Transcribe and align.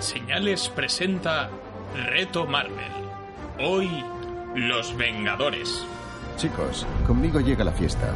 Señales 0.00 0.68
presenta 0.68 1.50
Reto 2.06 2.46
Marvel. 2.46 2.92
Hoy, 3.58 3.88
Los 4.54 4.96
Vengadores. 4.96 5.84
Chicos, 6.36 6.86
conmigo 7.06 7.40
llega 7.40 7.64
la 7.64 7.72
fiesta. 7.72 8.14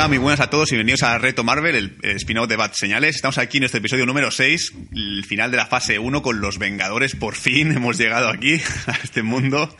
Hola, 0.00 0.08
muy 0.08 0.16
buenas 0.16 0.40
a 0.40 0.48
todos 0.48 0.72
y 0.72 0.76
bienvenidos 0.76 1.02
a 1.02 1.18
Reto 1.18 1.44
Marvel, 1.44 1.76
el, 1.76 1.98
el 2.00 2.16
spin-off 2.16 2.48
de 2.48 2.56
Bad 2.56 2.72
Señales. 2.72 3.16
Estamos 3.16 3.36
aquí 3.36 3.58
en 3.58 3.64
este 3.64 3.76
episodio 3.76 4.06
número 4.06 4.30
6, 4.30 4.72
el 4.94 5.26
final 5.26 5.50
de 5.50 5.58
la 5.58 5.66
fase 5.66 5.98
1 5.98 6.22
con 6.22 6.40
los 6.40 6.58
Vengadores. 6.58 7.14
Por 7.14 7.34
fin 7.34 7.70
hemos 7.76 7.98
llegado 7.98 8.30
aquí, 8.30 8.54
a 8.86 8.92
este 9.04 9.22
mundo, 9.22 9.76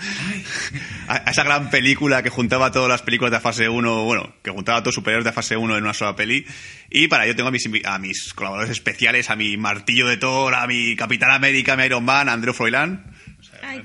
a, 1.08 1.27
a 1.27 1.30
esa 1.30 1.42
gran 1.42 1.70
película 1.70 2.22
que 2.22 2.28
juntaba 2.28 2.70
todas 2.70 2.90
las 2.90 3.00
películas 3.00 3.30
de 3.30 3.38
la 3.38 3.40
fase 3.40 3.70
1, 3.70 4.04
bueno, 4.04 4.34
que 4.42 4.50
juntaba 4.50 4.80
a 4.80 4.82
todos 4.82 4.96
superhéroes 4.96 5.24
de 5.24 5.30
la 5.30 5.32
fase 5.32 5.56
1 5.56 5.78
en 5.78 5.84
una 5.84 5.94
sola 5.94 6.14
peli. 6.14 6.44
Y 6.90 7.08
para 7.08 7.24
ello 7.24 7.34
tengo 7.34 7.48
a 7.48 7.52
mis, 7.52 7.66
a 7.86 7.98
mis 7.98 8.34
colaboradores 8.34 8.77
especiales, 8.77 9.30
a 9.30 9.36
mi 9.36 9.56
Martillo 9.56 10.06
de 10.06 10.18
Thor, 10.18 10.55
a 10.55 10.66
mi 10.66 10.96
Capitán 10.96 11.30
América, 11.30 11.72
a 11.72 11.77
mi 11.77 11.84
Iron 11.84 12.05
Man, 12.05 12.28
a 12.28 12.34
Andrew 12.34 12.52
Froilán. 12.52 13.10
Ay, 13.62 13.83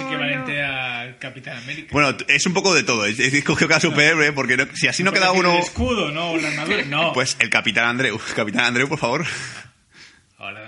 mono. 0.00 0.08
equivalente 0.08 0.62
al 0.62 1.18
Capitán 1.18 1.56
América. 1.58 1.88
Bueno, 1.92 2.16
es 2.28 2.46
un 2.46 2.52
poco 2.54 2.74
de 2.74 2.82
todo, 2.82 3.04
es 3.06 3.16
decir, 3.16 3.44
cogió 3.44 3.68
cada 3.68 3.80
superhéroe, 3.80 4.32
porque 4.32 4.56
no- 4.56 4.66
si 4.74 4.88
así 4.88 5.02
no 5.02 5.12
queda 5.12 5.30
tiene 5.32 5.40
uno... 5.48 5.56
El 5.58 5.62
escudo, 5.62 6.10
no, 6.10 6.36
la 6.36 6.48
armadura. 6.48 6.84
No. 6.86 7.12
Pues 7.12 7.36
el 7.40 7.50
Capitán 7.50 7.86
Andreu. 7.88 8.18
Capitán 8.34 8.64
Andreu, 8.66 8.88
por 8.88 8.98
favor. 8.98 9.24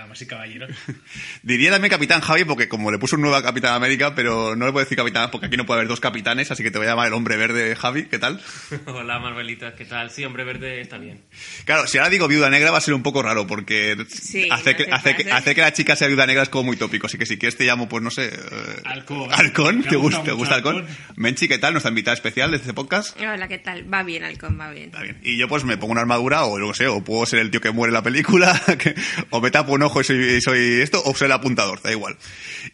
Damas 0.09 0.21
y 0.23 0.25
caballeros. 0.25 0.71
Diría 1.43 1.69
también 1.71 1.91
Capitán 1.91 2.19
Javi 2.21 2.43
porque 2.43 2.67
como 2.67 2.89
le 2.89 2.97
puso 2.97 3.15
un 3.15 3.21
nuevo 3.21 3.35
a 3.35 3.43
Capitán 3.43 3.73
América, 3.75 4.15
pero 4.15 4.55
no 4.55 4.65
le 4.65 4.71
puedo 4.71 4.83
decir 4.83 4.97
Capitán 4.97 5.29
porque 5.31 5.45
aquí 5.45 5.55
no 5.57 5.67
puede 5.67 5.79
haber 5.81 5.87
dos 5.87 5.99
capitanes, 5.99 6.49
así 6.49 6.63
que 6.63 6.71
te 6.71 6.79
voy 6.79 6.87
a 6.87 6.91
llamar 6.91 7.07
el 7.07 7.13
hombre 7.13 7.37
verde 7.37 7.75
Javi, 7.75 8.05
¿qué 8.05 8.17
tal? 8.17 8.41
Hola 8.87 9.19
Marvelitas, 9.19 9.75
¿qué 9.75 9.85
tal? 9.85 10.09
Sí, 10.09 10.25
hombre 10.25 10.43
verde 10.45 10.81
está 10.81 10.97
bien. 10.97 11.21
Claro, 11.65 11.85
si 11.85 11.99
ahora 11.99 12.09
digo 12.09 12.27
viuda 12.27 12.49
negra 12.49 12.71
va 12.71 12.79
a 12.79 12.81
ser 12.81 12.95
un 12.95 13.03
poco 13.03 13.21
raro 13.21 13.45
porque 13.45 13.95
Sí, 14.09 14.49
hacer, 14.49 14.79
no 14.79 14.85
que, 14.85 14.91
hacer, 14.91 15.15
que, 15.15 15.23
pases. 15.25 15.37
hacer 15.37 15.55
que 15.55 15.61
la 15.61 15.73
chica 15.73 15.95
sea 15.95 16.07
viuda 16.07 16.25
negra 16.25 16.41
es 16.43 16.49
como 16.49 16.63
muy 16.65 16.77
tópico, 16.77 17.05
así 17.05 17.19
que 17.19 17.27
si 17.27 17.37
quieres 17.37 17.55
te 17.55 17.65
llamo, 17.65 17.87
pues 17.87 18.01
no 18.03 18.09
sé... 18.09 18.27
eh, 18.33 18.81
Me 18.83 19.83
¿te 19.83 19.95
gusta 19.95 20.23
¿te 20.23 20.31
gusta? 20.31 20.55
Halcón. 20.55 20.87
Menchi, 21.15 21.47
¿qué 21.47 21.59
tal? 21.59 21.73
Nuestra 21.73 21.89
invitada 21.89 22.15
especial 22.15 22.49
de 22.51 22.57
este 22.57 22.73
podcast. 22.73 23.15
Hola, 23.21 23.47
¿qué 23.47 23.59
tal? 23.59 23.91
Va 23.93 24.01
bien, 24.03 24.23
Halcón, 24.23 24.59
va 24.59 24.71
bien. 24.71 24.85
Está 24.85 25.01
bien. 25.03 25.19
Y 25.23 25.37
yo 25.37 25.47
pues 25.47 25.63
me 25.65 25.77
pongo 25.77 25.91
una 25.91 26.01
armadura 26.01 26.45
o 26.45 26.57
no 26.57 26.73
sé, 26.73 26.87
o 26.87 27.03
puedo 27.03 27.25
ser 27.27 27.39
el 27.39 27.51
tío 27.51 27.61
que 27.61 27.71
muere 27.71 27.89
en 27.89 27.93
la 27.95 28.03
película, 28.03 28.59
que- 28.79 28.95
o 29.29 29.41
me 29.41 29.51
tapo 29.51 29.73
un 29.73 29.83
ojo 29.83 29.98
y 30.01 30.41
soy, 30.41 30.81
esto, 30.81 31.01
o 31.03 31.15
soy 31.15 31.25
el 31.25 31.31
apuntador, 31.33 31.81
da 31.81 31.91
igual. 31.91 32.17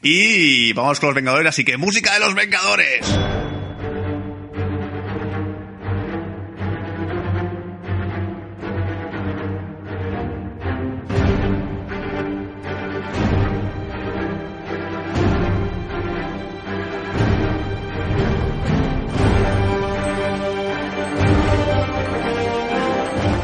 Y 0.02 0.74
vamos 0.74 1.00
con 1.00 1.08
los 1.08 1.16
Vengadores, 1.16 1.50
así 1.50 1.64
que 1.64 1.78
música 1.78 2.14
de 2.14 2.20
los 2.20 2.36
Vengadores. 2.36 3.06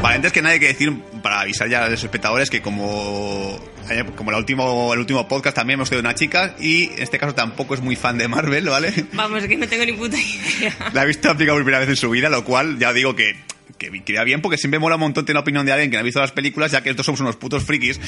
Vale, 0.02 0.16
antes 0.16 0.32
que 0.32 0.42
nada 0.42 0.54
hay 0.54 0.60
que 0.60 0.66
decir, 0.66 0.92
para 1.22 1.40
avisar 1.40 1.68
ya 1.68 1.84
a 1.84 1.88
los 1.88 2.02
espectadores, 2.02 2.50
que 2.50 2.60
como, 2.60 3.58
como 4.16 4.30
el, 4.30 4.36
último, 4.36 4.92
el 4.92 5.00
último 5.00 5.28
podcast 5.28 5.56
también 5.56 5.78
hemos 5.78 5.90
tenido 5.90 6.08
una 6.08 6.14
chica 6.14 6.54
y 6.60 6.84
en 6.84 7.02
este 7.02 7.18
caso 7.18 7.34
tampoco 7.34 7.74
es 7.74 7.80
muy 7.80 7.96
fan 7.96 8.18
de 8.18 8.28
Marvel, 8.28 8.68
¿vale? 8.68 8.92
Vamos, 9.12 9.44
que 9.44 9.56
no 9.56 9.68
tengo 9.68 9.84
ni 9.84 9.92
puta 9.92 10.16
idea. 10.18 10.90
La 10.92 11.02
ha 11.02 11.04
visto 11.04 11.30
aplicado 11.30 11.56
por 11.56 11.64
primera 11.64 11.80
vez 11.80 11.88
en 11.88 11.96
su 11.96 12.10
vida, 12.10 12.28
lo 12.28 12.44
cual 12.44 12.78
ya 12.78 12.92
digo 12.92 13.14
que, 13.14 13.36
que 13.78 14.02
queda 14.04 14.24
bien 14.24 14.40
porque 14.40 14.58
siempre 14.58 14.78
mola 14.78 14.96
un 14.96 15.00
montón 15.00 15.24
tener 15.24 15.34
la 15.36 15.40
opinión 15.40 15.66
de 15.66 15.72
alguien 15.72 15.90
que 15.90 15.96
no 15.96 16.00
ha 16.00 16.04
visto 16.04 16.20
las 16.20 16.32
películas, 16.32 16.72
ya 16.72 16.82
que 16.82 16.90
estos 16.90 17.06
somos 17.06 17.20
unos 17.20 17.36
putos 17.36 17.64
frikis 17.64 18.00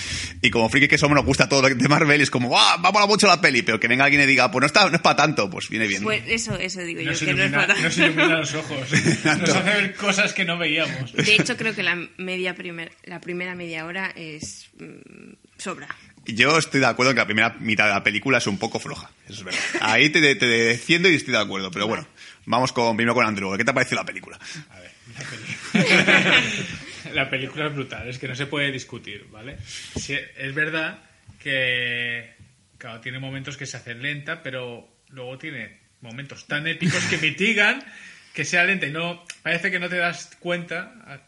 y 0.43 0.51
como 0.51 0.69
frikis 0.69 0.89
que 0.89 0.99
somos 0.99 1.17
nos 1.17 1.25
gusta 1.25 1.49
todo 1.49 1.63
de 1.63 1.89
Marvel 1.89 2.21
y 2.21 2.23
es 2.23 2.31
como, 2.31 2.57
¡ah! 2.59 2.77
Va 2.83 2.89
a 2.89 2.93
molar 2.93 3.09
mucho 3.09 3.27
la 3.27 3.41
peli, 3.41 3.63
pero 3.63 3.81
que 3.81 3.89
venga 3.89 4.05
alguien 4.05 4.23
y 4.23 4.27
diga, 4.27 4.51
pues 4.51 4.61
no, 4.61 4.67
está, 4.67 4.89
no 4.89 4.97
es 4.97 5.03
para 5.03 5.17
tanto, 5.17 5.51
pues 5.51 5.69
viene 5.69 5.87
bien. 5.87 6.03
Pues 6.03 6.23
eso, 6.27 6.57
eso 6.59 6.81
digo 6.81 7.01
yo, 7.01 7.11
Nos 7.11 7.21
que 7.21 7.27
no 7.27 7.33
es 7.33 7.39
ilumina, 7.39 7.67
para 7.67 7.81
nos 7.81 7.99
ilumina 7.99 8.37
los 8.39 8.55
ojos. 8.55 8.93
Nos 9.25 9.51
hace 9.51 9.63
ver 9.63 9.95
cosas 9.95 10.33
que 10.33 10.45
no 10.45 10.59
veíamos. 10.59 11.13
De 11.13 11.35
hecho, 11.35 11.57
creo 11.57 11.75
que 11.75 11.83
la 11.83 11.97
media 12.17 12.55
primer, 12.55 12.93
la 13.05 13.21
primera 13.21 13.55
media 13.55 13.87
hora 13.87 14.13
es 14.15 14.69
mm, 14.79 15.33
sobra. 15.65 15.89
Yo 16.27 16.59
estoy 16.59 16.81
de 16.81 16.87
acuerdo 16.87 17.11
en 17.11 17.17
que 17.17 17.21
la 17.21 17.27
primera 17.27 17.57
mitad 17.59 17.87
de 17.87 17.93
la 17.93 18.05
película 18.05 18.39
es 18.39 18.47
un 18.47 18.59
poco 18.59 18.79
floja, 18.79 19.11
eso 19.25 19.35
es 19.35 19.45
verdad. 19.45 19.61
Ahí 19.81 20.11
te, 20.11 20.35
te 20.35 20.47
defiendo 20.47 21.09
y 21.09 21.15
estoy 21.15 21.33
de 21.33 21.41
acuerdo, 21.41 21.71
pero 21.71 21.87
bueno, 21.87 22.07
vamos 22.45 22.73
con, 22.73 22.97
primero 22.97 23.15
con 23.15 23.27
Andrew. 23.27 23.57
¿Qué 23.57 23.65
te 23.65 23.71
ha 23.71 23.75
parecido 23.75 24.01
la 24.01 24.07
película? 24.07 24.39
A 24.71 24.81
ver, 24.81 24.91
la 25.15 25.25
película. 25.31 26.43
la 27.15 27.31
película 27.31 27.67
es 27.67 27.75
brutal, 27.75 28.09
es 28.09 28.19
que 28.19 28.29
no 28.29 28.35
se 28.35 28.47
puede 28.47 28.73
discutir, 28.73 29.27
¿vale? 29.31 29.57
Sí, 29.97 30.17
es 30.37 30.55
verdad 30.55 30.99
que, 31.39 32.35
claro, 32.79 33.01
tiene 33.01 33.19
momentos 33.19 33.57
que 33.57 33.67
se 33.67 33.77
hacen 33.77 34.03
lenta, 34.03 34.43
pero 34.43 34.89
luego 35.09 35.39
tiene 35.39 35.79
momentos 36.01 36.47
tan 36.47 36.67
épicos 36.67 37.03
que 37.05 37.19
mitigan 37.19 37.83
que 38.35 38.45
sea 38.45 38.65
lenta 38.65 38.87
y 38.87 38.91
no 38.91 39.25
parece 39.43 39.71
que 39.71 39.79
no 39.79 39.89
te 39.89 39.97
das 39.97 40.37
cuenta 40.41 41.23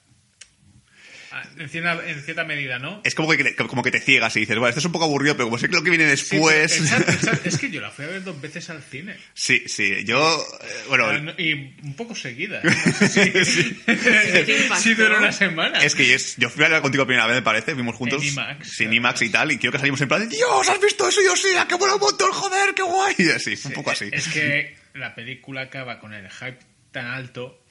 en, 1.58 1.68
cierta, 1.68 2.08
en 2.08 2.22
cierta 2.22 2.44
medida, 2.44 2.78
¿no? 2.78 3.00
Es 3.04 3.14
como 3.14 3.30
que, 3.30 3.54
como 3.56 3.82
que 3.82 3.90
te 3.90 4.00
ciegas 4.00 4.36
y 4.36 4.40
dices, 4.40 4.56
bueno, 4.56 4.68
esto 4.68 4.80
es 4.80 4.84
un 4.86 4.92
poco 4.92 5.04
aburrido, 5.06 5.34
pero 5.36 5.46
como 5.46 5.58
sé 5.58 5.68
que 5.68 5.76
lo 5.76 5.82
que 5.82 5.90
viene 5.90 6.04
Sí, 6.16 6.36
después... 6.36 6.80
exacto, 6.80 7.10
exacto. 7.12 7.48
Es 7.48 7.58
que 7.58 7.70
yo 7.70 7.80
la 7.80 7.90
fui 7.90 8.04
a 8.04 8.08
ver 8.08 8.22
dos 8.24 8.40
veces 8.40 8.68
al 8.70 8.82
cine. 8.82 9.16
Sí, 9.34 9.64
sí, 9.66 10.04
yo... 10.04 10.46
eh, 10.62 10.66
bueno, 10.88 11.06
Ah, 11.06 11.34
Y 11.38 11.52
un 11.82 11.94
poco 11.96 12.14
seguida. 12.14 12.60
¿eh? 12.62 12.70
No 13.00 13.08
sé 13.08 13.44
si, 13.44 13.74
¿Qué 13.84 14.58
impacto? 14.62 14.82
si 14.82 14.94
duró 14.94 15.18
una 15.18 15.32
semana. 15.32 15.82
es 15.82 15.94
que 15.94 16.16
yo 16.38 16.50
fui 16.50 16.64
a 16.64 16.68
ver 16.68 16.82
contigo 16.82 17.04
la 17.04 17.06
primera 17.08 17.26
vez, 17.26 17.36
me 17.36 17.42
parece, 17.42 17.74
vimos 17.74 17.94
juntos. 17.96 18.22
En 18.22 18.28
IMAX, 18.28 18.68
Sin 18.70 18.92
IMAX 18.92 19.22
y 19.22 19.30
tal, 19.30 19.52
y 19.52 19.58
creo 19.58 19.72
que 19.72 19.78
salimos 19.78 20.00
en 20.00 20.08
plan, 20.08 20.20
de, 20.20 20.34
Dios, 20.34 20.68
¿has 20.68 20.80
visto 20.80 21.08
eso? 21.08 21.20
Y 21.20 21.24
yo 21.24 21.36
sí, 21.36 21.48
¡ah, 21.58 21.66
qué 21.68 21.74
un 21.74 22.00
montón, 22.00 22.30
joder, 22.32 22.74
qué 22.74 22.82
guay. 22.82 23.14
Y 23.18 23.30
así, 23.30 23.54
un 23.64 23.72
poco 23.72 23.90
así. 23.90 24.08
Es 24.12 24.28
que 24.28 24.76
la 24.94 25.14
película 25.14 25.62
acaba 25.62 25.98
con 25.98 26.12
el 26.14 26.28
hype 26.30 26.58
tan 26.92 27.06
alto 27.06 27.62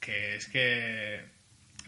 que 0.00 0.36
es 0.36 0.46
que 0.48 1.20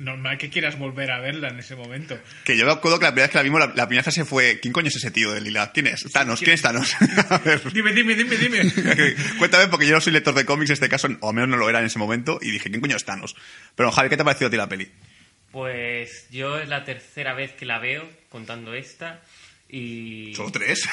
normal 0.01 0.39
que 0.39 0.51
quieras 0.51 0.79
volver 0.79 1.11
a 1.11 1.21
verla 1.21 1.49
en 1.49 1.59
ese 1.59 1.77
momento. 1.77 2.19
Que 2.45 2.57
yo 2.57 2.65
me 2.65 2.73
acuerdo 2.73 2.99
que 2.99 3.05
la 3.05 3.11
primera 3.11 3.27
vez 3.27 3.33
que 3.33 3.39
la 3.39 3.43
vimos, 3.43 3.61
la, 3.61 3.67
la 3.75 3.87
primera 3.87 4.03
frase 4.03 4.25
fue, 4.25 4.59
¿quién 4.61 4.73
coño 4.73 4.89
es 4.89 4.97
ese 4.97 5.11
tío 5.11 5.33
de 5.33 5.41
Lila? 5.41 5.71
¿Quién 5.73 5.87
es? 5.87 6.11
Thanos, 6.11 6.41
¿quién 6.41 6.53
es 6.53 6.63
Thanos? 6.63 6.97
a 7.31 7.39
ver. 7.39 7.61
Dime, 7.73 7.93
dime, 7.93 8.15
dime, 8.15 8.37
dime. 8.37 8.73
Cuéntame, 9.39 9.69
porque 9.69 9.87
yo 9.87 9.95
no 9.95 10.01
soy 10.01 10.13
lector 10.13 10.35
de 10.35 10.45
cómics 10.45 10.71
en 10.71 10.75
este 10.75 10.89
caso, 10.89 11.09
o 11.21 11.29
al 11.29 11.35
menos 11.35 11.51
no 11.51 11.57
lo 11.57 11.69
era 11.69 11.81
en 11.81 11.87
ese 11.87 11.99
momento, 11.99 12.39
y 12.41 12.51
dije, 12.51 12.71
¿quién 12.71 12.81
coño 12.81 12.97
es 12.97 13.05
Thanos? 13.05 13.37
Pero 13.77 13.93
Javi, 13.93 14.09
¿qué 14.09 14.17
te 14.17 14.23
ha 14.23 14.25
parecido 14.25 14.49
a 14.49 14.51
ti 14.51 14.57
la 14.57 14.69
peli? 14.69 14.91
Pues 15.53 16.29
yo 16.31 16.59
es 16.59 16.69
la 16.69 16.85
tercera 16.85 17.35
vez 17.35 17.53
que 17.53 17.67
la 17.67 17.79
veo, 17.79 18.09
contando 18.29 18.75
esta, 18.75 19.21
y... 19.69 20.33
¿Solo 20.35 20.51
tres? 20.51 20.89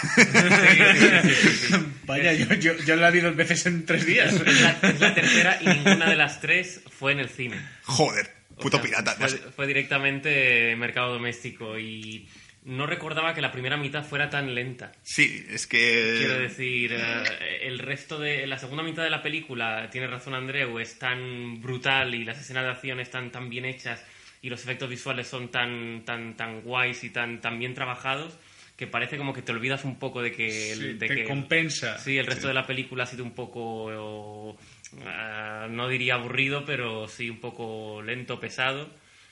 Vaya, 2.05 2.33
yo, 2.33 2.53
yo, 2.55 2.73
yo 2.77 2.95
la 2.95 3.09
vi 3.09 3.21
dos 3.21 3.35
veces 3.35 3.65
en 3.65 3.85
tres 3.85 4.05
días. 4.05 4.33
Es 4.33 4.61
la, 4.61 4.77
es 4.81 4.99
la 4.99 5.15
tercera 5.15 5.57
y 5.61 5.67
ninguna 5.67 6.09
de 6.09 6.15
las 6.15 6.41
tres 6.41 6.81
fue 6.91 7.13
en 7.13 7.19
el 7.19 7.29
cine. 7.29 7.59
Joder, 7.83 8.36
O 8.57 8.61
puto 8.61 8.77
sea, 8.77 8.85
pirata. 8.85 9.11
Fue, 9.13 9.29
fue 9.29 9.67
directamente 9.67 10.75
mercado 10.75 11.13
doméstico 11.13 11.77
y 11.79 12.27
no 12.67 12.85
recordaba 12.85 13.33
que 13.33 13.41
la 13.41 13.51
primera 13.51 13.77
mitad 13.77 14.03
fuera 14.03 14.29
tan 14.29 14.53
lenta. 14.53 14.91
Sí, 15.01 15.45
es 15.49 15.67
que... 15.67 16.15
Quiero 16.17 16.37
decir, 16.37 16.93
eh, 16.93 17.59
el 17.61 17.79
resto 17.79 18.19
de 18.19 18.45
la 18.45 18.59
segunda 18.59 18.83
mitad 18.83 19.03
de 19.03 19.09
la 19.09 19.21
película, 19.21 19.89
tiene 19.89 20.07
razón 20.07 20.33
Andreu, 20.33 20.77
es 20.79 20.99
tan 20.99 21.61
brutal 21.61 22.13
y 22.13 22.25
las 22.25 22.39
escenas 22.39 22.65
de 22.65 22.71
acción 22.71 22.99
están 22.99 23.31
tan 23.31 23.49
bien 23.49 23.63
hechas 23.63 24.03
y 24.41 24.49
los 24.49 24.61
efectos 24.63 24.89
visuales 24.89 25.27
son 25.27 25.49
tan 25.49 26.03
tan 26.03 26.35
tan 26.35 26.61
guays 26.61 27.03
y 27.05 27.09
tan 27.09 27.39
tan 27.39 27.57
bien 27.57 27.73
trabajados 27.73 28.37
que 28.75 28.85
parece 28.85 29.17
como 29.17 29.33
que 29.33 29.41
te 29.41 29.51
olvidas 29.51 29.85
un 29.85 29.97
poco 29.97 30.21
de 30.21 30.31
que... 30.31 30.75
Sí, 30.75 30.93
de 30.93 31.07
te 31.07 31.07
que 31.07 31.23
compensa. 31.23 31.97
Sí, 31.97 32.17
el 32.17 32.27
resto 32.27 32.47
de 32.47 32.53
la 32.53 32.67
película 32.67 33.05
ha 33.05 33.07
sido 33.07 33.23
un 33.23 33.31
poco, 33.31 34.55
ah, 35.05 35.67
no 35.69 35.87
diría 35.89 36.15
aburrido, 36.15 36.65
pero 36.65 37.07
sí 37.07 37.29
un 37.29 37.39
poco 37.39 38.01
lento, 38.01 38.39
pesado 38.39 38.89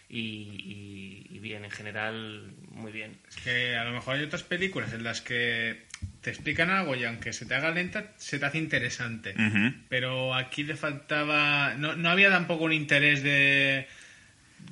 y, 0.09 0.17
y- 0.19 1.27
y 1.35 1.39
bien, 1.39 1.65
en 1.65 1.71
general, 1.71 2.51
muy 2.71 2.91
bien. 2.91 3.17
Es 3.29 3.37
que 3.37 3.75
a 3.75 3.83
lo 3.83 3.91
mejor 3.91 4.15
hay 4.15 4.23
otras 4.23 4.43
películas 4.43 4.93
en 4.93 5.03
las 5.03 5.21
que 5.21 5.83
te 6.21 6.29
explican 6.29 6.69
algo 6.69 6.95
y 6.95 7.03
aunque 7.05 7.33
se 7.33 7.45
te 7.45 7.55
haga 7.55 7.71
lenta, 7.71 8.11
se 8.17 8.37
te 8.39 8.45
hace 8.45 8.57
interesante. 8.59 9.33
Pero 9.89 10.33
aquí 10.35 10.63
le 10.63 10.75
faltaba... 10.75 11.73
No, 11.75 11.95
no 11.95 12.09
había 12.09 12.29
tampoco 12.29 12.65
un 12.65 12.73
interés 12.73 13.23
de, 13.23 13.87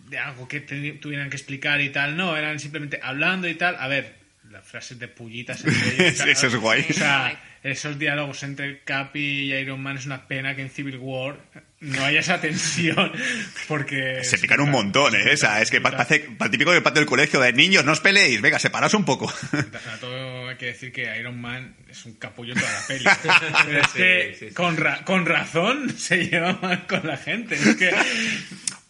de 0.09 0.17
algo 0.19 0.47
que 0.47 0.59
te- 0.61 0.93
tuvieran 0.93 1.29
que 1.29 1.37
explicar 1.37 1.81
y 1.81 1.89
tal. 1.89 2.15
No, 2.17 2.37
eran 2.37 2.59
simplemente 2.59 2.99
hablando 3.01 3.47
y 3.47 3.55
tal. 3.55 3.75
A 3.79 3.87
ver, 3.87 4.13
las 4.51 4.65
frases 4.67 4.99
de 4.99 5.07
pullitas 5.07 5.63
eso 6.27 6.47
es 6.47 6.55
guay. 6.55 6.85
O 6.89 6.93
sea, 6.93 7.41
esos 7.63 7.97
diálogos 7.97 8.43
entre 8.43 8.79
Capi 8.83 9.19
y 9.19 9.53
Iron 9.53 9.81
Man 9.81 9.97
es 9.97 10.05
una 10.05 10.27
pena 10.27 10.55
que 10.55 10.61
en 10.63 10.69
Civil 10.69 10.97
War 10.97 11.37
no 11.79 12.03
haya 12.05 12.19
esa 12.21 12.39
tensión 12.39 13.11
porque... 13.67 14.23
Se 14.23 14.37
pican 14.37 14.61
un 14.61 14.69
montón, 14.71 15.15
¿eh? 15.15 15.33
O 15.33 15.37
sea, 15.37 15.61
es 15.61 15.69
que 15.71 15.81
pa- 15.81 15.91
parece 15.91 16.27
típico 16.51 16.71
del 16.71 16.81
patio 16.83 16.99
del 17.01 17.09
colegio 17.09 17.39
de 17.41 17.51
niños, 17.53 17.83
no 17.85 17.91
os 17.93 17.99
peleéis, 17.99 18.41
venga, 18.41 18.59
separaos 18.59 18.93
un 18.93 19.03
poco. 19.05 19.29
A 19.29 19.97
todo 19.99 20.47
hay 20.49 20.55
que 20.57 20.67
decir 20.67 20.91
que 20.93 21.17
Iron 21.19 21.39
Man 21.41 21.75
es 21.89 22.05
un 22.05 22.13
capullo 22.13 22.53
toda 22.53 22.71
la 22.71 22.87
peli. 22.87 23.05
Pero 23.65 23.79
es 23.81 23.87
Sí, 23.91 23.97
que 23.97 24.35
sí, 24.39 24.47
sí. 24.49 24.53
Con, 24.53 24.77
ra- 24.77 25.03
con 25.03 25.25
razón 25.25 25.89
se 25.97 26.27
lleva 26.29 26.53
mal 26.61 26.85
con 26.87 27.05
la 27.07 27.17
gente. 27.17 27.55
Es 27.55 27.75
que 27.75 27.91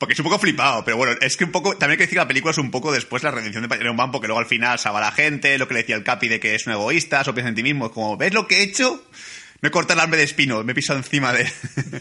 Porque 0.03 0.15
es 0.15 0.19
un 0.19 0.25
poco 0.25 0.37
flipado, 0.37 0.83
pero 0.83 0.97
bueno, 0.97 1.15
es 1.21 1.37
que 1.37 1.45
un 1.45 1.51
poco, 1.53 1.77
también 1.77 1.91
hay 1.91 1.97
que 1.97 2.03
decir 2.03 2.17
que 2.17 2.23
la 2.23 2.27
película 2.27 2.51
es 2.51 2.57
un 2.57 2.71
poco 2.71 2.91
después 2.91 3.23
la 3.23 3.31
redención 3.31 3.65
de 3.65 3.77
Iron 3.77 3.95
Man, 3.95 4.11
porque 4.11 4.27
luego 4.27 4.41
al 4.41 4.47
final 4.47 4.77
salva 4.77 4.97
a 4.97 5.03
la 5.03 5.11
gente, 5.13 5.57
lo 5.57 5.65
que 5.65 5.75
le 5.75 5.79
decía 5.79 5.95
el 5.95 6.03
Capi 6.03 6.27
de 6.27 6.41
que 6.41 6.55
es 6.55 6.67
un 6.67 6.73
egoísta, 6.73 7.23
solo 7.23 7.35
piensa 7.35 7.47
en 7.47 7.55
ti 7.55 7.63
mismo, 7.63 7.85
es 7.85 7.93
como, 7.93 8.17
¿ves 8.17 8.33
lo 8.33 8.45
que 8.45 8.57
he 8.57 8.63
hecho? 8.63 9.01
Me 9.61 9.69
he 9.69 9.71
cortado 9.71 10.01
el 10.01 10.03
hambre 10.03 10.17
de 10.17 10.25
espino, 10.25 10.61
me 10.65 10.73
he 10.73 10.75
pisado 10.75 10.99
encima 10.99 11.31
de... 11.31 11.49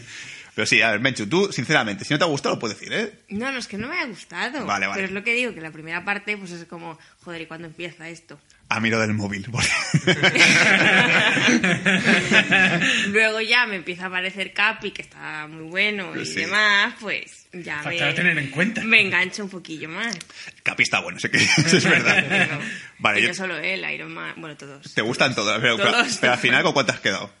pero 0.53 0.65
sí, 0.65 0.81
a 0.81 0.91
ver, 0.91 0.99
Menchu, 0.99 1.27
tú, 1.27 1.49
sinceramente, 1.53 2.03
si 2.03 2.13
no 2.13 2.17
te 2.17 2.25
ha 2.25 2.27
gustado, 2.27 2.55
lo 2.55 2.59
puedes 2.59 2.77
decir, 2.77 2.91
¿eh? 2.91 3.13
No, 3.29 3.53
no, 3.53 3.57
es 3.57 3.67
que 3.69 3.77
no 3.77 3.87
me 3.87 3.97
ha 3.97 4.05
gustado. 4.05 4.65
Vale, 4.65 4.85
vale. 4.85 4.95
Pero 4.95 5.07
es 5.07 5.13
lo 5.13 5.23
que 5.23 5.33
digo, 5.33 5.53
que 5.53 5.61
la 5.61 5.71
primera 5.71 6.03
parte, 6.03 6.35
pues 6.35 6.51
es 6.51 6.65
como, 6.65 6.99
joder, 7.23 7.43
¿y 7.43 7.45
cuándo 7.45 7.67
empieza 7.67 8.09
esto? 8.09 8.37
A 8.75 8.79
mí 8.79 8.89
lo 8.89 8.99
del 8.99 9.13
móvil. 9.13 9.45
Luego 13.09 13.39
ya 13.41 13.67
me 13.67 13.75
empieza 13.75 14.05
a 14.05 14.07
aparecer 14.07 14.51
Capi, 14.51 14.89
que 14.91 15.03
está 15.03 15.45
muy 15.47 15.63
bueno 15.65 16.19
y 16.19 16.25
Sí. 16.25 16.35
demás, 16.41 16.95
pues 16.99 17.45
ya 17.53 17.83
me, 17.83 17.97
tener 18.13 18.35
en 18.37 18.49
cuenta. 18.49 18.81
me 18.83 18.99
engancho 19.01 19.43
un 19.43 19.49
poquillo 19.51 19.89
más. 19.89 20.17
Capi 20.63 20.81
está 20.83 21.01
bueno, 21.01 21.19
sé 21.19 21.29
que 21.29 21.37
eso 21.37 21.61
es 21.77 21.83
verdad. 21.87 22.25
Pero- 22.27 22.59
Vale, 22.97 23.19
y 23.19 23.23
yo- 23.23 23.27
no 23.29 23.35
solo 23.35 23.57
él, 23.57 23.85
Iron 23.93 24.11
Man, 24.11 24.33
bueno, 24.37 24.57
todos. 24.57 24.91
te 24.93 25.01
gustan 25.03 25.35
todas, 25.35 25.59
pero, 25.61 25.77
pero, 25.77 25.91
Todos. 25.91 26.17
pero 26.19 26.33
al 26.33 26.39
final, 26.39 26.63
¿con 26.63 26.73
cuántas 26.73 26.95
has 26.95 27.01
quedado? 27.01 27.31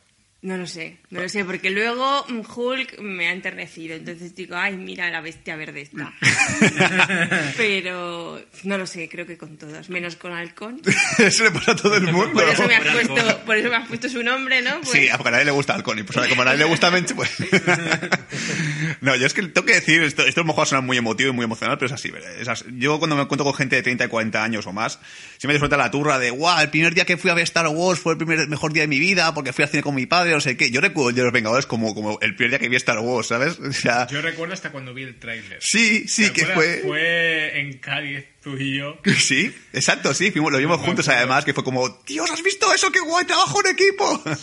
No 0.43 0.57
lo 0.57 0.67
sé, 0.67 0.97
no 1.09 1.21
lo 1.21 1.29
sé, 1.29 1.45
porque 1.45 1.69
luego 1.69 2.25
mm, 2.27 2.41
Hulk 2.53 2.99
me 2.99 3.29
ha 3.29 3.31
enternecido, 3.31 3.95
entonces 3.95 4.35
digo, 4.35 4.57
ay, 4.57 4.75
mira 4.75 5.09
la 5.09 5.21
bestia 5.21 5.55
verde 5.55 5.79
está. 5.81 6.13
Pero 7.57 8.41
no 8.63 8.77
lo 8.77 8.85
sé, 8.85 9.07
creo 9.07 9.25
que 9.25 9.37
con 9.37 9.57
todas, 9.57 9.89
menos 9.89 10.17
con 10.17 10.33
Halcón. 10.33 10.81
eso 11.17 11.45
le 11.45 11.51
pasa 11.51 11.71
a 11.71 11.75
todo 11.77 11.95
el 11.95 12.11
mundo. 12.11 12.33
Por 12.33 12.49
eso 12.49 12.67
me 12.67 12.75
has 12.75 12.85
puesto, 12.87 13.45
por 13.45 13.55
eso 13.55 13.69
me 13.69 13.75
has 13.77 13.87
puesto 13.87 14.09
su 14.09 14.21
nombre, 14.21 14.61
¿no? 14.61 14.81
Pues- 14.81 14.91
Sí, 14.91 15.07
porque 15.15 15.29
a 15.29 15.31
nadie 15.31 15.45
le 15.45 15.51
gusta 15.51 15.75
Halcón 15.75 15.99
y 15.99 16.03
pues 16.03 16.27
como 16.27 16.41
a 16.41 16.45
nadie 16.45 16.57
le 16.59 16.65
gusta 16.65 16.91
Menchu, 16.91 17.15
pues... 17.15 17.31
no, 19.01 19.15
yo 19.15 19.25
es 19.25 19.33
que 19.33 19.43
tengo 19.43 19.65
que 19.65 19.75
decir, 19.75 20.03
esto, 20.03 20.25
esto 20.25 20.41
a 20.41 20.43
lo 20.43 20.47
mejor 20.47 20.67
suena 20.67 20.81
muy 20.81 20.97
emotivo 20.97 21.29
y 21.29 21.33
muy 21.33 21.45
emocional, 21.45 21.77
pero 21.77 21.87
es 21.87 21.93
así. 21.93 22.11
¿verdad? 22.11 22.35
Es 22.37 22.47
así. 22.49 22.65
Yo 22.73 22.99
cuando 22.99 23.15
me 23.15 23.21
encuentro 23.21 23.45
con 23.45 23.53
gente 23.53 23.77
de 23.77 23.83
30 23.83 24.05
y 24.05 24.07
40 24.09 24.43
años 24.43 24.67
o 24.67 24.73
más, 24.73 24.99
siempre 25.37 25.53
disfruta 25.53 25.77
la 25.77 25.89
turra 25.89 26.19
de, 26.19 26.31
guau, 26.31 26.61
el 26.61 26.69
primer 26.69 26.93
día 26.93 27.05
que 27.05 27.15
fui 27.17 27.31
a 27.31 27.33
ver 27.33 27.43
Star 27.43 27.67
Wars 27.67 27.99
fue 27.99 28.13
el 28.13 28.17
primer 28.17 28.47
mejor 28.49 28.73
día 28.73 28.83
de 28.83 28.87
mi 28.87 28.99
vida 28.99 29.33
porque 29.33 29.53
fui 29.53 29.63
al 29.63 29.69
cine 29.69 29.83
con 29.83 29.95
mi 29.95 30.05
padre, 30.05 30.32
no 30.33 30.41
sé 30.41 30.57
qué. 30.57 30.71
Yo 30.71 30.81
recuerdo 30.81 31.09
el 31.09 31.15
de 31.15 31.23
los 31.23 31.31
Vengadores 31.31 31.65
como, 31.65 31.93
como 31.95 32.19
el 32.21 32.35
primer 32.35 32.51
día 32.51 32.59
que 32.59 32.69
vi 32.69 32.75
Star 32.77 32.99
Wars, 32.99 33.27
¿sabes? 33.27 33.59
O 33.59 33.71
sea, 33.71 34.07
Yo 34.07 34.21
recuerdo 34.21 34.53
hasta 34.53 34.71
cuando 34.71 34.93
vi 34.93 35.03
el 35.03 35.19
tráiler. 35.19 35.57
sí, 35.61 36.07
sí, 36.07 36.27
¿Te 36.29 36.33
que 36.33 36.45
fue... 36.47 36.81
Fue 36.83 37.59
en 37.59 37.77
Cádiz, 37.79 38.25
tú 38.41 38.55
y 38.57 38.77
yo. 38.77 38.99
Sí, 39.17 39.53
exacto, 39.73 40.13
sí, 40.13 40.31
fuimos, 40.31 40.51
lo 40.51 40.57
vimos 40.57 40.79
juntos 40.79 41.07
además, 41.09 41.45
que 41.45 41.53
fue 41.53 41.63
como, 41.63 41.89
Dios, 42.05 42.29
¿has 42.31 42.43
visto 42.43 42.73
eso? 42.73 42.91
¡Qué 42.91 42.99
guay, 42.99 43.25
trabajo 43.25 43.59
en 43.65 43.71
equipo! 43.71 44.23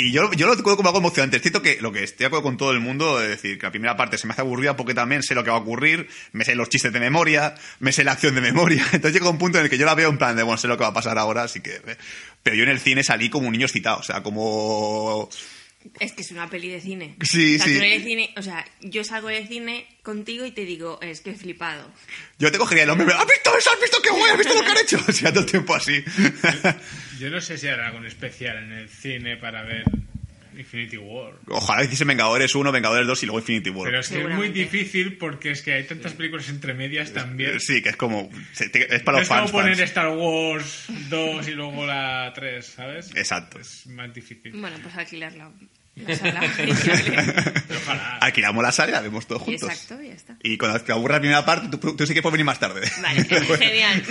Y 0.00 0.12
yo, 0.12 0.30
yo 0.32 0.46
lo 0.46 0.54
recuerdo 0.54 0.76
como 0.76 0.90
algo 0.90 1.00
emocionante. 1.00 1.38
Es 1.38 1.42
cierto 1.42 1.60
que 1.60 1.78
lo 1.80 1.90
que 1.90 2.04
estoy 2.04 2.18
de 2.18 2.26
acuerdo 2.26 2.44
con 2.44 2.56
todo 2.56 2.70
el 2.70 2.78
mundo, 2.78 3.20
es 3.20 3.30
decir, 3.30 3.58
que 3.58 3.66
la 3.66 3.72
primera 3.72 3.96
parte 3.96 4.16
se 4.16 4.28
me 4.28 4.32
hace 4.32 4.42
aburrida 4.42 4.76
porque 4.76 4.94
también 4.94 5.24
sé 5.24 5.34
lo 5.34 5.42
que 5.42 5.50
va 5.50 5.56
a 5.56 5.60
ocurrir, 5.60 6.08
me 6.30 6.44
sé 6.44 6.54
los 6.54 6.68
chistes 6.68 6.92
de 6.92 7.00
memoria, 7.00 7.54
me 7.80 7.90
sé 7.90 8.04
la 8.04 8.12
acción 8.12 8.36
de 8.36 8.40
memoria. 8.40 8.84
Entonces 8.92 9.12
llega 9.12 9.28
un 9.28 9.38
punto 9.38 9.58
en 9.58 9.64
el 9.64 9.70
que 9.70 9.76
yo 9.78 9.86
la 9.86 9.96
veo 9.96 10.08
en 10.08 10.16
plan 10.18 10.36
de, 10.36 10.44
bueno, 10.44 10.56
sé 10.56 10.68
lo 10.68 10.76
que 10.76 10.84
va 10.84 10.90
a 10.90 10.94
pasar 10.94 11.18
ahora, 11.18 11.42
así 11.42 11.60
que... 11.60 11.80
Pero 12.48 12.56
yo 12.56 12.64
en 12.64 12.70
el 12.70 12.80
cine 12.80 13.04
salí 13.04 13.28
como 13.28 13.46
un 13.46 13.52
niño 13.52 13.66
excitado, 13.66 13.98
o 13.98 14.02
sea, 14.02 14.22
como... 14.22 15.28
Es 16.00 16.12
que 16.12 16.22
es 16.22 16.30
una 16.30 16.48
peli 16.48 16.70
de 16.70 16.80
cine. 16.80 17.14
Sí, 17.20 17.56
o 17.56 17.58
sea, 17.58 17.66
sí. 17.66 17.74
tú 17.74 18.04
cine, 18.04 18.32
o 18.38 18.42
sea, 18.42 18.64
yo 18.80 19.04
salgo 19.04 19.28
del 19.28 19.46
cine 19.46 19.86
contigo 20.02 20.46
y 20.46 20.52
te 20.52 20.64
digo, 20.64 20.98
es 21.02 21.20
que 21.20 21.32
he 21.32 21.34
flipado. 21.34 21.92
Yo 22.38 22.50
te 22.50 22.56
cogería 22.56 22.84
el 22.84 22.90
hombre, 22.90 23.06
¿has 23.14 23.26
visto 23.26 23.54
eso? 23.54 23.68
¿Has 23.70 23.80
visto 23.82 24.00
qué 24.00 24.08
guay? 24.08 24.30
¿Has 24.30 24.38
visto 24.38 24.54
lo 24.54 24.62
que 24.62 24.70
han 24.70 24.78
hecho? 24.78 24.98
O 25.08 25.12
sea, 25.12 25.30
todo 25.30 25.44
el 25.44 25.50
tiempo 25.50 25.74
así. 25.74 26.02
Yo 27.20 27.28
no 27.28 27.42
sé 27.42 27.58
si 27.58 27.68
hará 27.68 27.88
algo 27.88 28.02
especial 28.06 28.56
en 28.56 28.72
el 28.72 28.88
cine 28.88 29.36
para 29.36 29.62
ver 29.62 29.84
Infinity 30.58 30.96
War. 30.96 31.34
Ojalá 31.46 31.84
hiciese 31.84 32.04
Vengadores 32.04 32.54
1, 32.54 32.72
Vengadores 32.72 33.06
2 33.06 33.22
y 33.22 33.26
luego 33.26 33.38
Infinity 33.38 33.70
War. 33.70 33.86
Pero 33.86 34.00
es 34.00 34.08
que 34.08 34.22
es 34.22 34.28
muy 34.28 34.48
difícil 34.48 35.16
porque 35.16 35.52
es 35.52 35.62
que 35.62 35.72
hay 35.72 35.84
tantas 35.84 36.14
películas 36.14 36.48
entre 36.48 36.74
medias 36.74 37.12
también. 37.12 37.60
Sí, 37.60 37.80
que 37.82 37.90
es 37.90 37.96
como... 37.96 38.28
Es 38.58 39.02
para 39.02 39.18
los 39.18 39.22
es 39.22 39.28
como 39.28 39.40
fans. 39.40 39.50
poner 39.52 39.76
fans. 39.76 39.88
Star 39.88 40.08
Wars 40.08 40.86
2 41.08 41.48
y 41.48 41.50
luego 41.52 41.86
la 41.86 42.32
3, 42.34 42.66
¿sabes? 42.66 43.10
Exacto. 43.14 43.60
Es 43.60 43.86
más 43.86 44.12
difícil. 44.12 44.52
Bueno, 44.52 44.76
pues 44.82 44.94
alquilar 44.96 45.32
la, 46.06 46.14
la 46.14 46.76
sala. 46.76 48.18
Alquilamos 48.20 48.62
la 48.62 48.72
sala 48.72 48.88
y 48.90 48.92
la 48.92 49.00
vemos 49.00 49.26
todos 49.26 49.42
juntos. 49.42 49.68
Exacto, 49.68 50.02
ya 50.02 50.12
está. 50.12 50.36
Y 50.42 50.56
cuando 50.58 50.80
te 50.80 50.92
aburra 50.92 51.14
la 51.16 51.20
primera 51.20 51.44
parte, 51.44 51.76
tú, 51.76 51.96
tú 51.96 52.06
sí 52.06 52.14
que 52.14 52.22
puedes 52.22 52.32
venir 52.32 52.44
más 52.46 52.58
tarde. 52.58 52.90
Vale, 53.02 53.24
genial. 53.58 54.02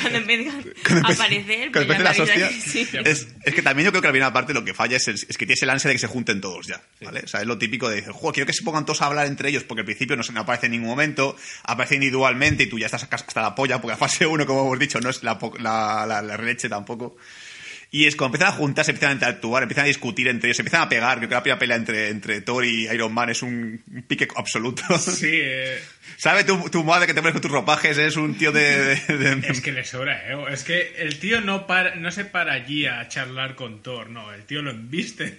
Cuando 0.00 0.18
empiezan 0.18 0.64
a 1.04 1.12
aparecer, 1.12 1.72
cuando 1.72 1.86
pues 1.86 1.98
empiece 1.98 1.98
ya 1.98 2.02
las 2.04 2.20
hostias, 2.20 2.50
que 2.50 2.60
sí. 2.60 2.88
es, 3.04 3.28
es 3.44 3.54
que 3.54 3.62
también 3.62 3.86
yo 3.86 3.90
creo 3.92 4.02
que 4.02 4.08
la 4.08 4.12
primera 4.12 4.32
parte 4.32 4.54
lo 4.54 4.64
que 4.64 4.74
falla 4.74 4.96
es, 4.96 5.08
el- 5.08 5.14
es 5.14 5.36
que 5.38 5.46
tienes 5.46 5.62
el 5.62 5.70
ansia 5.70 5.88
de 5.88 5.94
que 5.94 6.00
se 6.00 6.06
junten 6.06 6.40
todos 6.40 6.66
ya, 6.66 6.80
¿vale? 7.00 7.20
O 7.24 7.28
sea, 7.28 7.40
es 7.40 7.46
lo 7.46 7.58
típico 7.58 7.88
de 7.88 7.96
decir, 7.96 8.12
"Jo, 8.12 8.32
quiero 8.32 8.46
que 8.46 8.52
se 8.52 8.62
pongan 8.62 8.84
todos 8.84 9.02
a 9.02 9.06
hablar 9.06 9.26
entre 9.26 9.48
ellos, 9.50 9.64
porque 9.64 9.80
al 9.80 9.86
principio 9.86 10.16
no 10.16 10.22
se 10.22 10.32
no 10.32 10.40
aparece 10.40 10.66
en 10.66 10.72
ningún 10.72 10.88
momento, 10.90 11.36
aparece 11.64 11.94
individualmente 11.96 12.64
y 12.64 12.66
tú 12.66 12.78
ya 12.78 12.86
estás 12.86 13.06
hasta 13.10 13.42
la 13.42 13.54
polla, 13.54 13.80
porque 13.80 13.92
la 13.92 13.98
fase 13.98 14.26
1, 14.26 14.46
como 14.46 14.62
hemos 14.62 14.78
dicho, 14.78 15.00
no 15.00 15.10
es 15.10 15.22
la, 15.22 15.38
la, 15.58 16.04
la, 16.06 16.22
la 16.22 16.36
leche 16.36 16.68
tampoco. 16.68 17.16
Y 17.90 18.04
es 18.06 18.16
cuando 18.16 18.36
empiezan 18.36 18.54
a 18.54 18.58
juntarse, 18.58 18.90
empiezan 18.90 19.10
a 19.10 19.14
interactuar, 19.14 19.62
empiezan 19.62 19.84
a 19.84 19.88
discutir 19.88 20.28
entre 20.28 20.48
ellos, 20.50 20.58
empiezan 20.58 20.82
a 20.82 20.88
pegar. 20.90 21.16
Creo 21.16 21.28
que 21.30 21.34
la 21.34 21.42
primera 21.42 21.58
pelea 21.58 21.76
entre, 21.76 22.08
entre 22.10 22.42
Thor 22.42 22.66
y 22.66 22.86
Iron 22.86 23.14
Man 23.14 23.30
es 23.30 23.42
un, 23.42 23.82
un 23.90 24.02
pique 24.02 24.28
absoluto. 24.36 24.82
Sí, 24.98 25.30
eh, 25.32 25.78
¿Sabe 26.18 26.44
tu, 26.44 26.68
tu 26.68 26.84
madre 26.84 27.06
que 27.06 27.14
te 27.14 27.20
pones 27.20 27.32
con 27.32 27.40
tus 27.40 27.50
ropajes? 27.50 27.96
Es 27.96 28.16
un 28.16 28.36
tío 28.36 28.52
de... 28.52 28.96
de- 28.96 29.16
de- 29.18 29.46
es 29.48 29.60
que 29.62 29.72
le 29.72 29.84
sobra 29.84 30.28
ego. 30.28 30.48
Es 30.48 30.64
que 30.64 30.96
el 30.98 31.18
tío 31.18 31.40
no, 31.40 31.66
para, 31.66 31.94
no 31.94 32.10
se 32.10 32.26
para 32.26 32.52
allí 32.52 32.84
a 32.84 33.08
charlar 33.08 33.54
con 33.54 33.82
Thor, 33.82 34.10
no, 34.10 34.32
el 34.34 34.44
tío 34.44 34.60
lo 34.60 34.70
embiste. 34.70 35.34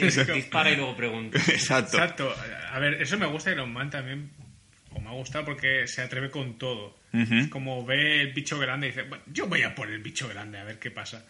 Es 0.00 0.16
como- 0.18 0.34
Dispara 0.36 0.70
y 0.70 0.76
luego 0.76 0.96
pregunta. 0.96 1.38
Exacto. 1.48 1.96
Exacto. 1.98 2.34
A 2.72 2.78
ver, 2.78 3.00
eso 3.02 3.18
me 3.18 3.26
gusta 3.26 3.50
Iron 3.52 3.72
Man 3.72 3.90
también. 3.90 4.30
O 4.96 5.00
me 5.00 5.10
ha 5.10 5.12
gustado 5.12 5.44
porque 5.44 5.86
se 5.86 6.02
atreve 6.02 6.30
con 6.30 6.58
todo. 6.58 6.96
Es 7.12 7.48
como 7.48 7.84
ve 7.86 8.20
el 8.20 8.32
bicho 8.34 8.58
grande 8.58 8.88
y 8.88 8.90
dice, 8.90 9.02
bueno, 9.04 9.24
yo 9.32 9.46
voy 9.46 9.62
a 9.62 9.74
por 9.74 9.88
el 9.88 10.00
bicho 10.00 10.28
grande 10.28 10.58
a 10.58 10.64
ver 10.64 10.78
qué 10.78 10.90
pasa. 10.90 11.24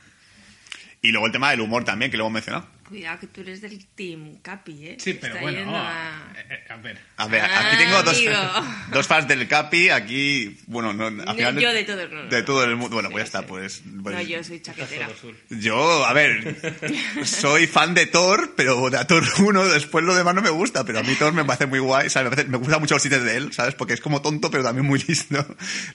Y 1.01 1.13
luego 1.13 1.27
el 1.27 1.33
tema 1.33 1.51
del 1.51 1.61
humor 1.61 1.85
también, 1.85 2.11
que 2.11 2.17
lo 2.17 2.25
hemos 2.25 2.33
mencionado. 2.33 2.67
Cuidado 2.89 3.19
que 3.21 3.27
tú 3.27 3.41
eres 3.41 3.61
del 3.61 3.85
Team 3.97 4.37
Capi, 4.43 4.87
¿eh? 4.87 4.97
Sí, 5.01 5.15
pero 5.15 5.35
Está 5.35 5.43
bueno, 5.43 5.59
yendo 5.59 5.77
a- 5.77 6.31
a 6.69 6.77
ver. 6.77 6.99
A 7.17 7.27
ver, 7.27 7.41
Ah, 7.43 7.69
aquí 7.69 7.77
tengo 7.79 8.03
dos, 8.03 8.21
dos 8.93 9.07
fans 9.07 9.27
del 9.27 9.49
Capi, 9.49 9.89
aquí, 9.91 10.59
bueno, 10.67 10.93
no, 10.93 11.07
al 11.07 11.35
final 11.37 11.59
yo 11.59 11.73
de 11.73 11.83
todos, 11.85 12.11
no, 12.11 12.23
no, 12.25 12.29
de 12.31 12.43
todo 12.43 12.63
el 12.65 12.77
mundo. 12.77 12.95
Bueno, 12.95 13.09
Sí, 13.09 13.13
pues 13.13 13.23
ya 13.23 13.25
está, 13.39 13.47
pues, 13.47 13.83
pues- 14.03 14.15
No, 14.15 14.23
yo 14.23 14.45
soy 14.45 14.61
chaquetera. 14.61 15.09
Todo. 15.09 15.33
Yo, 15.51 16.05
a 16.07 16.13
ver, 16.13 16.57
soy 17.25 17.67
fan 17.67 17.95
de 17.95 18.07
Thor, 18.07 18.55
pero 18.57 18.89
de 18.91 19.05
Thor 19.05 19.25
1, 19.41 19.65
después 19.67 20.05
lo 20.05 20.15
demás 20.15 20.35
no 20.35 20.43
me 20.43 20.51
gusta, 20.51 20.85
pero 20.85 21.01
a 21.01 21.03
mí 21.03 21.15
Thor 21.17 21.33
me 21.33 21.45
parece 21.45 21.67
muy 21.67 21.79
guay, 21.81 22.09
¿sabes? 22.11 22.31
Me, 22.31 22.37
parece- 22.37 22.51
me 22.51 22.59
gustan 22.59 22.81
mucho 22.81 22.95
los 22.95 23.03
chistes 23.03 23.23
de 23.25 23.37
él, 23.37 23.53
¿sabes? 23.53 23.75
Porque 23.75 23.95
es 23.95 24.01
como 24.01 24.23
tonto, 24.23 24.51
pero 24.51 24.63
también 24.63 24.87
muy 24.87 25.03
listo. 25.09 25.45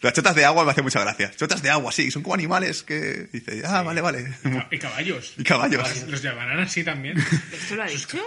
Las 0.02 0.14
chotas 0.14 0.36
de 0.36 0.46
agua 0.46 0.66
me 0.66 0.72
hacen 0.72 0.84
mucha 0.84 1.00
gracia. 1.02 1.32
Chotas 1.36 1.62
de 1.62 1.70
agua, 1.70 1.92
sí, 1.92 2.12
son 2.12 2.22
como 2.24 2.34
animales 2.36 2.84
que 2.84 3.28
dice, 3.32 3.64
ah, 3.66 3.82
vale, 3.84 4.02
vale. 4.02 4.34
Y 4.72 4.78
caballos. 4.78 5.34
Y 5.38 5.44
caballos. 5.44 6.08
Los 6.08 6.22
llamarán 6.22 6.60
así 6.60 6.81
así 6.82 6.86
también. 6.86 7.18
¿Esto 7.52 7.76
lo 7.76 7.84
ha 7.84 7.88
dicho? 7.88 8.18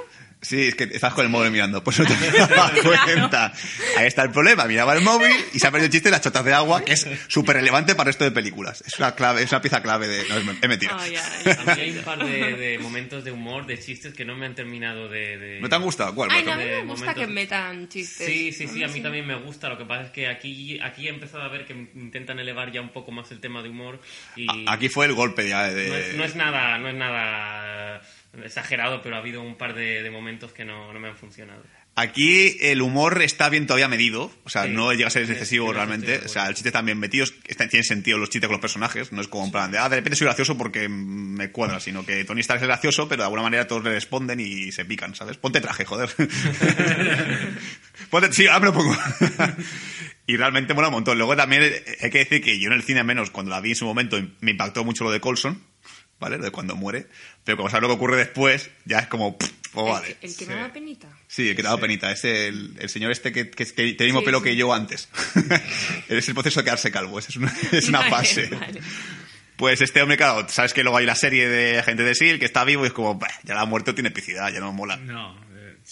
Sí, 0.42 0.68
es 0.68 0.74
que 0.74 0.84
estás 0.84 1.14
con 1.14 1.24
el 1.24 1.30
móvil 1.30 1.50
mirando, 1.50 1.82
pues 1.82 1.98
no 1.98 2.04
te 2.04 2.12
das 2.38 2.70
cuenta. 2.82 3.50
Ahí 3.96 4.06
está 4.06 4.22
el 4.24 4.30
problema, 4.30 4.66
miraba 4.66 4.92
el 4.94 5.00
móvil 5.00 5.32
y 5.54 5.58
se 5.58 5.66
ha 5.66 5.70
perdido 5.70 5.86
el 5.86 5.92
chiste 5.92 6.08
de 6.08 6.10
las 6.10 6.20
chotas 6.20 6.44
de 6.44 6.52
agua, 6.52 6.84
que 6.84 6.92
es 6.92 7.08
súper 7.28 7.56
relevante 7.56 7.94
para 7.94 8.08
el 8.10 8.12
resto 8.12 8.24
de 8.24 8.30
películas. 8.30 8.84
Es 8.86 8.98
una 8.98 9.14
clave, 9.14 9.42
es 9.42 9.50
una 9.52 9.62
pieza 9.62 9.80
clave 9.82 10.06
de... 10.06 10.28
No, 10.28 10.36
es 10.52 10.68
mentira. 10.68 10.98
Ay. 11.00 11.16
A 11.16 11.74
mí 11.74 11.80
hay 11.80 11.96
un 11.96 12.04
par 12.04 12.18
de, 12.22 12.56
de 12.56 12.78
momentos 12.78 13.24
de 13.24 13.32
humor, 13.32 13.64
de 13.64 13.80
chistes 13.80 14.12
que 14.12 14.26
no 14.26 14.36
me 14.36 14.44
han 14.44 14.54
terminado 14.54 15.08
de... 15.08 15.38
de- 15.38 15.60
¿No 15.62 15.68
te 15.70 15.76
han 15.76 15.82
gustado? 15.82 16.14
¿Cuál? 16.14 16.28
Ay, 16.30 16.42
por 16.42 16.48
no, 16.48 16.52
a 16.52 16.56
mí 16.58 16.64
me 16.70 16.80
gusta 16.82 17.06
momentos- 17.06 17.14
que 17.26 17.26
metan 17.32 17.88
chistes. 17.88 18.26
Sí, 18.26 18.52
sí, 18.52 18.68
sí, 18.68 18.84
a 18.84 18.88
mí 18.88 19.00
también 19.00 19.26
me 19.26 19.36
gusta. 19.36 19.70
Lo 19.70 19.78
que 19.78 19.86
pasa 19.86 20.02
es 20.04 20.10
que 20.10 20.28
aquí, 20.28 20.78
aquí 20.82 21.06
he 21.06 21.10
empezado 21.10 21.42
a 21.44 21.48
ver 21.48 21.64
que 21.64 21.72
intentan 21.72 22.38
elevar 22.38 22.70
ya 22.70 22.82
un 22.82 22.90
poco 22.92 23.12
más 23.12 23.30
el 23.30 23.40
tema 23.40 23.62
de 23.62 23.70
humor 23.70 23.98
y 24.36 24.46
A- 24.68 24.74
Aquí 24.74 24.90
fue 24.90 25.06
el 25.06 25.14
golpe 25.14 25.48
ya 25.48 25.70
de... 25.70 25.88
no, 25.88 25.94
es, 25.96 26.14
no 26.16 26.24
es 26.24 26.36
nada, 26.36 26.76
no 26.76 26.88
es 26.90 26.94
nada 26.94 28.02
exagerado, 28.42 29.02
pero 29.02 29.16
ha 29.16 29.18
habido 29.18 29.42
un 29.42 29.56
par 29.56 29.74
de, 29.74 30.02
de 30.02 30.10
momentos 30.10 30.52
que 30.52 30.64
no, 30.64 30.92
no 30.92 30.98
me 31.00 31.08
han 31.08 31.16
funcionado. 31.16 31.62
Aquí 31.96 32.56
el 32.60 32.82
humor 32.82 33.22
está 33.22 33.48
bien 33.48 33.68
todavía 33.68 33.86
medido, 33.86 34.32
o 34.42 34.50
sea, 34.50 34.64
Sí. 34.64 34.70
no 34.70 34.92
llega 34.92 35.06
a 35.06 35.10
ser 35.10 35.30
excesivo 35.30 35.72
realmente, 35.72 36.22
o 36.24 36.28
sea, 36.28 36.48
el 36.48 36.54
chiste 36.54 36.70
están 36.70 36.84
bien 36.86 36.98
metidos, 36.98 37.32
está- 37.46 37.68
tiene 37.68 37.84
sentido 37.84 38.18
los 38.18 38.30
chistes 38.30 38.48
con 38.48 38.54
los 38.54 38.60
personajes, 38.60 39.12
no 39.12 39.20
es 39.20 39.28
como 39.28 39.44
en 39.44 39.52
plan 39.52 39.70
de, 39.70 39.78
ah, 39.78 39.88
de 39.88 39.94
repente 39.96 40.16
soy 40.16 40.24
gracioso 40.24 40.58
porque 40.58 40.88
me 40.88 41.52
cuadra, 41.52 41.78
sino 41.78 42.04
que 42.04 42.24
Tony 42.24 42.40
Stark 42.40 42.60
es 42.62 42.66
gracioso, 42.66 43.08
pero 43.08 43.22
de 43.22 43.26
alguna 43.26 43.42
manera 43.42 43.68
todos 43.68 43.84
le 43.84 43.90
responden 43.90 44.40
y 44.40 44.72
se 44.72 44.84
pican, 44.84 45.14
¿sabes? 45.14 45.36
Ponte 45.36 45.60
traje, 45.60 45.84
joder. 45.84 46.10
Ponte, 48.10 48.32
sí, 48.32 48.46
ahora 48.48 48.60
me 48.60 48.66
lo 48.66 48.72
pongo. 48.74 48.96
y 50.26 50.36
realmente 50.36 50.74
mola 50.74 50.88
un 50.88 50.94
montón. 50.94 51.16
Luego 51.18 51.36
también 51.36 51.62
hay 52.00 52.10
que 52.10 52.18
decir 52.18 52.42
que 52.42 52.58
yo 52.60 52.68
en 52.68 52.72
el 52.74 52.82
cine, 52.82 53.00
al 53.00 53.06
menos 53.06 53.30
cuando 53.30 53.50
la 53.50 53.60
vi 53.60 53.70
en 53.70 53.76
su 53.76 53.84
momento, 53.84 54.20
me 54.40 54.50
impactó 54.52 54.84
mucho 54.84 55.04
lo 55.04 55.10
de 55.10 55.20
Colson, 55.20 55.62
¿vale? 56.20 56.38
Lo 56.38 56.44
de 56.44 56.50
cuando 56.50 56.76
muere, 56.76 57.06
pero 57.44 57.56
como 57.56 57.68
sabes 57.70 57.82
lo 57.82 57.88
que 57.88 57.94
ocurre 57.94 58.16
después, 58.16 58.70
ya 58.84 58.98
es 59.00 59.06
como, 59.08 59.36
pff, 59.38 59.50
oh, 59.74 59.86
El 59.86 59.92
vale. 59.92 60.16
que- 60.20 60.26
El 60.26 60.36
que 60.36 60.46
me 60.46 60.54
da 60.54 60.72
penita. 60.72 61.08
Sí, 61.28 61.48
el 61.50 61.56
que 61.56 61.62
te 61.62 61.68
ha 61.68 61.70
dado 61.70 61.80
penita. 61.80 62.10
Es 62.12 62.24
el, 62.24 62.76
el 62.78 62.88
señor 62.88 63.10
este 63.12 63.32
que, 63.32 63.50
que, 63.50 63.64
que 63.64 63.72
tiene 63.72 63.96
el 63.98 64.04
mismo 64.06 64.20
Sí, 64.20 64.24
pelo 64.26 64.38
sí. 64.38 64.44
que 64.44 64.56
yo 64.56 64.72
antes. 64.72 65.08
es 66.08 66.28
el 66.28 66.34
proceso 66.34 66.60
de 66.60 66.64
quedarse 66.64 66.90
calvo. 66.90 67.18
Es 67.18 67.36
una, 67.36 67.52
es 67.72 67.88
una 67.88 67.98
Vale, 68.08 68.10
fase. 68.10 68.46
vale. 68.46 68.80
Pues 69.56 69.80
este 69.80 70.02
hombre, 70.02 70.16
claro, 70.16 70.48
sabes 70.48 70.72
que 70.74 70.82
luego 70.82 70.98
hay 70.98 71.06
la 71.06 71.14
serie 71.14 71.48
de 71.48 71.78
Agente 71.78 72.02
de 72.02 72.10
S.H.I.E.L.D. 72.10 72.40
que 72.40 72.44
está 72.44 72.64
vivo 72.64 72.82
y 72.84 72.88
es 72.88 72.92
como, 72.92 73.14
"Bah, 73.14 73.28
ya 73.44 73.54
la 73.54 73.60
ha 73.60 73.66
muerto, 73.66 73.94
tiene 73.94 74.08
epicidad, 74.08 74.52
ya 74.52 74.58
no 74.58 74.72
mola. 74.72 74.96
No, 74.96 75.36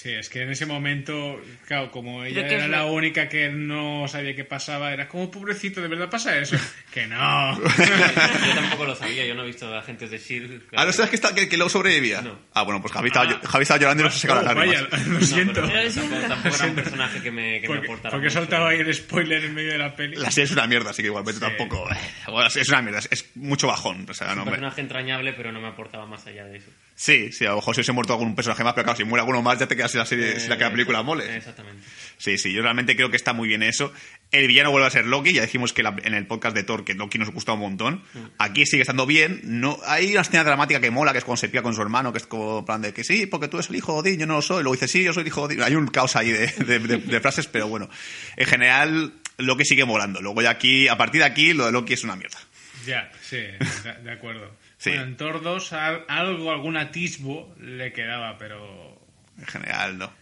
sí, 0.02 0.10
es 0.12 0.28
que 0.28 0.42
en 0.42 0.50
ese 0.50 0.66
momento, 0.66 1.40
claro, 1.66 1.90
como 1.90 2.24
ella 2.24 2.46
era 2.46 2.64
es 2.64 2.70
la 2.70 2.86
única 2.86 3.28
que 3.28 3.48
no 3.50 4.06
sabía 4.08 4.34
qué 4.34 4.44
pasaba, 4.44 4.92
era 4.92 5.08
como 5.08 5.30
pobrecito, 5.30 5.80
¿de 5.80 5.88
verdad 5.88 6.10
pasa 6.10 6.36
eso? 6.38 6.56
que 6.92 7.06
no. 7.06 7.58
Yo 7.60 8.54
tampoco 8.54 8.84
lo 8.86 8.94
sabía, 8.96 9.24
yo 9.26 9.34
no 9.34 9.42
he 9.44 9.46
visto 9.46 9.72
agentes 9.74 10.10
de 10.10 10.16
S.H.I.E.L.D. 10.16 10.60
Ah, 10.76 10.84
¿no 10.84 10.92
sabes 10.92 11.10
que, 11.10 11.16
está, 11.16 11.34
que, 11.34 11.48
que 11.48 11.56
luego 11.56 11.70
sobrevivía? 11.70 12.20
No. 12.22 12.38
Ah, 12.54 12.62
bueno, 12.62 12.80
pues 12.80 12.92
Javi 12.92 13.08
estaba, 13.08 13.30
Ah. 13.30 13.40
Javi 13.46 13.62
estaba 13.62 13.80
llorando 13.80 14.02
y 14.02 14.06
no 14.06 14.10
se 14.12 14.18
secaba 14.18 14.40
Oh, 14.40 14.44
las 14.44 14.54
lágrimas. 14.56 14.90
vaya, 14.90 15.04
lo 15.06 15.12
No, 15.20 15.20
siento. 15.26 15.52
pero 15.54 15.68
Pero 15.68 15.90
tampoco, 15.92 16.28
tampoco 16.28 16.56
era 16.56 16.66
un 16.66 16.74
personaje 16.82 17.22
que 17.22 17.30
me, 17.30 17.60
que 17.60 17.68
me 17.68 17.74
porque 17.74 17.86
aportara 17.86 18.10
porque 18.10 18.26
mucho. 18.26 18.38
soltado 18.40 18.66
ahí 18.66 18.80
el 18.80 18.94
spoiler 18.94 19.44
en 19.44 19.54
medio 19.54 19.72
de 19.72 19.78
la 19.78 19.94
peli. 19.96 20.16
La 20.16 20.30
serie 20.30 20.44
es 20.44 20.50
una 20.52 20.66
mierda, 20.66 20.90
así 20.90 21.02
que 21.02 21.08
igualmente 21.08 21.40
Sí. 21.40 21.46
tampoco... 21.46 21.88
eh, 21.90 21.96
Bueno, 22.28 22.48
es 22.48 22.68
una 22.68 22.82
mierda, 22.82 22.98
es, 22.98 23.08
es 23.10 23.30
mucho 23.36 23.66
bajón. 23.68 24.06
O 24.08 24.14
sea, 24.14 24.28
Un 24.30 24.34
no, 24.36 24.42
hombre. 24.42 24.52
personaje 24.58 24.80
entrañable, 24.80 25.32
pero 25.32 25.52
no 25.52 25.60
me 25.60 25.68
aportaba 25.68 26.06
más 26.06 26.26
allá 26.26 26.44
de 26.44 26.58
eso. 26.58 26.70
Sí, 27.02 27.32
sí, 27.32 27.44
a 27.44 27.48
lo 27.50 27.56
mejor 27.56 27.74
si 27.74 27.80
hubiese 27.80 27.90
muerto 27.90 28.12
algún 28.12 28.36
personaje 28.36 28.62
más, 28.62 28.74
pero 28.74 28.84
claro, 28.84 28.96
si 28.96 29.02
muere 29.02 29.22
alguno 29.22 29.42
más 29.42 29.58
ya 29.58 29.66
te 29.66 29.74
quedas 29.74 29.90
sin 29.90 29.98
la 29.98 30.06
serie, 30.06 30.38
sin 30.38 30.50
la 30.50 30.56
que 30.56 30.62
la 30.62 30.70
película 30.70 31.00
Eh, 31.00 31.02
mole. 31.02 31.36
Exactamente. 31.36 31.82
Sí, 32.16 32.38
sí, 32.38 32.52
yo 32.52 32.62
realmente 32.62 32.94
creo 32.94 33.10
que 33.10 33.16
está 33.16 33.32
muy 33.32 33.48
bien 33.48 33.64
eso. 33.64 33.92
El 34.30 34.46
villano 34.46 34.70
vuelve 34.70 34.86
a 34.86 34.90
ser 34.90 35.06
Loki, 35.06 35.32
ya 35.32 35.42
dijimos 35.42 35.72
que 35.72 35.82
la- 35.82 35.96
en 36.04 36.14
el 36.14 36.28
podcast 36.28 36.54
de 36.54 36.62
Thor 36.62 36.84
que 36.84 36.94
Loki 36.94 37.18
nos 37.18 37.30
gusta 37.32 37.54
un 37.54 37.58
montón. 37.58 38.04
Aquí 38.38 38.66
sigue 38.66 38.82
estando 38.82 39.04
bien. 39.04 39.40
No, 39.42 39.80
hay 39.84 40.12
una 40.12 40.20
escena 40.20 40.44
dramática 40.44 40.80
que 40.80 40.92
mola, 40.92 41.10
que 41.10 41.18
es 41.18 41.24
cuando 41.24 41.38
se 41.40 41.48
pilla 41.48 41.62
con 41.62 41.74
su 41.74 41.82
hermano, 41.82 42.12
que 42.12 42.18
es 42.18 42.26
como 42.28 42.64
plan 42.64 42.80
de 42.82 42.92
que 42.94 43.02
sí, 43.02 43.26
porque 43.26 43.48
tú 43.48 43.56
eres 43.56 43.68
el 43.70 43.74
hijo 43.74 43.94
de 44.00 44.10
Odín, 44.10 44.20
yo 44.20 44.26
no 44.28 44.34
lo 44.34 44.42
soy. 44.42 44.62
Luego 44.62 44.74
dice, 44.74 44.86
sí, 44.86 45.02
yo 45.02 45.12
soy 45.12 45.22
el 45.22 45.26
hijo 45.26 45.48
de 45.48 45.56
Odín. 45.56 45.64
Hay 45.64 45.74
un 45.74 45.88
caos 45.88 46.14
ahí 46.14 46.30
de, 46.30 46.46
de- 46.46 46.78
de- 46.78 46.98
de 46.98 47.20
frases, 47.20 47.48
pero 47.48 47.66
bueno. 47.66 47.90
En 48.36 48.46
general, 48.46 49.14
Loki 49.38 49.64
sigue 49.64 49.84
molando. 49.84 50.22
Luego 50.22 50.40
ya 50.40 50.50
aquí, 50.50 50.86
a 50.86 50.96
partir 50.96 51.22
de 51.22 51.26
aquí, 51.26 51.52
lo 51.52 51.66
de 51.66 51.72
Loki 51.72 51.94
es 51.94 52.04
una 52.04 52.14
mierda. 52.14 52.38
Ya, 52.86 53.10
sí, 53.22 53.38
de, 53.38 53.58
de 54.04 54.12
acuerdo. 54.12 54.54
Sí. 54.82 54.90
Bueno, 54.90 55.04
en 55.04 55.16
Thor 55.16 55.42
2 55.42 55.72
al- 55.74 56.04
algo, 56.08 56.50
algún 56.50 56.76
atisbo 56.76 57.54
le 57.60 57.92
quedaba, 57.92 58.36
pero... 58.36 59.00
En 59.38 59.46
general, 59.46 59.96
no. 59.96 60.12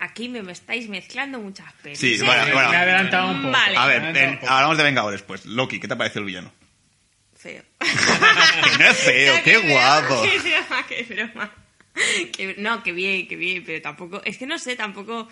Aquí 0.00 0.30
me, 0.30 0.42
me 0.42 0.52
estáis 0.52 0.88
mezclando 0.88 1.38
muchas 1.40 1.70
pelis. 1.82 1.98
Sí, 1.98 2.16
bueno, 2.24 2.46
me, 2.46 2.52
bueno. 2.54 2.70
me 2.70 2.74
he 2.76 2.78
adelantado 2.80 3.28
un 3.32 3.42
poco. 3.42 3.52
Vale. 3.52 3.76
A 3.76 3.86
ver, 3.86 4.16
en- 4.16 4.38
hablamos 4.48 4.78
de 4.78 4.84
Vengadores, 4.84 5.20
pues. 5.22 5.44
Loki, 5.44 5.78
¿qué 5.78 5.88
te 5.88 5.96
parece 5.96 6.20
el 6.20 6.24
villano? 6.24 6.52
Feo. 7.36 7.62
Que 7.78 8.78
no 8.78 8.90
es 8.90 8.96
feo, 8.96 9.34
qué 9.44 9.56
guapo. 9.70 10.22
Qué 10.22 10.38
broma, 10.38 10.86
qué 10.88 11.02
broma. 11.04 11.52
Que- 12.32 12.54
no, 12.58 12.82
que 12.82 12.92
bien, 12.92 13.28
que 13.28 13.36
bien, 13.36 13.62
pero 13.64 13.82
tampoco... 13.82 14.22
Es 14.24 14.38
que 14.38 14.46
no 14.46 14.58
sé, 14.58 14.74
tampoco... 14.76 15.28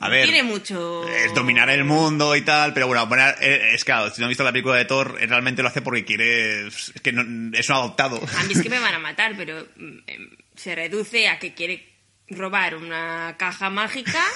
A 0.00 0.08
ver. 0.08 0.24
Tiene 0.24 0.42
mucho... 0.44 1.08
Es 1.08 1.34
dominar 1.34 1.68
el 1.70 1.82
mundo 1.84 2.36
y 2.36 2.42
tal, 2.42 2.72
pero 2.72 2.86
bueno, 2.86 3.06
bueno, 3.06 3.24
eh, 3.40 3.72
es 3.74 3.84
claro, 3.84 4.10
si 4.10 4.20
no 4.20 4.26
has 4.26 4.30
visto 4.30 4.44
la 4.44 4.52
película 4.52 4.76
de 4.76 4.84
Thor, 4.84 5.18
eh, 5.20 5.26
realmente 5.26 5.60
lo 5.62 5.68
hace 5.68 5.82
porque 5.82 6.04
quiere. 6.04 6.68
Es 6.68 6.92
que 7.02 7.12
no- 7.12 7.50
es 7.56 7.68
un 7.68 7.74
adoptado. 7.74 8.20
A 8.38 8.42
mí 8.44 8.52
es 8.54 8.62
que 8.62 8.70
me 8.70 8.78
van 8.80 8.94
a 8.94 8.98
matar, 9.00 9.34
pero 9.36 9.66
mm, 9.76 9.98
em, 10.06 10.30
se 10.54 10.74
reduce 10.74 11.28
a 11.28 11.38
que 11.40 11.52
quiere 11.54 11.87
robar 12.30 12.76
una 12.76 13.34
caja 13.38 13.70
mágica 13.70 14.22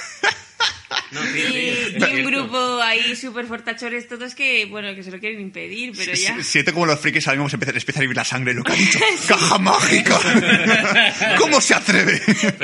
No, 1.11 1.21
y, 1.35 1.95
un 2.21 2.25
grupo 2.25 2.81
ahí 2.81 3.15
súper 3.15 3.45
fortachores 3.45 4.07
todos 4.07 4.33
que, 4.33 4.65
bueno, 4.65 4.95
que 4.95 5.03
se 5.03 5.11
lo 5.11 5.19
quieren 5.19 5.39
impedir, 5.41 5.91
pero 5.95 6.13
ya... 6.13 6.35
Si- 6.37 6.43
Siento 6.43 6.73
como 6.73 6.87
los 6.87 6.99
frikis 6.99 7.27
ahora 7.27 7.37
mismo 7.37 7.49
se 7.49 7.55
empieza, 7.55 7.99
a 7.99 8.01
hervir 8.03 8.15
la 8.17 8.23
sangre 8.23 8.53
lo 8.53 8.63
que 8.63 8.71
ha 8.73 8.75
dicho. 8.75 8.99
¡Caja 9.27 9.57
mágica! 9.59 10.17
¿Cómo 11.37 11.61
se 11.61 11.75
atreve? 11.75 12.19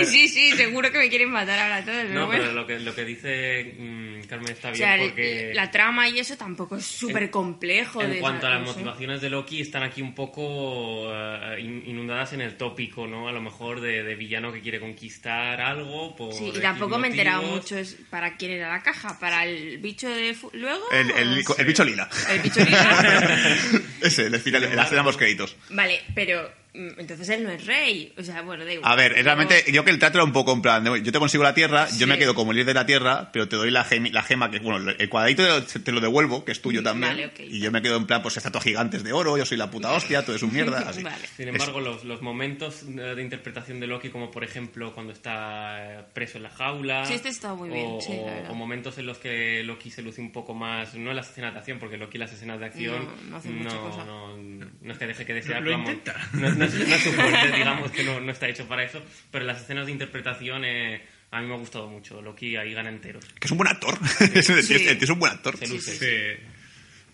Sí, 0.05 0.27
sí, 0.27 0.51
seguro 0.53 0.91
que 0.91 0.97
me 0.97 1.09
quieren 1.09 1.29
matar 1.31 1.59
ahora 1.59 1.83
todos, 1.85 1.97
pero 2.07 2.13
No, 2.19 2.25
bueno. 2.27 2.41
pero 2.43 2.53
lo 2.55 2.67
que, 2.67 2.79
lo 2.79 2.95
que 2.95 3.05
dice 3.05 3.75
mm, 3.77 4.21
Carmen 4.27 4.51
está 4.51 4.69
O 4.69 4.71
bien 4.73 4.83
sea, 4.83 4.97
porque... 4.97 5.51
la 5.53 5.69
trama 5.71 6.09
y 6.09 6.19
eso 6.19 6.35
tampoco 6.37 6.77
es 6.77 6.85
súper 6.85 7.29
complejo. 7.29 8.01
En 8.01 8.11
de 8.13 8.19
cuanto 8.19 8.47
a 8.47 8.51
las 8.51 8.61
no 8.61 8.67
sé. 8.67 8.79
motivaciones 8.79 9.21
de 9.21 9.29
Loki, 9.29 9.61
están 9.61 9.83
aquí 9.83 10.01
un 10.01 10.13
poco 10.15 11.11
eh, 11.13 11.57
in- 11.61 11.83
inundadas 11.85 12.33
en 12.33 12.41
el 12.41 12.57
tópico, 12.57 13.05
¿no? 13.07 13.27
A 13.27 13.31
lo 13.31 13.41
mejor 13.41 13.79
de, 13.81 14.03
de 14.03 14.15
villano 14.15 14.51
que 14.51 14.61
quiere 14.61 14.79
conquistar 14.79 15.18
algo. 15.61 16.15
Por 16.15 16.33
Sí, 16.33 16.51
y 16.55 16.59
tampoco 16.59 16.97
me 16.97 17.07
he 17.07 17.11
enterado 17.11 17.41
mucho 17.43 17.77
es 17.77 17.95
para 18.09 18.37
quién 18.37 18.51
era 18.51 18.69
la 18.69 18.81
caja, 18.83 19.19
para 19.19 19.45
el 19.45 19.77
bicho 19.79 20.09
de... 20.09 20.33
fu- 20.33 20.49
¿Luego? 20.53 20.83
El, 20.91 21.11
el- 21.11 21.43
el 21.57 21.65
bicho 21.65 21.83
lila. 21.83 22.09
El 22.29 22.39
bicho 22.39 22.59
lila. 22.63 23.57
Ese, 24.01 24.27
el 24.27 24.39
final, 24.39 24.63
los 25.05 25.17
créditos. 25.17 25.55
Vale, 25.69 26.01
pero 26.15 26.49
entonces 26.73 27.27
él 27.29 27.43
no 27.43 27.49
es 27.49 27.65
rey. 27.65 28.13
O 28.17 28.23
sea, 28.23 28.41
bueno, 28.41 28.63
da 28.63 28.73
igual. 28.73 28.91
A 28.91 28.95
ver, 28.95 29.13
es 29.17 29.23
realmente, 29.25 29.63
yo 29.71 29.83
que 29.83 29.91
el 29.91 29.99
trato 29.99 30.17
era 30.19 30.23
un 30.23 30.31
poco 30.33 30.53
en 30.53 30.61
plan, 30.61 30.83
de, 30.83 31.01
yo 31.01 31.11
te 31.11 31.19
consigo 31.19 31.43
la 31.43 31.53
tierra, 31.53 31.87
yo 31.97 32.05
me 32.07 32.17
quedo 32.17 32.35
como 32.35 32.51
el 32.51 32.57
líder 32.57 32.67
de 32.67 32.73
la 32.75 32.85
tierra, 32.85 33.29
pero 33.33 33.47
te 33.49 33.55
doy 33.55 33.71
la, 33.71 33.85
gemi- 33.85 34.11
la 34.11 34.21
gema, 34.23 34.51
que 34.51 34.59
bueno, 34.59 34.91
el 34.97 35.09
cuadradito 35.09 35.63
te 35.63 35.79
te 35.79 35.91
lo 35.91 35.99
devuelvo, 35.99 36.45
que 36.45 36.51
es 36.51 36.61
tuyo 36.61 36.83
también, 36.83 37.11
Vale, 37.13 37.25
ok. 37.27 37.39
y 37.39 37.59
yo 37.59 37.71
me 37.71 37.81
quedo 37.81 37.97
en 37.97 38.05
plan, 38.05 38.21
pues 38.21 38.37
estatuas 38.37 38.63
gigantes 38.63 39.03
de 39.03 39.13
oro, 39.13 39.37
yo 39.37 39.45
soy 39.45 39.57
la 39.57 39.71
puta 39.71 39.91
hostia, 39.93 40.23
todo 40.23 40.35
es 40.35 40.43
un 40.43 40.53
mierda, 40.53 40.79
así. 40.89 41.01
Vale. 41.03 41.25
Sin 41.35 41.47
embargo, 41.47 41.79
los, 41.79 42.03
los 42.03 42.21
momentos 42.21 42.85
de 42.95 43.21
interpretación 43.21 43.79
de 43.79 43.87
Loki, 43.87 44.09
como 44.09 44.29
por 44.29 44.43
ejemplo 44.43 44.93
cuando 44.93 45.13
está 45.13 45.99
eh, 45.99 46.03
preso 46.13 46.37
en 46.37 46.43
la 46.43 46.49
jaula. 46.49 47.05
Sí, 47.05 47.13
este 47.13 47.29
está 47.29 47.53
muy 47.55 47.69
bien, 47.69 47.87
O, 47.97 48.01
sí, 48.01 48.13
la 48.13 48.21
o- 48.21 48.25
verdad. 48.25 48.51
o 48.51 48.55
momentos 48.55 48.97
en 48.97 49.05
los 49.07 49.17
que 49.17 49.63
Loki 49.63 49.89
se 49.91 50.01
luce 50.01 50.21
un 50.21 50.31
poco 50.31 50.53
más, 50.53 50.93
no 50.95 51.09
en 51.09 51.15
las 51.15 51.29
escenas 51.29 51.53
de 51.53 51.59
acción, 51.59 51.79
porque 51.79 51.97
Loki 51.97 52.17
las 52.17 52.31
escenas 52.31 52.59
de 52.59 52.65
acción 52.67 53.05
No, 53.23 53.29
no 53.31 53.37
hace 53.37 53.49
mucha 53.49 53.77
cosa. 53.77 54.05
no, 54.05 54.37
no 54.37 54.91
es 54.93 54.97
que 54.97 55.07
deje 55.07 55.25
que 55.25 55.33
desear. 55.33 55.61
Lo 55.61 55.71
intenta. 55.71 56.15
No, 56.33 56.58
no 56.59 56.65
es, 56.65 56.73
no 56.75 56.95
es 56.95 57.01
su 57.03 57.11
fuerte, 57.11 57.51
digamos 57.57 57.91
que 57.91 58.03
no, 58.03 58.19
no 58.19 58.31
está 58.31 58.47
hecho 58.47 58.67
para 58.67 58.83
eso, 58.83 59.01
pero 59.31 59.45
las 59.45 59.61
escenas 59.61 59.85
de 59.87 59.91
interpretación 59.93 60.63
eh, 60.65 61.01
a 61.31 61.41
mí 61.41 61.47
me 61.47 61.55
ha 61.55 61.57
gustado 61.57 61.87
mucho. 61.87 62.21
Loki 62.21 62.55
ahí 62.55 62.73
gana 62.73 62.89
enteros. 62.89 63.25
Que 63.39 63.47
es 63.47 63.51
un 63.51 63.57
buen 63.57 63.67
actor, 63.69 63.97
el 64.19 64.31
tío, 64.31 64.61
Sí. 64.61 64.73
el 64.87 64.97
tío 64.97 65.03
es 65.05 65.09
un 65.09 65.19
buen 65.19 65.31
actor. 65.31 65.57
Se 65.57 65.67
luce. 65.67 65.97
Sí. 66.39 66.43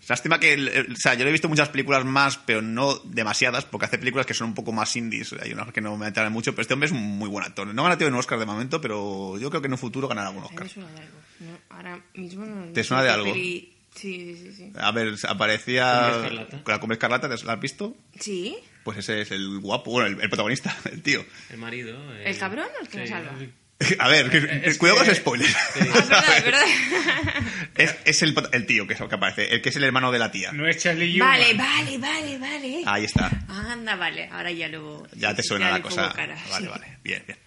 Lástima 0.08 0.38
que, 0.38 0.52
el- 0.52 0.68
el- 0.68 0.92
o 0.92 0.96
sea, 0.96 1.14
yo 1.14 1.24
le 1.24 1.30
he 1.30 1.32
visto 1.32 1.48
muchas 1.48 1.68
películas 1.68 2.04
más, 2.04 2.36
pero 2.38 2.62
no 2.62 2.94
demasiadas, 3.04 3.64
porque 3.64 3.86
hace 3.86 3.98
películas 3.98 4.24
que 4.24 4.34
son 4.34 4.48
un 4.48 4.54
poco 4.54 4.70
más 4.70 4.94
indies. 4.94 5.32
Hay 5.42 5.52
unas 5.52 5.72
que 5.72 5.80
no 5.80 5.96
me 5.96 6.06
atraen 6.06 6.32
mucho, 6.32 6.52
pero 6.52 6.62
este 6.62 6.74
hombre 6.74 6.86
es 6.86 6.92
un 6.92 7.02
muy 7.02 7.28
buen 7.28 7.44
actor. 7.44 7.66
No 7.74 7.84
ha 7.84 7.88
ganado 7.88 8.06
un 8.08 8.14
Oscar 8.14 8.38
de 8.38 8.46
momento, 8.46 8.80
pero 8.80 9.36
yo 9.38 9.50
creo 9.50 9.60
que 9.60 9.66
en 9.66 9.72
un 9.72 9.78
futuro 9.78 10.06
ganará 10.06 10.28
algún 10.28 10.44
Oscar. 10.44 10.62
me 10.62 10.68
suena 10.68 10.90
de 10.92 10.98
algo. 11.00 11.18
No, 11.40 11.58
ahora 11.70 12.00
mismo 12.14 12.46
no. 12.46 12.66
¿Te 12.72 12.84
suena 12.84 13.02
de 13.02 13.10
algo? 13.10 13.32
peli- 13.32 13.72
Sí, 13.96 14.36
sí, 14.40 14.52
sí. 14.56 14.72
A 14.78 14.92
ver, 14.92 15.14
aparecía 15.28 16.10
Cumbia 16.12 16.16
Escarlata. 16.28 16.62
con 16.62 16.72
la 16.74 16.80
Cumbia 16.80 16.94
Escarlata, 16.94 17.28
¿la 17.28 17.52
has 17.54 17.60
visto? 17.60 17.96
Sí. 18.20 18.56
Pues 18.84 18.98
ese 18.98 19.22
es 19.22 19.30
el 19.32 19.58
guapo, 19.58 19.90
bueno, 19.90 20.06
el, 20.08 20.20
el 20.22 20.28
protagonista, 20.28 20.76
el 20.92 21.02
tío. 21.02 21.24
El 21.50 21.58
marido. 21.58 21.96
eh, 22.14 22.24
¿El 22.30 22.38
cabrón 22.38 22.66
o 22.78 22.82
el 22.82 22.88
que 22.88 22.92
sí. 22.92 22.98
nos 22.98 23.08
salva? 23.08 23.32
A 23.98 24.08
ver, 24.08 24.30
que- 24.30 24.62
Es 24.64 24.78
cuidado 24.78 24.98
con 25.00 25.08
los 25.08 25.16
spoilers. 25.18 25.54
Ah, 25.76 26.36
es 26.38 26.44
verdad, 26.44 26.64
es 26.66 26.90
verdad. 26.92 27.44
Es, 27.74 27.94
es 28.06 28.22
el, 28.22 28.34
el 28.52 28.64
tío 28.64 28.86
que, 28.86 28.94
es 28.94 29.00
el 29.00 29.08
que 29.08 29.14
aparece, 29.16 29.52
el 29.54 29.60
que 29.60 29.68
es 29.68 29.76
el 29.76 29.84
hermano 29.84 30.10
de 30.12 30.18
la 30.18 30.30
tía. 30.30 30.50
No 30.52 30.66
es 30.66 30.78
Charlie 30.78 31.14
Human. 31.20 31.28
Vale, 31.28 31.52
vale, 31.54 31.98
vale, 31.98 32.38
vale. 32.38 32.82
Ahí 32.86 33.04
está. 33.04 33.30
Anda, 33.48 33.96
vale. 33.96 34.28
Ahora 34.32 34.50
ya 34.50 34.68
lo. 34.68 35.06
Ya 35.14 35.34
te 35.34 35.42
suena 35.42 35.66
ya 35.66 35.72
la 35.72 35.82
cosa. 35.82 36.10
cara, 36.14 36.36
Vale, 36.50 36.64
sí. 36.66 36.70
vale. 36.70 36.98
Bien, 37.04 37.22
bien. 37.26 37.38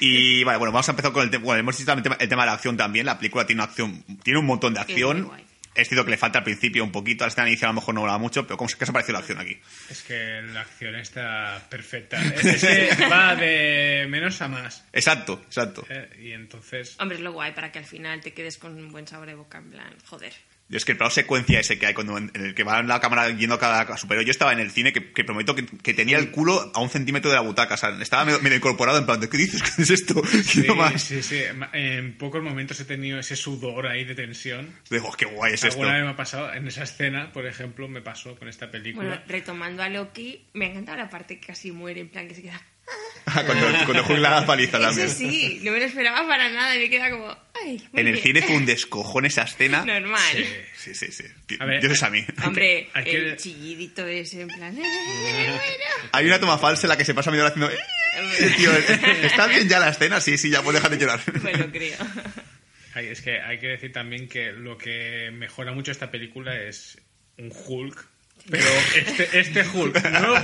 Y 0.00 0.44
vale, 0.44 0.56
bueno, 0.58 0.72
vamos 0.72 0.88
a 0.88 0.92
empezar 0.92 1.12
con 1.12 1.22
el 1.24 1.30
tema. 1.30 1.44
Bueno, 1.44 1.60
hemos 1.60 1.76
visto 1.76 1.92
el 1.92 2.02
tema, 2.02 2.16
el 2.18 2.28
tema 2.28 2.42
de 2.42 2.46
la 2.46 2.52
acción 2.54 2.76
también. 2.78 3.04
La 3.04 3.18
película 3.18 3.44
tiene 3.46 3.60
una 3.60 3.68
acción, 3.70 4.02
tiene 4.22 4.38
un 4.40 4.46
montón 4.46 4.72
de 4.72 4.80
Es 4.80 4.86
muy 4.86 4.94
acción. 4.94 5.30
Es 5.76 5.88
cierto 5.88 6.04
que 6.04 6.10
le 6.10 6.16
falta 6.16 6.38
al 6.38 6.44
principio 6.44 6.82
un 6.82 6.92
poquito, 6.92 7.24
al 7.24 7.28
escena 7.28 7.48
inicial 7.48 7.68
a 7.68 7.72
lo 7.72 7.80
mejor 7.80 7.94
no 7.94 8.00
mola 8.00 8.18
mucho, 8.18 8.46
pero 8.46 8.56
¿cómo, 8.56 8.68
¿qué 8.68 8.84
os 8.84 8.90
ha 8.90 8.92
parecido 8.92 9.14
la 9.14 9.18
acción 9.20 9.38
aquí? 9.38 9.58
Es 9.90 10.02
que 10.02 10.42
la 10.42 10.62
acción 10.62 10.94
está 10.94 11.66
perfecta. 11.68 12.20
Es 12.46 12.64
que 12.64 13.06
va 13.08 13.36
de 13.36 14.06
menos 14.08 14.40
a 14.40 14.48
más. 14.48 14.84
Exacto, 14.92 15.42
exacto. 15.46 15.86
¿eh? 15.88 16.08
Y 16.20 16.32
entonces... 16.32 16.96
Hombre, 16.98 17.18
es 17.18 17.22
lo 17.22 17.32
guay 17.32 17.52
para 17.52 17.70
que 17.70 17.78
al 17.78 17.84
final 17.84 18.20
te 18.20 18.32
quedes 18.32 18.58
con 18.58 18.74
un 18.74 18.90
buen 18.90 19.06
sabor 19.06 19.26
de 19.26 19.34
boca, 19.34 19.58
en 19.58 19.70
plan, 19.70 19.94
joder. 20.06 20.32
Yo 20.68 20.78
es 20.78 20.84
que 20.84 20.92
el 20.92 20.98
plano 20.98 21.10
secuencia 21.10 21.60
ese 21.60 21.78
que 21.78 21.86
hay 21.86 21.94
cuando 21.94 22.18
en 22.18 22.30
el 22.34 22.54
que 22.54 22.64
va 22.64 22.82
la 22.82 23.00
cámara 23.00 23.30
yendo 23.30 23.54
a 23.54 23.60
cada 23.60 23.82
a 23.82 23.96
superior. 23.96 24.24
Yo 24.24 24.32
estaba 24.32 24.52
en 24.52 24.58
el 24.58 24.72
cine 24.72 24.92
que, 24.92 25.12
que 25.12 25.22
prometo 25.22 25.54
que, 25.54 25.64
que 25.64 25.94
tenía 25.94 26.18
el 26.18 26.32
culo 26.32 26.72
a 26.74 26.80
un 26.80 26.88
centímetro 26.88 27.30
de 27.30 27.36
la 27.36 27.42
butaca. 27.42 27.74
O 27.74 27.76
sea, 27.76 27.90
estaba 28.00 28.24
medio, 28.24 28.40
medio 28.40 28.56
incorporado 28.56 28.98
en 28.98 29.06
plan, 29.06 29.20
¿de 29.20 29.28
¿qué 29.28 29.38
dices? 29.38 29.62
¿Qué 29.76 29.82
es 29.82 29.90
esto? 29.90 30.22
Sí, 30.46 30.60
Quiero 30.60 30.76
más. 30.76 31.02
sí, 31.02 31.22
sí. 31.22 31.40
En 31.72 32.16
pocos 32.18 32.42
momentos 32.42 32.78
he 32.80 32.84
tenido 32.84 33.18
ese 33.18 33.36
sudor 33.36 33.86
ahí 33.86 34.04
de 34.04 34.14
tensión. 34.14 34.74
Digo, 34.90 35.12
qué 35.16 35.24
guay 35.26 35.54
es 35.54 35.64
esto. 35.64 35.80
Alguna 35.80 35.96
vez 35.96 36.04
me 36.04 36.10
ha 36.10 36.16
pasado, 36.16 36.52
en 36.52 36.66
esa 36.66 36.82
escena, 36.84 37.32
por 37.32 37.46
ejemplo, 37.46 37.88
me 37.88 38.00
pasó 38.02 38.36
con 38.36 38.48
esta 38.48 38.70
película. 38.70 39.06
Bueno, 39.06 39.22
retomando 39.26 39.82
a 39.82 39.88
Loki, 39.88 40.46
me 40.54 40.66
ha 40.66 40.70
encantado 40.70 40.98
la 40.98 41.10
parte 41.10 41.40
que 41.40 41.46
casi 41.46 41.72
muere, 41.72 42.00
en 42.00 42.08
plan 42.08 42.28
que 42.28 42.34
se 42.34 42.42
queda. 42.42 42.60
cuando, 43.46 43.66
cuando 43.84 44.04
Hulk 44.06 44.18
la 44.20 44.46
paliza 44.46 44.78
también. 44.80 45.06
Eso 45.08 45.18
sí, 45.18 45.60
no 45.62 45.72
me 45.72 45.78
lo 45.80 45.84
esperaba 45.84 46.26
para 46.26 46.48
nada 46.50 46.74
y 46.76 46.78
me 46.80 46.90
queda 46.90 47.10
como. 47.10 47.36
Ay, 47.62 47.82
muy 47.92 48.00
En 48.00 48.06
el 48.06 48.12
bien. 48.14 48.24
cine 48.24 48.42
fue 48.42 48.56
un 48.56 48.66
descojón 48.66 49.26
esa 49.26 49.42
escena. 49.42 49.84
Normal. 49.84 50.46
Sí, 50.76 50.94
sí, 50.94 51.10
sí. 51.10 51.24
A 51.58 51.64
ver, 51.64 51.80
Dios 51.80 51.92
es 51.94 52.02
a 52.02 52.10
mí. 52.10 52.24
Hombre, 52.44 52.88
Hay 52.94 53.04
que- 53.04 53.16
el 53.16 53.36
chillidito 53.36 54.06
ese, 54.06 54.42
en 54.42 54.48
plan. 54.48 54.76
"Eh, 54.76 54.80
bueno". 55.48 55.60
Hay 56.12 56.26
una 56.26 56.38
toma 56.40 56.58
falsa 56.58 56.86
en 56.86 56.90
la 56.90 56.96
que 56.96 57.04
se 57.04 57.14
pasa 57.14 57.30
media 57.30 57.44
hora 57.44 57.50
haciendo... 57.54 57.70
"Eh". 57.70 58.52
Tío, 58.56 58.72
¿está 59.22 59.46
bien 59.46 59.68
ya 59.68 59.78
la 59.78 59.90
escena? 59.90 60.20
Sí, 60.22 60.38
sí, 60.38 60.48
ya 60.50 60.62
puedes 60.62 60.80
dejar 60.82 60.96
de 60.96 61.04
llorar. 61.04 61.20
Me 61.42 61.52
lo 61.52 61.70
creo. 61.70 61.98
Ay, 62.94 63.08
es 63.08 63.20
que 63.20 63.38
hay 63.42 63.58
que 63.58 63.66
decir 63.66 63.92
también 63.92 64.26
que 64.26 64.52
lo 64.52 64.78
que 64.78 65.30
mejora 65.32 65.72
mucho 65.72 65.92
esta 65.92 66.10
película 66.10 66.56
es 66.58 66.96
un 67.36 67.52
Hulk. 67.54 68.06
Pero 68.50 68.64
este, 68.94 69.38
este 69.40 69.66
Hulk, 69.68 70.02
no 70.10 70.34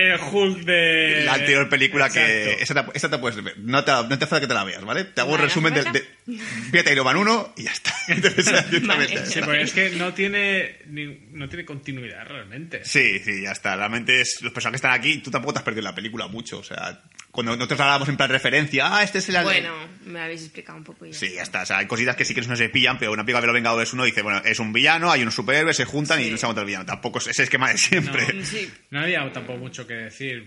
el 0.00 0.20
Hulk 0.20 0.58
de... 0.64 1.22
La 1.24 1.34
anterior 1.34 1.68
película 1.68 2.08
que... 2.08 2.52
Exacto. 2.52 2.92
Esta 2.94 3.08
te, 3.08 3.18
puedes. 3.18 3.38
No 3.58 3.84
te, 3.84 3.92
no 3.92 4.18
te 4.18 4.24
hace 4.24 4.40
que 4.40 4.46
te 4.46 4.54
la 4.54 4.64
veas, 4.64 4.84
¿vale? 4.84 5.04
Te 5.04 5.20
hago 5.20 5.32
un 5.32 5.38
resumen 5.38 5.74
de... 5.74 5.80
¿hace 5.80 5.92
de... 5.92 6.04
Fíjate 6.38 6.92
Iron 6.92 7.04
Man 7.04 7.16
1 7.16 7.54
y 7.56 7.62
ya 7.64 7.72
está. 7.72 7.92
Entonces, 8.08 8.44
directamente. 8.70 9.14
Vale. 9.14 9.26
Sí, 9.26 9.40
porque 9.44 9.62
es 9.62 9.72
que 9.72 9.90
no 9.90 10.12
tiene, 10.14 10.76
ni- 10.86 11.18
no 11.32 11.48
tiene 11.48 11.64
continuidad 11.64 12.26
realmente. 12.26 12.84
Sí, 12.84 13.18
sí, 13.20 13.42
ya 13.42 13.52
está. 13.52 13.76
Realmente 13.76 14.20
es, 14.20 14.38
los 14.42 14.52
personajes 14.52 14.80
que 14.80 14.86
están 14.88 14.98
aquí, 14.98 15.18
tú 15.18 15.30
tampoco 15.30 15.52
te 15.54 15.58
has 15.60 15.64
perdido 15.64 15.82
la 15.84 15.94
película 15.94 16.26
mucho. 16.28 16.58
O 16.58 16.64
sea, 16.64 17.02
cuando 17.30 17.54
nosotros 17.56 17.78
hablábamos 17.80 18.08
en 18.08 18.16
plan 18.16 18.28
referencia, 18.30 18.96
ah, 18.96 19.02
este 19.02 19.18
es 19.18 19.28
el... 19.28 19.42
Bueno, 19.42 19.74
me 20.06 20.20
habéis 20.20 20.42
explicado 20.42 20.78
un 20.78 20.84
poco 20.84 21.06
ya. 21.06 21.14
Sí, 21.14 21.32
ya 21.34 21.42
está. 21.42 21.62
O 21.62 21.66
sea, 21.66 21.78
hay 21.78 21.86
cositas 21.86 22.16
que 22.16 22.24
sí 22.24 22.34
que 22.34 22.40
no 22.42 22.56
se 22.56 22.68
pillan, 22.68 22.98
pero 22.98 23.12
una 23.12 23.24
película 23.24 23.40
de 23.42 23.46
los 23.46 23.54
Vengadores 23.54 23.92
uno 23.92 24.04
dice, 24.04 24.22
bueno, 24.22 24.42
es 24.44 24.58
un 24.58 24.72
villano, 24.72 25.10
hay 25.10 25.22
unos 25.22 25.34
superhéroes, 25.34 25.76
se 25.76 25.84
juntan 25.84 26.20
y 26.22 26.30
no 26.30 26.36
se 26.36 26.46
contra 26.46 26.62
el 26.62 26.66
villano. 26.66 26.86
Tampoco 26.86 27.18
es 27.18 27.28
ese 27.28 27.44
esquema 27.44 27.70
de 27.70 27.78
siempre. 27.78 28.44
Sí. 28.44 28.70
No 28.90 29.00
había 29.00 29.30
tampoco 29.32 29.58
mucho 29.58 29.86
que 29.86 29.94
decir. 29.94 30.46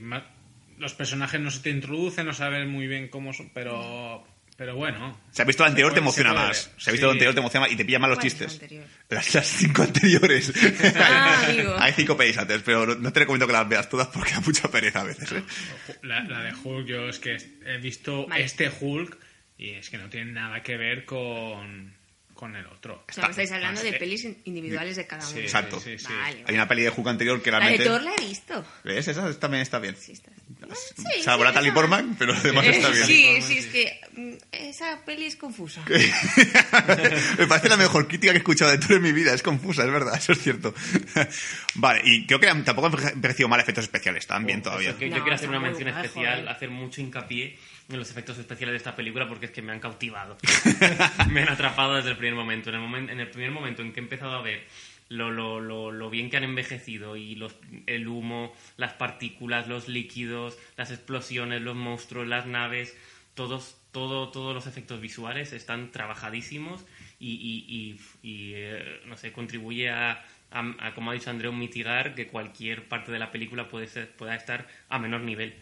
Los 0.80 0.94
personajes 0.96 1.40
no 1.40 1.52
se 1.52 1.60
te 1.60 1.70
introducen, 1.70 2.26
no 2.26 2.34
sabes 2.34 2.68
muy 2.68 2.88
bien 2.88 3.08
cómo 3.08 3.32
son, 3.32 3.50
pero, 3.54 4.28
pero 4.56 4.76
bueno. 4.76 5.20
Si 5.32 5.42
has 5.42 5.48
visto 5.48 5.64
el 5.64 5.70
anterior, 5.70 5.92
Se 5.92 5.96
te 5.96 6.00
emociona 6.00 6.30
se 6.32 6.36
más. 6.36 6.58
Si 6.78 6.90
has 6.90 6.92
visto 6.92 7.06
el 7.08 7.12
Sí. 7.12 7.16
anterior, 7.16 7.34
te 7.34 7.40
emociona 7.40 7.66
más 7.66 7.74
y 7.74 7.76
te 7.76 7.86
pillan 7.86 8.02
más 8.02 8.10
los 8.10 8.20
¿Cuál 8.20 8.28
es 8.28 8.42
el 8.42 8.48
chistes. 8.50 8.82
Las, 9.10 9.34
las 9.36 9.48
cinco 9.48 9.82
anteriores. 9.84 10.54
Ah, 10.96 11.46
amigo. 11.50 11.76
Hay 11.80 11.94
cinco 11.94 12.16
pelis 12.18 12.38
antes, 12.38 12.62
pero 12.64 12.86
no, 12.96 13.14
te 13.14 13.20
recomiendo 13.22 13.48
que 13.48 13.54
las 13.54 13.68
veas 13.68 13.90
todas 13.90 14.08
porque 14.08 14.32
da 14.32 14.40
mucha 14.42 14.70
pereza 14.70 15.02
a 15.02 15.04
veces. 15.06 15.32
¿eh? 15.32 15.44
La, 16.04 16.24
la 16.24 16.42
de 16.44 16.54
Hulk, 16.64 16.88
yo 16.88 17.08
es 17.10 17.20
que 17.20 17.38
he 17.66 17.78
visto 17.78 18.28
Vale. 18.28 18.44
este 18.44 18.72
Hulk 18.80 19.18
y 19.58 19.72
es 19.72 19.90
que 19.90 19.98
no 19.98 20.10
tiene 20.10 20.32
nada 20.32 20.62
que 20.62 20.78
ver 20.78 21.06
con, 21.06 21.94
con 22.34 22.56
el 22.56 22.66
otro. 22.68 23.06
O 23.10 23.14
sea, 23.14 23.28
estáis 23.28 23.52
hablando 23.52 23.82
de 23.82 23.94
pelis 23.94 24.28
individuales 24.46 24.96
de 24.98 25.08
cada 25.08 25.24
uno. 25.26 25.32
Sí, 25.38 25.40
Exacto. 25.42 25.80
sí, 25.80 25.98
sí. 25.98 26.08
Vale. 26.12 26.44
Hay 26.48 26.56
una 26.56 26.68
peli 26.68 26.82
de 26.84 26.90
Hulk 26.90 27.08
anterior 27.08 27.42
que 27.42 27.52
La 27.52 27.58
de 27.60 27.66
realmente... 27.78 27.90
Thor 27.90 28.02
la 28.04 28.12
he 28.18 28.28
visto. 28.28 28.66
¿Ves? 28.84 29.08
Esa 29.08 29.40
también 29.40 29.62
está 29.62 29.80
bien. 29.80 29.96
Sí, 29.96 30.12
está. 30.14 30.32
Sí, 30.74 31.22
Salvo 31.24 31.44
sí, 31.44 31.48
Natalie 31.50 31.70
esa- 31.70 31.76
Portman, 31.76 32.16
pero 32.18 32.34
además 32.34 32.66
Eh, 32.66 32.70
está 32.72 32.90
bien. 32.90 33.06
Sí, 33.06 33.42
sí, 33.42 33.58
es 33.60 33.66
que 33.68 34.00
mm, 34.16 34.34
esa 34.52 35.04
peli 35.06 35.26
es 35.26 35.36
confusa. 35.36 35.82
Me 37.38 37.48
parece 37.48 37.70
la 37.70 37.78
mejor 37.78 38.08
crítica 38.08 38.32
que 38.34 38.38
he 38.38 38.40
escuchado 38.40 38.72
de 38.72 38.78
todo 38.78 38.96
en 38.96 39.02
mi 39.02 39.12
vida. 39.12 39.34
Es 39.34 39.44
confusa, 39.44 39.84
es 39.84 39.92
verdad, 39.92 40.16
eso 40.18 40.32
es 40.34 40.40
cierto. 40.42 40.74
vale, 41.76 42.02
y 42.04 42.26
creo 42.26 42.40
que 42.40 42.48
tampoco 42.64 42.88
han 42.88 43.08
envejecido 43.14 43.50
mal 43.50 43.60
efectos 43.60 43.84
especiales. 43.86 44.24
Están 44.24 44.46
bien 44.46 44.60
Eso 44.60 44.70
todavía. 44.70 44.90
es 44.92 44.96
que 44.96 45.10
No, 45.10 45.18
yo 45.18 45.24
quiero 45.24 45.36
hacer 45.36 45.50
una 45.50 45.60
mención 45.60 45.90
especial, 45.90 46.36
joder. 46.40 46.50
hacer 46.50 46.70
mucho 46.70 47.02
hincapié 47.02 47.58
en 47.90 48.00
los 48.00 48.10
efectos 48.10 48.38
especiales 48.38 48.74
de 48.74 48.78
esta 48.78 48.96
película 48.96 49.28
porque 49.28 49.48
es 49.48 49.52
que 49.52 49.62
me 49.62 49.72
han 49.72 49.80
cautivado. 49.80 50.38
me 51.30 51.42
han 51.42 51.50
atrapado 51.50 51.96
desde 51.96 52.12
el 52.12 52.18
primer 52.18 52.36
momento. 52.36 52.70
En 52.70 52.76
el, 52.76 52.82
momen- 52.82 53.10
en 53.12 53.20
el 53.20 53.30
primer 53.30 53.52
momento 53.52 53.82
en 53.82 53.92
que 53.94 54.00
he 54.00 54.04
empezado 54.04 54.34
a 54.36 54.42
ver 54.42 54.66
lo, 55.14 55.32
lo, 55.32 55.60
lo, 55.60 55.92
lo 55.92 56.10
bien 56.10 56.30
que 56.30 56.38
han 56.38 56.44
envejecido 56.44 57.16
y 57.18 57.36
los, 57.36 57.56
el 57.88 58.08
humo, 58.08 58.54
las 58.78 58.94
partículas, 58.94 59.68
los 59.68 59.88
líquidos, 59.88 60.58
las 60.78 60.92
explosiones, 60.92 61.62
los 61.62 61.76
monstruos, 61.76 62.28
las 62.28 62.46
naves, 62.46 62.96
todos, 63.34 63.78
todo, 63.92 64.30
todos 64.30 64.54
los 64.54 64.68
efectos 64.68 65.02
visuales 65.02 65.54
están 65.54 65.92
trabajadísimos 65.92 66.86
y, 67.20 67.32
y, 67.34 68.00
y- 68.28 68.54
eh, 68.56 69.02
no 69.06 69.18
sé, 69.18 69.32
contribuye 69.32 69.90
a, 69.90 70.24
a- 70.52 70.76
a, 70.80 70.94
como 70.94 71.12
ha 71.12 71.14
dicho 71.14 71.30
Andreu, 71.30 71.52
mitigar 71.54 72.16
que 72.16 72.28
cualquier 72.28 72.88
parte 72.88 73.12
de 73.12 73.20
la 73.20 73.32
película 73.32 73.70
puede 73.70 73.88
ser, 73.88 74.10
pueda 74.16 74.36
estar 74.36 74.68
a 74.90 75.00
menor 75.00 75.22
nivel. 75.22 75.54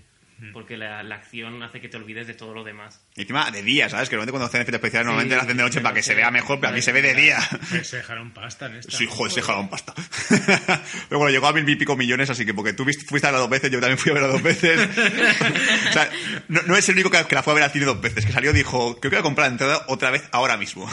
Porque 0.54 0.76
la, 0.78 1.04
la 1.04 1.16
acción 1.16 1.62
hace 1.64 1.80
que 1.80 1.88
te 1.88 1.98
olvides 1.98 2.26
de 2.28 2.34
todo 2.34 2.54
lo 2.54 2.64
demás. 2.64 3.00
Y 3.16 3.22
encima 3.22 3.52
de 3.52 3.62
día, 3.62 3.90
¿sabes? 3.90 4.10
Que 4.10 4.16
normalmente 4.16 4.32
cuando 4.32 4.46
hacen 4.48 4.62
efectos 4.62 4.80
especiales 4.80 5.06
normalmente 5.06 5.36
Sí, 5.36 5.38
lo 5.38 5.42
hacen 5.44 5.58
de 5.58 5.64
noche 5.64 5.82
para 5.82 5.94
que 5.96 6.02
se 6.04 6.16
vea 6.16 6.32
mejor, 6.32 6.60
pero 6.60 6.72
aquí 6.74 6.82
se 6.82 6.92
ve 6.92 7.02
de 7.02 7.14
día. 7.14 7.40
Se 7.84 7.98
dejaron 7.98 8.32
pasta 8.34 8.66
en 8.68 8.76
esta. 8.78 8.98
Sí, 8.98 9.06
joder, 9.10 9.32
se 9.32 9.42
jalaron 9.42 9.70
pasta. 9.70 9.94
Pero 11.10 11.20
bueno, 11.20 11.30
llegó 11.30 11.48
a 11.48 11.54
mil 11.54 11.68
y 11.70 11.76
pico 11.76 11.96
millones, 11.96 12.30
así 12.30 12.46
que 12.46 12.54
porque 12.54 12.74
tú 12.74 12.86
viste- 12.86 13.06
fuiste 13.06 13.28
a 13.28 13.32
verla 13.32 13.42
dos 13.42 13.50
veces, 13.50 13.70
yo 13.72 13.80
también 13.80 13.98
fui 13.98 14.12
a 14.12 14.14
verla 14.14 14.30
dos 14.30 14.42
veces. 14.42 14.80
o 15.90 15.94
sea, 15.94 16.10
no, 16.48 16.62
no 16.64 16.76
es 16.76 16.88
el 16.90 16.96
único 16.96 17.10
que, 17.12 17.24
que 17.26 17.36
la 17.36 17.44
fue 17.44 17.52
a 17.52 17.56
ver 17.56 17.64
al 17.64 17.72
cine 17.72 17.86
dos 17.86 18.00
veces, 18.02 18.26
que 18.26 18.32
salió 18.32 18.52
y 18.52 18.54
dijo, 18.54 19.00
creo 19.00 19.10
que 19.12 19.18
voy 19.18 19.20
a 19.20 19.24
comprar 19.24 19.48
la 19.48 19.52
entrada 19.54 19.86
otra 19.88 20.10
vez 20.12 20.24
ahora 20.32 20.58
mismo. 20.58 20.90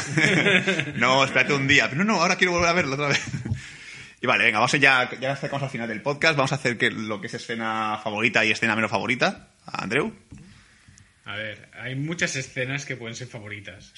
no, 0.96 1.24
espérate 1.24 1.52
un 1.54 1.66
día. 1.68 1.88
Pero 1.88 2.04
no, 2.04 2.12
no, 2.14 2.20
ahora 2.20 2.36
quiero 2.36 2.52
volver 2.52 2.68
a 2.68 2.72
verla 2.72 2.94
otra 2.94 3.08
vez. 3.08 3.20
Y 4.20 4.26
vale, 4.26 4.44
venga, 4.44 4.58
vamos 4.58 4.74
a 4.74 4.78
ya, 4.78 5.10
ya 5.20 5.28
nos 5.28 5.38
acercamos 5.38 5.62
al 5.62 5.70
final 5.70 5.88
del 5.88 6.02
podcast. 6.02 6.36
Vamos 6.36 6.52
a 6.52 6.56
hacer 6.56 6.76
que 6.76 6.90
lo 6.90 7.20
que 7.20 7.28
es 7.28 7.34
escena 7.34 8.00
favorita 8.02 8.44
y 8.44 8.50
escena 8.50 8.74
menos 8.74 8.90
favorita. 8.90 9.50
Andreu. 9.64 10.12
A 11.24 11.36
ver, 11.36 11.68
hay 11.74 11.94
muchas 11.94 12.34
escenas 12.36 12.84
que 12.84 12.96
pueden 12.96 13.14
ser 13.14 13.28
favoritas. 13.28 13.92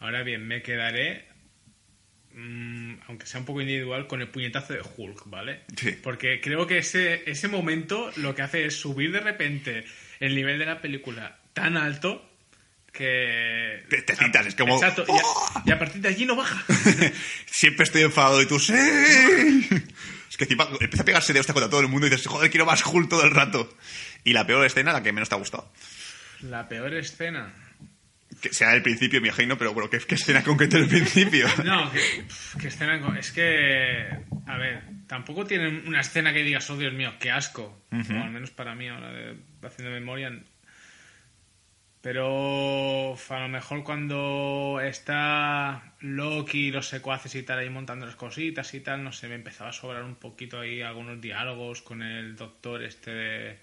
Ahora 0.00 0.22
bien, 0.22 0.46
me 0.46 0.60
quedaré, 0.60 1.28
mm, 2.34 2.94
aunque 3.06 3.26
sea 3.26 3.40
un 3.40 3.46
poco 3.46 3.60
individual, 3.60 4.06
con 4.06 4.20
el 4.20 4.28
puñetazo 4.28 4.74
de 4.74 4.80
Hulk, 4.80 5.22
¿vale? 5.26 5.62
Sí. 5.76 5.92
Porque 6.02 6.40
creo 6.40 6.66
que 6.66 6.78
ese, 6.78 7.30
ese 7.30 7.48
momento 7.48 8.10
lo 8.16 8.34
que 8.34 8.42
hace 8.42 8.66
es 8.66 8.78
subir 8.78 9.12
de 9.12 9.20
repente 9.20 9.84
el 10.20 10.34
nivel 10.34 10.58
de 10.58 10.66
la 10.66 10.80
película 10.80 11.38
tan 11.54 11.76
alto 11.76 12.27
que... 12.92 13.84
Te- 13.88 14.02
te 14.02 14.16
citas, 14.16 14.46
es 14.46 14.54
como- 14.54 14.74
Exacto, 14.76 15.04
y 15.08 15.12
a, 15.12 15.62
y 15.66 15.70
a 15.72 15.78
partir 15.78 16.00
de 16.02 16.08
allí 16.08 16.24
no 16.26 16.36
baja. 16.36 16.64
Siempre 17.46 17.84
estoy 17.84 18.02
enfadado 18.02 18.40
y 18.42 18.46
tú, 18.46 18.58
¡sí! 18.58 18.72
Es 20.30 20.36
que 20.36 20.44
encima 20.44 20.68
empieza 20.80 21.02
a 21.02 21.06
pegarse 21.06 21.32
de 21.32 21.40
hostia 21.40 21.54
contra 21.54 21.70
todo 21.70 21.80
el 21.80 21.88
mundo 21.88 22.06
y 22.06 22.10
dices, 22.10 22.26
joder, 22.26 22.50
quiero 22.50 22.66
más 22.66 22.84
Hulk 22.84 23.08
todo 23.08 23.24
el 23.24 23.30
rato. 23.30 23.74
Y 24.24 24.32
la 24.32 24.46
peor 24.46 24.64
escena, 24.66 24.92
la 24.92 25.02
que 25.02 25.12
menos 25.12 25.28
te 25.28 25.34
ha 25.34 25.38
gustado. 25.38 25.72
La 26.42 26.68
peor 26.68 26.94
escena. 26.94 27.52
Que 28.40 28.52
sea 28.52 28.72
el 28.74 28.82
principio, 28.82 29.20
me 29.20 29.28
imagino, 29.28 29.58
pero 29.58 29.72
bueno, 29.74 29.90
¿qué, 29.90 29.98
qué 29.98 30.14
escena 30.14 30.44
concreta 30.44 30.76
del 30.78 30.86
principio? 30.88 31.48
No, 31.64 31.90
que, 32.60 32.68
escena. 32.68 33.00
Es 33.18 33.32
que. 33.32 34.06
A 34.46 34.56
ver, 34.58 34.82
tampoco 35.08 35.44
tienen 35.44 35.82
una 35.88 36.00
escena 36.02 36.32
que 36.32 36.44
digas, 36.44 36.68
oh 36.70 36.76
Dios 36.76 36.92
mío, 36.92 37.12
qué 37.18 37.30
asco. 37.32 37.82
O 37.90 37.96
al 37.96 38.30
menos 38.30 38.50
para 38.50 38.74
mí, 38.76 38.86
ahora 38.88 39.10
de, 39.10 39.34
haciendo 39.66 39.92
memoria. 39.92 40.30
Pero 42.00 43.16
a 43.28 43.40
lo 43.40 43.48
mejor 43.48 43.82
cuando 43.82 44.80
está 44.82 45.94
Loki 46.00 46.68
y 46.68 46.70
los 46.70 46.88
secuaces 46.88 47.34
y 47.34 47.42
tal 47.42 47.58
ahí 47.58 47.70
montando 47.70 48.06
las 48.06 48.14
cositas 48.14 48.72
y 48.74 48.80
tal, 48.80 49.02
no 49.02 49.12
sé, 49.12 49.26
me 49.28 49.34
empezaba 49.34 49.70
a 49.70 49.72
sobrar 49.72 50.04
un 50.04 50.14
poquito 50.14 50.60
ahí 50.60 50.80
algunos 50.80 51.20
diálogos 51.20 51.82
con 51.82 52.02
el 52.02 52.36
doctor 52.36 52.82
este 52.84 53.10
de. 53.10 53.58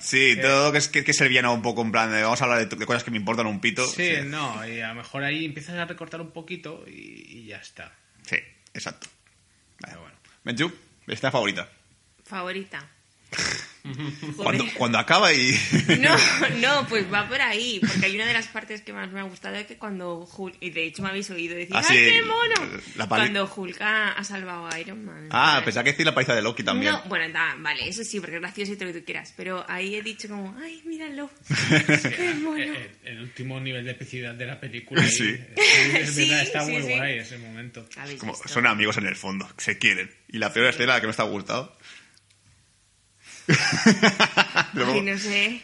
Sí, 0.00 0.34
Que- 0.34 0.42
todo 0.42 0.72
que 0.72 0.78
es, 0.78 0.88
que, 0.88 1.04
que 1.04 1.12
es 1.12 1.20
el 1.20 1.28
villano 1.28 1.54
un 1.54 1.62
poco 1.62 1.82
en 1.82 1.92
plan 1.92 2.10
de 2.10 2.22
vamos 2.24 2.40
a 2.42 2.44
hablar 2.44 2.68
de, 2.68 2.76
de 2.76 2.86
cosas 2.86 3.04
que 3.04 3.12
me 3.12 3.18
importan 3.18 3.46
un 3.46 3.60
pito. 3.60 3.86
Sí, 3.86 4.14
no, 4.24 4.66
y 4.66 4.80
a 4.80 4.88
lo 4.88 4.94
mejor 4.96 5.22
ahí 5.22 5.44
empiezas 5.44 5.76
a 5.76 5.84
recortar 5.84 6.20
un 6.20 6.32
poquito 6.32 6.84
y, 6.88 7.24
y 7.28 7.46
ya 7.46 7.58
está. 7.58 7.92
Sí, 8.22 8.36
exacto. 8.74 9.06
Vale. 9.78 9.92
Pero 9.92 10.00
bueno. 10.00 10.16
Benju, 10.42 10.72
escena 11.06 11.30
favorita. 11.30 11.68
Favorita. 12.24 12.84
Cuando, 14.36 14.64
cuando 14.78 14.98
acaba 14.98 15.30
y... 15.34 15.54
No, 16.00 16.16
no, 16.60 16.86
pues 16.88 17.04
va 17.12 17.28
por 17.28 17.38
ahí, 17.42 17.80
porque 17.86 18.06
hay 18.06 18.14
una 18.16 18.24
de 18.24 18.32
las 18.32 18.48
partes 18.48 18.80
que 18.80 18.94
más 18.94 19.10
me 19.12 19.20
ha 19.20 19.24
gustado 19.24 19.56
es 19.56 19.66
que 19.66 19.76
cuando 19.76 20.20
Hulk, 20.36 20.56
y 20.60 20.70
de 20.70 20.84
hecho 20.86 21.02
me 21.02 21.10
habéis 21.10 21.28
oído 21.30 21.54
decir, 21.54 21.76
Ah, 21.76 21.82
sí, 21.82 21.94
¡ay, 21.94 22.12
qué 22.12 22.22
mono! 22.22 22.80
la 22.96 23.06
pali- 23.06 23.20
Cuando 23.24 23.52
Hulk 23.54 23.80
ha, 23.82 24.12
ha 24.12 24.24
salvado 24.24 24.66
a 24.72 24.80
Iron 24.80 25.04
Man. 25.04 25.28
Ah, 25.30 25.52
Vale. 25.54 25.64
pensaba 25.66 25.84
que 25.84 25.90
decir 25.90 26.06
la 26.06 26.14
paliza 26.14 26.34
de 26.34 26.40
Loki 26.40 26.62
también. 26.62 26.92
No, 26.92 27.02
bueno, 27.08 27.30
da, 27.30 27.56
vale, 27.58 27.86
eso 27.86 28.02
sí, 28.04 28.20
porque 28.20 28.36
es 28.36 28.40
gracioso 28.40 28.72
y 28.72 28.76
todo 28.76 28.86
lo 28.88 28.94
que 28.94 29.00
tú 29.00 29.04
quieras, 29.04 29.34
pero 29.36 29.64
ahí 29.68 29.96
he 29.96 30.02
dicho 30.02 30.28
como, 30.28 30.56
¡ay, 30.62 30.80
míralo! 30.86 31.30
¡Qué 32.16 32.34
mono! 32.40 32.56
Eh, 32.58 32.72
eh, 32.74 32.90
el 33.04 33.20
último 33.20 33.60
nivel 33.60 33.84
de 33.84 33.90
epicidad 33.90 34.34
de 34.34 34.46
la 34.46 34.58
película. 34.58 35.02
ahí. 35.02 35.10
Sí. 35.10 35.24
Eh, 35.28 35.54
Es 36.00 36.14
Sí, 36.14 36.28
verdad, 36.30 36.42
está 36.42 36.64
sí, 36.64 36.72
muy 36.72 36.82
sí. 36.82 36.88
guay 36.96 37.18
ese 37.18 37.36
momento. 37.36 37.86
¿Habéis 37.98 38.18
Como, 38.18 38.34
son 38.34 38.66
amigos 38.66 38.96
en 38.96 39.06
el 39.06 39.14
fondo, 39.16 39.46
se 39.58 39.76
quieren. 39.78 40.10
Y 40.28 40.38
la 40.38 40.52
peor 40.54 40.66
escena, 40.68 40.94
la 40.94 41.00
que 41.02 41.06
me 41.06 41.10
está 41.10 41.24
gustado. 41.24 41.76
Ay, 44.74 45.00
no 45.02 45.18
sé. 45.18 45.60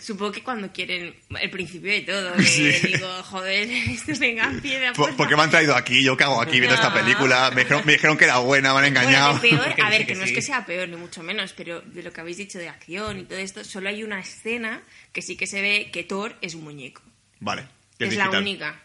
Supongo 0.00 0.30
que 0.32 0.42
cuando 0.42 0.70
quieren 0.72 1.16
el 1.40 1.50
principio 1.50 1.90
de 1.90 2.02
todo, 2.02 2.34
que 2.36 2.42
Sí. 2.44 2.70
digo, 2.86 3.08
joder, 3.24 3.68
piedra. 4.62 4.92
¿Por, 4.92 5.16
por 5.16 5.28
qué 5.28 5.34
me 5.36 5.42
han 5.42 5.50
traído 5.50 5.74
aquí? 5.74 6.04
¿Yo 6.04 6.16
qué 6.16 6.24
hago 6.24 6.40
aquí 6.40 6.60
viendo 6.60 6.74
esta 6.76 6.90
No. 6.90 6.94
película? 6.94 7.50
Me 7.54 7.62
dijeron, 7.62 7.82
me 7.84 7.92
dijeron 7.94 8.16
que 8.16 8.24
era 8.24 8.38
buena, 8.38 8.72
me 8.72 8.78
han 8.80 8.84
engañado. 8.84 9.38
Bueno, 9.40 9.62
peor, 9.62 9.80
a 9.80 9.90
ver, 9.90 10.06
que 10.06 10.14
no 10.14 10.22
es 10.24 10.32
que 10.32 10.42
sea 10.42 10.64
peor, 10.64 10.88
ni 10.88 10.96
mucho 10.96 11.22
menos, 11.24 11.52
pero 11.54 11.80
de 11.80 12.02
lo 12.04 12.12
que 12.12 12.20
habéis 12.20 12.36
dicho 12.36 12.58
de 12.58 12.68
acción 12.68 13.18
y 13.20 13.24
todo 13.24 13.38
esto, 13.38 13.64
solo 13.64 13.88
hay 13.88 14.04
una 14.04 14.20
escena 14.20 14.82
que 15.12 15.22
sí 15.22 15.36
que 15.36 15.46
se 15.48 15.60
ve 15.60 15.90
que 15.92 16.04
Thor 16.04 16.36
es 16.40 16.54
un 16.54 16.62
muñeco. 16.64 17.02
Vale. 17.40 17.66
Es, 17.98 18.10
es 18.10 18.16
la 18.16 18.30
única. 18.30 18.80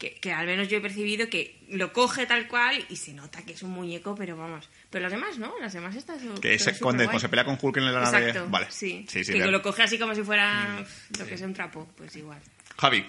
Que, 0.00 0.14
que 0.14 0.32
al 0.32 0.46
menos 0.46 0.66
yo 0.68 0.78
he 0.78 0.80
percibido 0.80 1.28
que 1.28 1.58
lo 1.68 1.92
coge 1.92 2.24
tal 2.24 2.48
cual 2.48 2.82
y 2.88 2.96
se 2.96 3.12
nota 3.12 3.42
que 3.44 3.52
es 3.52 3.62
un 3.62 3.70
muñeco, 3.72 4.14
pero 4.16 4.34
vamos. 4.36 4.68
Pero 4.88 5.02
los 5.02 5.12
demás 5.12 5.36
no, 5.36 5.52
las 5.60 5.74
demás 5.74 5.94
están 5.94 6.18
su- 6.18 6.40
Que 6.40 6.58
se- 6.58 6.72
todo 6.72 6.80
cuando, 6.80 7.20
se 7.20 7.28
pelea 7.28 7.44
con 7.44 7.58
Hulk 7.60 7.76
en 7.76 7.84
la 7.84 8.00
nave... 8.00 8.28
Exacto, 8.28 8.48
Vale. 8.50 8.66
sí. 8.70 9.04
Sí, 9.08 9.22
sí, 9.24 9.32
que 9.32 9.38
bien. 9.40 9.52
lo 9.52 9.60
coge 9.60 9.82
así 9.82 9.98
como 9.98 10.14
si 10.14 10.22
fuera 10.22 10.82
lo 11.18 11.26
que 11.26 11.34
es 11.34 11.42
un 11.42 11.52
trapo, 11.52 11.86
pues 11.98 12.16
igual. 12.16 12.40
Javi. 12.78 13.04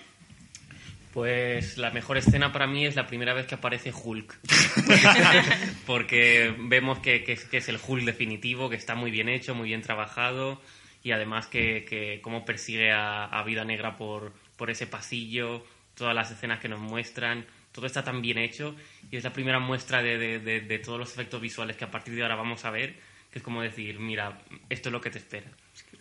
Pues 1.14 1.78
la 1.78 1.92
mejor 1.92 2.18
escena 2.18 2.52
para 2.54 2.68
mí 2.68 2.86
es 2.86 2.96
la 2.98 3.08
primera 3.08 3.34
vez 3.34 3.46
que 3.46 3.56
aparece 3.56 3.92
Hulk. 3.94 4.38
Porque 5.86 6.54
vemos 6.58 7.00
que, 7.00 7.24
que 7.24 7.34
es- 7.34 7.46
que 7.46 7.58
es 7.58 7.70
el 7.70 7.80
Hulk 7.86 8.04
definitivo, 8.04 8.70
que 8.70 8.76
está 8.76 8.96
muy 8.96 9.12
bien 9.12 9.30
hecho, 9.30 9.56
muy 9.56 9.70
bien 9.70 9.82
trabajado 9.82 10.62
y 11.04 11.12
además 11.12 11.48
que, 11.48 11.86
que 11.90 12.20
cómo 12.22 12.46
persigue 12.46 12.92
a, 12.92 13.26
a 13.26 13.44
Vida 13.44 13.66
Negra 13.66 13.98
por, 13.98 14.34
por 14.58 14.70
ese 14.70 14.88
pasillo, 14.88 15.66
todas 16.02 16.16
las 16.16 16.32
escenas 16.32 16.60
que 16.60 16.68
nos 16.68 16.80
muestran, 16.80 17.46
todo 17.72 17.86
está 17.86 18.04
tan 18.04 18.24
bien 18.24 18.40
hecho 18.40 18.76
y 19.12 19.18
es 19.18 19.24
la 19.24 19.32
primera 19.34 19.60
muestra 19.60 20.02
de, 20.02 20.18
de- 20.18 20.40
de- 20.40 20.62
de 20.62 20.80
todos 20.80 20.98
los 20.98 21.12
efectos 21.14 21.40
visuales 21.40 21.78
que 21.78 21.84
a 21.86 21.92
partir 21.92 22.16
de 22.16 22.24
ahora 22.24 22.34
vamos 22.36 22.66
a 22.66 22.72
ver, 22.72 22.96
que 23.32 23.38
es 23.38 23.44
como 23.44 23.62
decir, 23.62 24.00
mira, 24.00 24.40
esto 24.72 24.90
es 24.90 24.94
lo 24.94 25.00
que 25.00 25.12
te 25.12 25.20
espera. 25.20 25.46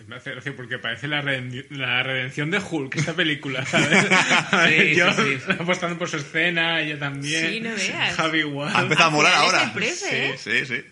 Me 0.07 0.17
hace 0.17 0.31
gracia 0.31 0.57
porque 0.57 0.79
parece 0.79 1.07
la, 1.07 1.21
reden- 1.21 1.67
la 1.69 2.03
redención 2.03 2.51
de 2.51 2.61
Hulk, 2.61 2.97
esta 2.97 3.13
película, 3.15 3.67
¿sabes? 3.67 4.07
Sí, 4.69 4.95
yo 4.97 5.13
sí, 5.13 5.37
sí. 5.45 5.53
apostando 5.61 5.99
por 5.99 6.09
su 6.09 6.17
escena, 6.17 6.81
ella 6.81 6.99
también. 6.99 7.51
Sí, 7.51 7.61
no 7.61 7.75
veas. 7.75 8.17
Javi 8.17 8.39
igual. 8.39 8.73
Ha 8.75 8.81
empezado 8.81 9.09
a 9.09 9.13
molar 9.13 9.35
ahora. 9.35 9.65
sorpresa, 9.65 10.07
¿eh? 10.17 10.35
Sí, 10.39 10.65
sí. 10.65 10.83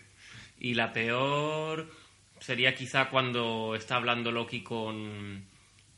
Y 0.60 0.74
la 0.74 0.92
peor 0.92 1.90
sería 2.40 2.74
quizá 2.74 3.06
cuando 3.08 3.74
está 3.74 3.96
hablando 3.96 4.30
Loki 4.30 4.60
con, 4.62 5.44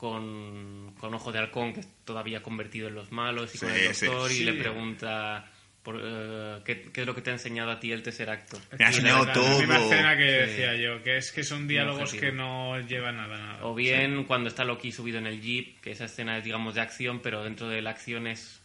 con, 0.00 0.94
con 0.98 1.12
Ojo 1.14 1.30
de 1.30 1.38
Halcón, 1.40 1.74
que 1.74 1.80
es 1.80 1.88
todavía 2.06 2.42
convertido 2.42 2.88
en 2.88 2.94
los 2.94 3.12
malos, 3.12 3.54
y 3.54 3.58
con 3.58 3.68
Sí, 3.68 3.76
el 3.80 3.92
doctor, 3.92 4.30
sí. 4.30 4.40
y 4.40 4.44
le 4.44 4.52
Sí. 4.54 4.58
pregunta 4.58 5.44
por, 5.82 6.00
eh, 6.02 6.58
¿qué, 6.64 6.88
qué 6.92 7.00
es 7.02 7.06
lo 7.06 7.14
que 7.14 7.20
te 7.20 7.28
ha 7.30 7.34
enseñado 7.34 7.70
a 7.70 7.78
ti 7.80 7.92
el 7.92 8.02
Tesseracto. 8.02 8.58
Me 8.78 8.84
ha 8.84 8.92
Sí, 8.92 8.98
enseñado 8.98 9.26
la- 9.26 9.34
La 9.34 9.40
misma 9.58 9.76
todo. 9.76 9.92
escena 9.92 10.16
que 10.16 10.22
Sí. 10.24 10.50
decía 10.50 10.74
yo, 10.76 11.02
que 11.02 11.16
es 11.18 11.32
que 11.32 11.44
son 11.44 11.68
diálogos 11.68 12.12
que 12.14 12.32
no 12.32 12.80
llevan 12.80 13.16
nada, 13.16 13.36
nada. 13.38 13.64
O 13.66 13.74
bien 13.74 14.24
cuando 14.24 14.48
está 14.48 14.64
Loki 14.64 14.90
subido 14.92 15.18
en 15.18 15.26
el 15.26 15.40
jeep, 15.42 15.80
que 15.82 15.90
esa 15.92 16.06
escena 16.06 16.38
es, 16.38 16.44
digamos, 16.44 16.74
de 16.74 16.80
acción, 16.80 17.20
pero 17.20 17.44
dentro 17.44 17.68
de 17.68 17.82
la 17.82 17.90
acción 17.90 18.26
es... 18.26 18.56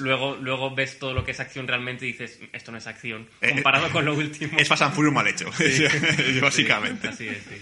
Luego, 0.00 0.36
luego 0.40 0.72
ves 0.72 1.00
todo 1.00 1.12
lo 1.12 1.24
que 1.24 1.32
es 1.32 1.40
acción 1.40 1.66
realmente 1.66 2.06
y 2.06 2.12
dices, 2.12 2.38
esto 2.52 2.70
no 2.70 2.78
es 2.78 2.86
acción, 2.86 3.26
Eh, 3.40 3.50
comparado 3.50 3.90
con 3.90 4.04
lo 4.04 4.14
último. 4.14 4.56
Es 4.56 4.68
Fast 4.68 4.82
and 4.82 4.94
Furious 4.94 5.12
mal 5.14 5.26
hecho, 5.26 5.50
básicamente. 6.40 7.08
Así 7.08 7.26
es, 7.28 7.38
sí. 7.42 7.56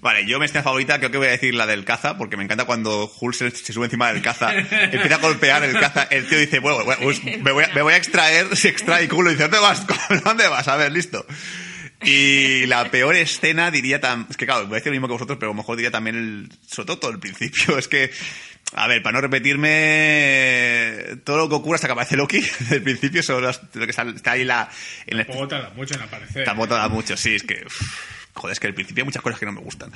Vale, 0.00 0.26
yo 0.26 0.38
mi 0.38 0.44
escena 0.46 0.62
favorita 0.62 0.98
creo 0.98 1.10
que 1.10 1.18
voy 1.18 1.26
a 1.26 1.30
decir 1.32 1.54
la 1.54 1.66
del 1.66 1.84
caza, 1.84 2.16
porque 2.16 2.36
me 2.36 2.44
encanta 2.44 2.64
cuando 2.64 3.12
Hulk 3.20 3.34
se, 3.34 3.50
se 3.50 3.72
sube 3.72 3.86
encima 3.86 4.12
del 4.12 4.22
caza, 4.22 4.52
empieza 4.54 5.16
a 5.16 5.18
golpear 5.18 5.62
el 5.64 5.78
caza, 5.78 6.04
el 6.10 6.26
tío 6.28 6.38
dice, 6.38 6.58
bueno, 6.58 6.84
bueno, 6.84 7.02
pues 7.02 7.22
me, 7.24 7.52
voy 7.52 7.64
a, 7.64 7.68
me 7.74 7.82
voy 7.82 7.92
a 7.94 7.96
extraer, 7.96 8.56
se 8.56 8.68
extrae 8.68 9.04
y 9.04 9.08
culo, 9.08 9.30
y 9.30 9.34
dice, 9.34 9.44
¿dónde 9.48 9.58
vas? 9.58 9.86
¿Dónde 10.24 10.48
vas? 10.48 10.68
A 10.68 10.76
ver, 10.76 10.92
listo. 10.92 11.26
Y 12.02 12.64
la 12.66 12.90
peor 12.90 13.14
escena 13.14 13.70
diría 13.70 14.00
tam- 14.00 14.26
es 14.30 14.36
que 14.38 14.46
claro, 14.46 14.64
voy 14.66 14.72
a 14.74 14.76
decir 14.76 14.86
lo 14.90 14.92
mismo 14.92 15.06
que 15.06 15.12
vosotros, 15.12 15.36
pero 15.38 15.50
a 15.50 15.54
lo 15.54 15.58
mejor 15.58 15.76
diría 15.76 15.90
también 15.90 16.16
el, 16.16 16.48
todo 16.86 17.10
el 17.10 17.18
principio, 17.18 17.76
es 17.76 17.88
que, 17.88 18.10
a 18.74 18.86
ver, 18.86 19.02
para 19.02 19.12
no 19.14 19.20
repetirme 19.20 21.18
todo 21.24 21.36
lo 21.38 21.48
que 21.48 21.54
ocurre 21.56 21.74
hasta 21.74 21.88
que 21.88 21.92
aparece 21.92 22.16
Loki, 22.16 22.40
desde 22.60 22.76
el 22.76 22.82
principio, 22.82 23.22
solo 23.22 23.50
lo 23.74 23.84
que 23.84 23.90
está, 23.90 24.04
ahí 24.32 24.44
la, 24.44 24.70
en 25.06 25.18
el, 25.20 25.26
Tampoco 25.26 25.48
tarda 25.48 25.70
mucho 25.76 25.94
en 25.94 26.00
aparecer. 26.00 26.44
Tampoco 26.44 26.74
da 26.74 26.88
mucho, 26.88 27.16
sí, 27.16 27.34
es 27.34 27.42
que. 27.42 27.64
uf, 27.66 27.80
joder, 28.34 28.52
es 28.52 28.60
que 28.60 28.66
al 28.66 28.74
principio 28.74 29.02
hay 29.02 29.06
muchas 29.06 29.22
cosas 29.22 29.38
que 29.38 29.46
no 29.46 29.52
me 29.52 29.60
gustan. 29.60 29.92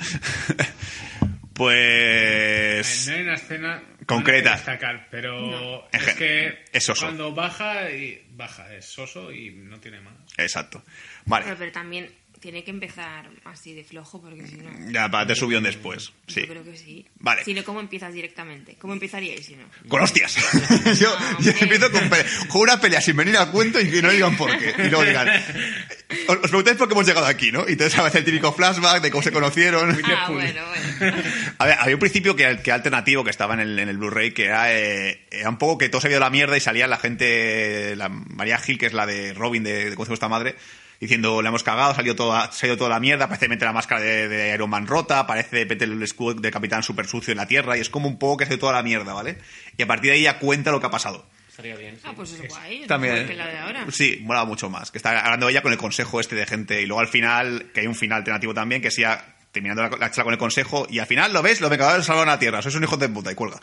pues. 1.53 3.07
No 3.07 3.15
hay 3.15 3.21
una 3.21 3.33
escena 3.35 3.83
Concreta. 4.05 4.53
destacar, 4.53 5.07
pero 5.09 5.87
es 5.91 6.13
que 6.15 6.65
es 6.71 6.83
soso. 6.83 7.05
cuando 7.05 7.33
baja 7.33 7.89
y 7.91 8.25
baja 8.31 8.73
es 8.73 8.85
soso 8.85 9.31
y 9.31 9.51
no 9.51 9.79
tiene 9.79 10.01
más. 10.01 10.13
Exacto. 10.37 10.83
Vale. 11.25 11.55
pero 11.57 11.71
también 11.71 12.09
tiene 12.45 12.63
que 12.63 12.69
empezar 12.69 13.27
así 13.45 13.73
de 13.73 13.83
flojo, 13.83 14.21
porque 14.21 14.45
si 14.45 14.57
no... 14.57 14.69
Ya, 14.91 15.09
para 15.09 15.25
te 15.25 15.33
subió 15.35 15.59
después. 15.61 16.13
Sí. 16.27 16.41
Yo 16.41 16.47
creo 16.49 16.63
que 16.63 16.77
sí. 16.77 17.03
Vale. 17.15 17.43
Si 17.43 17.55
no, 17.55 17.63
¿cómo 17.63 17.79
empiezas 17.79 18.13
directamente? 18.13 18.75
¿Cómo 18.79 18.93
empezaríais 18.93 19.43
si 19.43 19.55
no? 19.55 19.63
Con 19.87 20.03
hostias. 20.03 20.35
yo, 20.99 21.09
No, 21.19 21.39
yo 21.39 21.51
empiezo 21.59 21.91
con, 21.91 22.07
pe- 22.07 22.23
con 22.47 22.61
una 22.61 22.79
pelea 22.79 23.01
sin 23.01 23.17
venir 23.17 23.35
a 23.37 23.49
cuento 23.49 23.81
y 23.81 23.89
que 23.89 23.99
no 24.03 24.11
digan 24.11 24.37
por 24.37 24.55
qué. 24.59 24.75
Y 24.77 24.89
luego 24.89 25.03
digan. 25.05 25.27
Os, 26.27 26.35
os 26.37 26.49
preguntáis 26.49 26.77
por 26.77 26.87
qué 26.87 26.93
hemos 26.93 27.07
llegado 27.07 27.25
aquí, 27.25 27.51
¿no? 27.51 27.67
Y 27.67 27.71
entonces 27.71 27.97
aparece 27.97 28.19
el 28.19 28.25
típico 28.25 28.53
flashback 28.53 29.01
de 29.01 29.09
cómo 29.09 29.23
se 29.23 29.31
conocieron. 29.31 29.99
Ah, 30.05 30.29
bueno, 30.29 30.61
bueno. 30.99 31.17
A 31.57 31.65
ver, 31.65 31.77
había 31.79 31.95
un 31.95 31.99
principio 31.99 32.35
que, 32.35 32.59
que 32.63 32.71
alternativo 32.71 33.23
que 33.23 33.31
estaba 33.31 33.55
en 33.55 33.61
el, 33.61 33.79
en 33.79 33.89
el 33.89 33.97
Blu-ray 33.97 34.31
que 34.31 34.45
era, 34.45 34.71
eh, 34.71 35.25
era 35.31 35.49
un 35.49 35.57
poco 35.57 35.79
que 35.79 35.89
todo 35.89 35.99
se 36.01 36.07
había 36.07 36.17
ido 36.17 36.25
a 36.25 36.27
la 36.27 36.31
mierda 36.31 36.55
y 36.57 36.59
salía 36.59 36.85
la 36.87 36.97
gente, 36.97 37.95
la 37.95 38.09
María 38.09 38.59
Gil, 38.59 38.77
que 38.77 38.85
es 38.85 38.93
la 38.93 39.07
de 39.07 39.33
Robin 39.33 39.63
de, 39.63 39.89
de 39.89 39.95
Cómo 39.95 40.05
se 40.05 40.13
esta 40.13 40.29
madre, 40.29 40.55
diciendo, 40.99 41.41
la 41.41 41.49
hemos 41.49 41.63
cagado, 41.63 41.93
salió 41.93 42.15
toda, 42.15 42.51
se 42.51 42.65
ha 42.65 42.69
ido 42.69 42.77
toda 42.77 42.89
la 42.89 42.99
mierda, 42.99 43.27
parece 43.27 43.47
mete 43.47 43.65
la 43.65 43.73
máscara 43.73 44.01
de, 44.01 44.27
de 44.27 44.53
Iron 44.53 44.69
Man 44.69 44.87
rota, 44.87 45.27
parece 45.27 45.65
mete 45.65 45.85
el 45.85 46.01
escudo 46.01 46.35
de 46.35 46.51
Capitán 46.51 46.83
super 46.83 47.07
sucio 47.07 47.31
en 47.31 47.37
la 47.37 47.47
tierra 47.47 47.77
y 47.77 47.81
es 47.81 47.89
como 47.89 48.07
un 48.07 48.17
poco 48.17 48.37
que 48.37 48.45
se 48.45 48.57
toda 48.57 48.73
la 48.73 48.83
mierda, 48.83 49.13
¿vale? 49.13 49.37
Y 49.77 49.83
a 49.83 49.87
partir 49.87 50.11
de 50.11 50.17
ahí 50.17 50.23
ya 50.23 50.39
cuenta 50.39 50.71
lo 50.71 50.79
que 50.79 50.87
ha 50.87 50.91
pasado. 50.91 51.25
Estaría 51.55 51.77
bien, 51.77 51.95
sí. 51.95 52.01
Ah, 52.03 52.11
pues 52.13 52.33
es 52.33 52.49
guay. 52.49 52.85
También. 52.85 53.13
mejor 53.13 53.27
que 53.29 53.35
la 53.35 53.47
de 53.47 53.57
ahora. 53.57 53.85
Sí, 53.89 54.19
mola 54.21 54.43
mucho 54.43 54.69
más. 54.69 54.91
Que 54.91 54.97
está 54.97 55.17
hablando 55.21 55.47
ella 55.47 55.61
con 55.61 55.71
el 55.71 55.77
consejo 55.77 56.19
este 56.19 56.35
de 56.35 56.45
gente. 56.45 56.81
Y 56.81 56.85
luego 56.85 56.99
al 56.99 57.07
final, 57.07 57.71
que 57.73 57.79
hay 57.79 57.87
un 57.87 57.95
final 57.95 58.17
alternativo 58.17 58.53
también, 58.53 58.81
que 58.81 58.91
sea 58.91 59.37
terminando 59.53 59.83
la, 59.83 59.89
la 59.89 60.11
charla 60.11 60.25
con 60.25 60.33
el 60.33 60.37
consejo. 60.37 60.85
Y 60.89 60.99
al 60.99 61.07
final 61.07 61.31
lo 61.31 61.41
ves, 61.41 61.61
los 61.61 61.69
vengadores 61.69 62.05
salvan 62.05 62.27
a 62.27 62.33
la 62.33 62.39
tierra. 62.39 62.61
Sois 62.61 62.75
un 62.75 62.83
hijo 62.83 62.97
de 62.97 63.07
puta 63.07 63.31
y 63.31 63.35
cuelga. 63.35 63.61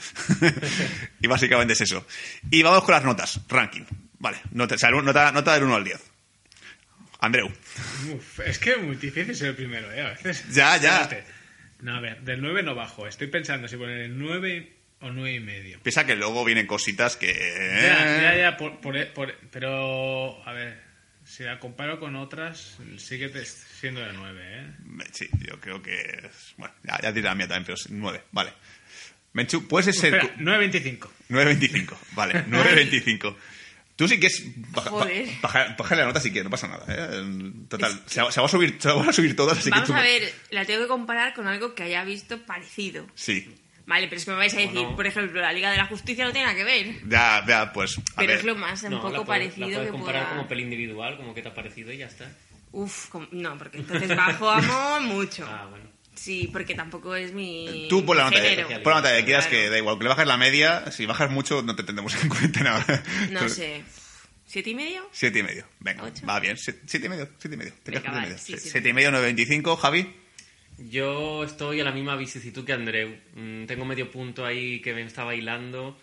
y 1.20 1.26
básicamente 1.26 1.74
es 1.74 1.82
eso. 1.82 2.06
Y 2.50 2.62
vamos 2.62 2.82
con 2.82 2.94
las 2.94 3.04
notas. 3.04 3.40
Ranking. 3.46 3.84
Vale. 4.18 4.38
Nota, 4.52 4.76
o 4.76 4.78
sea, 4.78 4.90
nota, 4.90 5.30
nota 5.30 5.52
del 5.52 5.64
1 5.64 5.74
al 5.74 5.84
10. 5.84 6.11
Andreu. 7.22 7.46
Uf, 8.12 8.40
es 8.40 8.58
que 8.58 8.72
es 8.72 8.78
muy 8.82 8.96
difícil 8.96 9.34
ser 9.34 9.48
el 9.50 9.54
primero, 9.54 9.90
¿eh? 9.92 10.00
A 10.02 10.10
veces. 10.10 10.44
Ya, 10.54 10.76
ya. 10.76 11.02
Espérate. 11.02 11.24
No, 11.80 11.96
a 11.96 12.00
ver, 12.00 12.20
del 12.22 12.40
9 12.42 12.62
no 12.62 12.74
bajo. 12.74 13.06
Estoy 13.06 13.28
pensando 13.28 13.68
si 13.68 13.76
poner 13.76 13.98
el 14.00 14.18
9 14.18 14.72
o 15.00 15.10
9 15.10 15.32
y 15.34 15.40
medio. 15.40 15.80
Piensa 15.82 16.04
que 16.04 16.16
luego 16.16 16.44
vienen 16.44 16.66
cositas 16.66 17.16
que. 17.16 17.32
Ya, 17.32 18.20
ya, 18.22 18.36
ya, 18.36 18.56
por, 18.56 18.80
por- 18.80 19.12
por- 19.14 19.34
pero, 19.50 20.42
a 20.46 20.52
ver, 20.52 20.80
si 21.24 21.44
la 21.44 21.58
comparo 21.60 21.98
con 22.00 22.16
otras, 22.16 22.78
sigue 22.98 23.30
siendo 23.80 24.00
de 24.00 24.12
9, 24.12 24.40
¿eh? 24.44 24.66
Sí, 25.12 25.28
yo 25.48 25.60
creo 25.60 25.80
que. 25.82 25.94
es- 26.00 26.54
Bueno, 26.56 26.74
ya, 26.82 27.00
ya 27.02 27.12
diré 27.12 27.26
la 27.28 27.34
mía 27.36 27.46
también, 27.48 27.64
pero 27.64 27.74
es 27.76 27.88
9. 27.90 28.20
Vale. 28.32 28.52
Menchu, 29.32 29.66
puedes 29.66 29.96
ser. 29.96 30.14
Espera, 30.14 30.34
9.25. 30.38 31.08
9.25, 31.30 31.96
vale, 32.12 32.44
9.25. 32.46 33.36
Tú 33.96 34.08
sí 34.08 34.18
que 34.18 34.26
es. 34.28 34.42
Baja, 34.72 34.90
Joder. 34.90 35.28
baja- 35.42 35.76
baja 35.78 35.94
la 35.96 36.04
nota 36.06 36.18
si 36.20 36.30
quieres, 36.30 36.44
no 36.44 36.50
pasa 36.50 36.66
nada. 36.68 36.84
¿eh? 36.88 37.52
Total, 37.68 38.02
se, 38.06 38.22
va- 38.22 38.32
se 38.32 38.40
va 38.40 38.46
a 38.46 38.48
subir, 38.48 38.76
se 38.80 38.88
van 38.88 39.08
a 39.08 39.12
subir 39.12 39.36
todas, 39.36 39.58
así 39.58 39.70
Vamos 39.70 39.86
que 39.86 39.92
tú- 39.92 39.98
a 39.98 40.02
ver, 40.02 40.34
la 40.50 40.64
tengo 40.64 40.82
que 40.82 40.88
comparar 40.88 41.34
con 41.34 41.46
algo 41.46 41.74
que 41.74 41.82
haya 41.84 42.02
visto 42.04 42.38
parecido. 42.44 43.06
Sí, 43.14 43.54
Vale, 43.84 44.06
pero 44.06 44.18
es 44.20 44.24
que 44.24 44.30
me 44.30 44.36
vais 44.36 44.54
a 44.54 44.58
decir, 44.58 44.74
no. 44.80 44.94
por 44.94 45.06
ejemplo, 45.08 45.40
la 45.40 45.52
Liga 45.52 45.70
de 45.72 45.76
la 45.76 45.86
Justicia 45.86 46.24
no 46.24 46.30
tiene 46.30 46.46
nada 46.46 46.56
que 46.56 46.64
ver. 46.64 47.08
ya, 47.08 47.44
ya, 47.46 47.72
pues. 47.72 47.98
A 47.98 48.02
Pero 48.16 48.28
ver. 48.28 48.38
es 48.38 48.44
lo 48.44 48.54
más 48.54 48.80
un 48.84 48.90
No, 48.92 49.02
poco 49.02 49.12
la 49.18 49.24
parecido 49.24 49.66
la 49.68 49.74
puedes 49.74 49.86
que 49.86 49.92
comparar 49.92 50.22
pueda... 50.22 50.36
como 50.36 50.48
peli 50.48 50.62
individual, 50.62 51.16
como 51.16 51.34
que 51.34 51.42
te 51.42 51.48
ha 51.48 51.54
parecido 51.54 51.92
y 51.92 51.98
ya 51.98 52.06
está. 52.06 52.30
Uf, 52.70 53.08
com- 53.08 53.26
no, 53.32 53.58
porque 53.58 53.78
entonces 53.78 54.16
bajo 54.16 54.48
amo 54.50 55.00
mucho. 55.00 55.44
Ah, 55.50 55.66
bueno. 55.68 55.84
Sí, 56.22 56.48
porque 56.52 56.74
tampoco 56.76 57.16
es 57.16 57.32
mi 57.32 57.86
Tú 57.88 58.04
pon 58.06 58.16
la 58.16 58.24
nota, 58.24 58.40
de, 58.40 58.56
la 58.56 58.78
nota 58.94 59.08
de 59.10 59.24
quieras, 59.24 59.46
Claro. 59.48 59.62
que 59.64 59.70
da 59.70 59.78
igual. 59.78 59.98
Que 59.98 60.04
le 60.04 60.08
bajes 60.10 60.26
la 60.26 60.36
media, 60.36 60.90
si 60.92 61.04
bajas 61.06 61.30
mucho, 61.30 61.62
no 61.62 61.74
te 61.74 61.82
tendremos 61.82 62.14
en 62.22 62.28
cuenta 62.28 62.60
nada. 62.62 63.02
No 63.30 63.48
sé, 63.48 63.82
¿siete 64.46 64.70
y 64.70 64.74
medio? 64.76 65.08
Siete 65.10 65.40
y 65.40 65.42
medio. 65.42 65.66
Venga, 65.80 66.04
Ocho. 66.04 66.24
va 66.26 66.38
bien. 66.38 66.56
Sie- 66.56 66.78
Siete 66.86 67.06
y 67.06 67.08
medio, 67.08 67.28
siete 67.38 67.54
y 67.56 67.58
medio. 67.58 67.72
Te 67.82 67.90
Venga, 67.90 68.10
vale, 68.12 68.26
medio. 68.28 68.38
sí, 68.38 68.54
Siete 68.56 68.88
y 68.88 68.92
medio, 68.92 69.10
9.25. 69.10 69.76
Javi, 69.76 70.14
Yo 70.78 71.44
estoy 71.44 71.80
a 71.80 71.84
la 71.84 71.92
misma 71.92 72.14
vicisitud 72.16 72.64
que 72.64 72.72
Andreu. 72.72 73.16
Mm, 73.34 73.66
tengo 73.66 73.84
medio 73.84 74.10
punto 74.10 74.44
ahí 74.46 74.80
que 74.80 74.94
me 74.94 75.02
está 75.02 75.24
bailando 75.24 75.98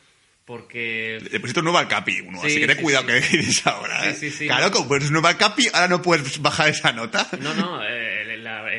porque... 0.45 1.19
Le 1.31 1.39
pusiste 1.39 1.59
un 1.59 1.65
nuevo 1.65 1.77
al 1.79 1.87
Capi, 1.87 2.21
uno, 2.21 2.39
Sí, 2.41 2.47
así 2.47 2.59
que 2.59 2.67
ten 2.67 2.77
sí, 2.77 2.81
cuidado 2.83 3.05
sí. 3.07 3.29
que 3.31 3.37
dices 3.37 3.67
ahora, 3.67 4.09
¿eh? 4.09 4.13
Sí, 4.15 4.29
sí, 4.31 4.37
sí. 4.39 4.47
Claro, 4.47 4.71
como 4.71 4.87
pones 4.87 5.05
un 5.07 5.13
nuevo 5.13 5.27
al 5.27 5.37
Capi, 5.37 5.67
ahora 5.73 5.87
no 5.87 6.01
puedes 6.01 6.41
bajar 6.41 6.69
esa 6.69 6.91
nota. 6.91 7.27
No, 7.39 7.53
no, 7.53 7.83
eh, 7.83 7.87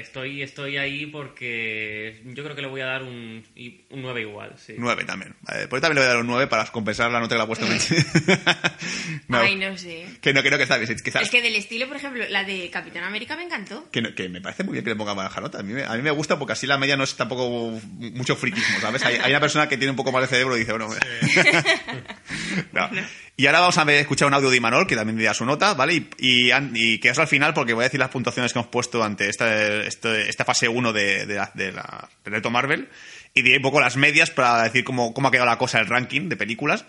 estoy, 0.00 0.42
estoy 0.42 0.76
ahí 0.76 1.06
porque 1.06 2.20
yo 2.24 2.42
creo 2.44 2.56
que 2.56 2.62
le 2.62 2.68
voy 2.68 2.80
a 2.80 2.86
dar 2.86 3.02
un, 3.02 3.44
un 3.90 4.02
9 4.02 4.20
igual, 4.22 4.54
sí. 4.58 4.74
9 4.76 5.04
también. 5.04 5.34
Vale, 5.42 5.68
pues 5.68 5.80
también 5.82 5.96
le 5.96 6.00
voy 6.02 6.06
a 6.10 6.14
dar 6.14 6.20
un 6.20 6.26
9 6.26 6.46
para 6.46 6.64
compensar 6.66 7.10
la 7.10 7.20
nota 7.20 7.34
que 7.34 7.38
le 7.38 7.42
ha 7.42 7.46
puesto 7.46 7.66
no, 9.28 9.38
Ay, 9.38 9.56
no 9.56 9.76
sé. 9.76 10.06
Que 10.20 10.32
no, 10.32 10.42
no, 10.42 10.56
que 10.56 10.62
está 10.62 10.76
bien. 10.78 10.88
Que, 10.88 11.10
está- 11.10 11.20
Es 11.20 11.30
que 11.30 11.42
del 11.42 11.54
estilo, 11.56 11.86
por 11.88 11.96
ejemplo, 11.96 12.24
la 12.28 12.44
de 12.44 12.68
Capitán 12.70 13.04
América 13.04 13.36
me 13.36 13.44
encantó. 13.44 13.88
que, 13.90 14.02
no- 14.02 14.14
que 14.14 14.28
me 14.28 14.40
parece 14.40 14.64
muy 14.64 14.72
bien 14.74 14.84
que 14.84 14.90
le 14.90 14.96
ponga 14.96 15.14
baja 15.14 15.40
nota. 15.40 15.60
A 15.60 15.62
mí, 15.62 15.72
me, 15.72 15.84
a 15.84 15.94
mí 15.94 16.02
me 16.02 16.10
gusta 16.10 16.38
porque 16.38 16.52
así 16.52 16.66
la 16.66 16.78
media 16.78 16.96
no 16.96 17.04
es 17.04 17.14
tampoco 17.16 17.80
mucho 17.98 18.36
friquismo, 18.36 18.80
¿sabes? 18.80 19.02
Hay, 19.04 19.16
hay 19.16 19.30
una 19.30 19.40
persona 19.40 19.68
que 19.68 19.76
tiene 19.76 19.90
un 19.90 19.96
poco 19.96 20.12
más 20.12 20.22
de 20.22 20.28
cerebro 20.28 20.56
y 20.56 20.60
dice, 20.60 20.72
bueno... 20.72 20.88
no. 22.72 22.90
Y 23.36 23.46
ahora 23.46 23.60
vamos 23.60 23.78
a 23.78 23.90
escuchar 23.94 24.28
un 24.28 24.34
audio 24.34 24.50
de 24.50 24.58
Imanol, 24.58 24.86
que 24.86 24.94
también 24.96 25.16
dirá 25.16 25.32
su 25.32 25.46
nota, 25.46 25.72
¿vale? 25.72 25.94
Y, 25.94 26.08
y, 26.18 26.50
y 26.74 26.98
que 26.98 27.08
eso 27.08 27.22
al 27.22 27.26
final, 27.28 27.54
porque 27.54 27.72
voy 27.72 27.82
a 27.82 27.88
decir 27.88 27.98
las 27.98 28.10
puntuaciones 28.10 28.52
que 28.52 28.58
hemos 28.58 28.70
puesto 28.70 29.02
ante 29.02 29.30
esta, 29.30 29.82
esta 29.90 30.44
fase 30.44 30.68
1 30.68 30.92
de, 30.92 31.26
de, 31.26 31.34
la, 31.34 31.50
de 31.54 31.72
la 31.72 32.50
Marvel. 32.50 32.88
Y 33.34 33.42
diré 33.42 33.58
un 33.58 33.62
poco 33.62 33.80
las 33.80 33.96
medias 33.96 34.30
para 34.30 34.62
decir 34.62 34.84
cómo, 34.84 35.14
cómo 35.14 35.28
ha 35.28 35.30
quedado 35.30 35.48
la 35.48 35.58
cosa 35.58 35.80
el 35.80 35.86
ranking 35.86 36.28
de 36.28 36.36
películas. 36.36 36.84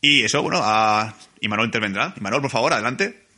Y 0.00 0.22
eso, 0.22 0.42
bueno, 0.42 0.60
a 0.62 1.14
Imanol 1.40 1.66
intervendrá. 1.66 2.14
Imanol, 2.16 2.42
por 2.42 2.50
favor, 2.50 2.72
adelante. 2.72 3.28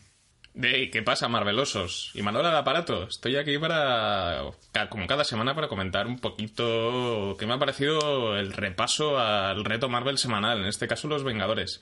De, 0.52 0.90
¿Qué 0.90 1.02
pasa, 1.02 1.28
Marvelosos? 1.28 2.10
Y 2.14 2.22
Manuel 2.22 2.46
al 2.46 2.56
aparato. 2.56 3.04
Estoy 3.04 3.36
aquí 3.36 3.56
para, 3.58 4.42
como 4.88 5.06
cada 5.06 5.24
semana, 5.24 5.54
para 5.54 5.68
comentar 5.68 6.06
un 6.06 6.18
poquito 6.18 7.36
qué 7.38 7.46
me 7.46 7.54
ha 7.54 7.58
parecido 7.58 8.36
el 8.36 8.52
repaso 8.52 9.18
al 9.18 9.64
reto 9.64 9.88
Marvel 9.88 10.18
semanal, 10.18 10.60
en 10.60 10.66
este 10.66 10.88
caso 10.88 11.08
Los 11.08 11.22
Vengadores. 11.22 11.80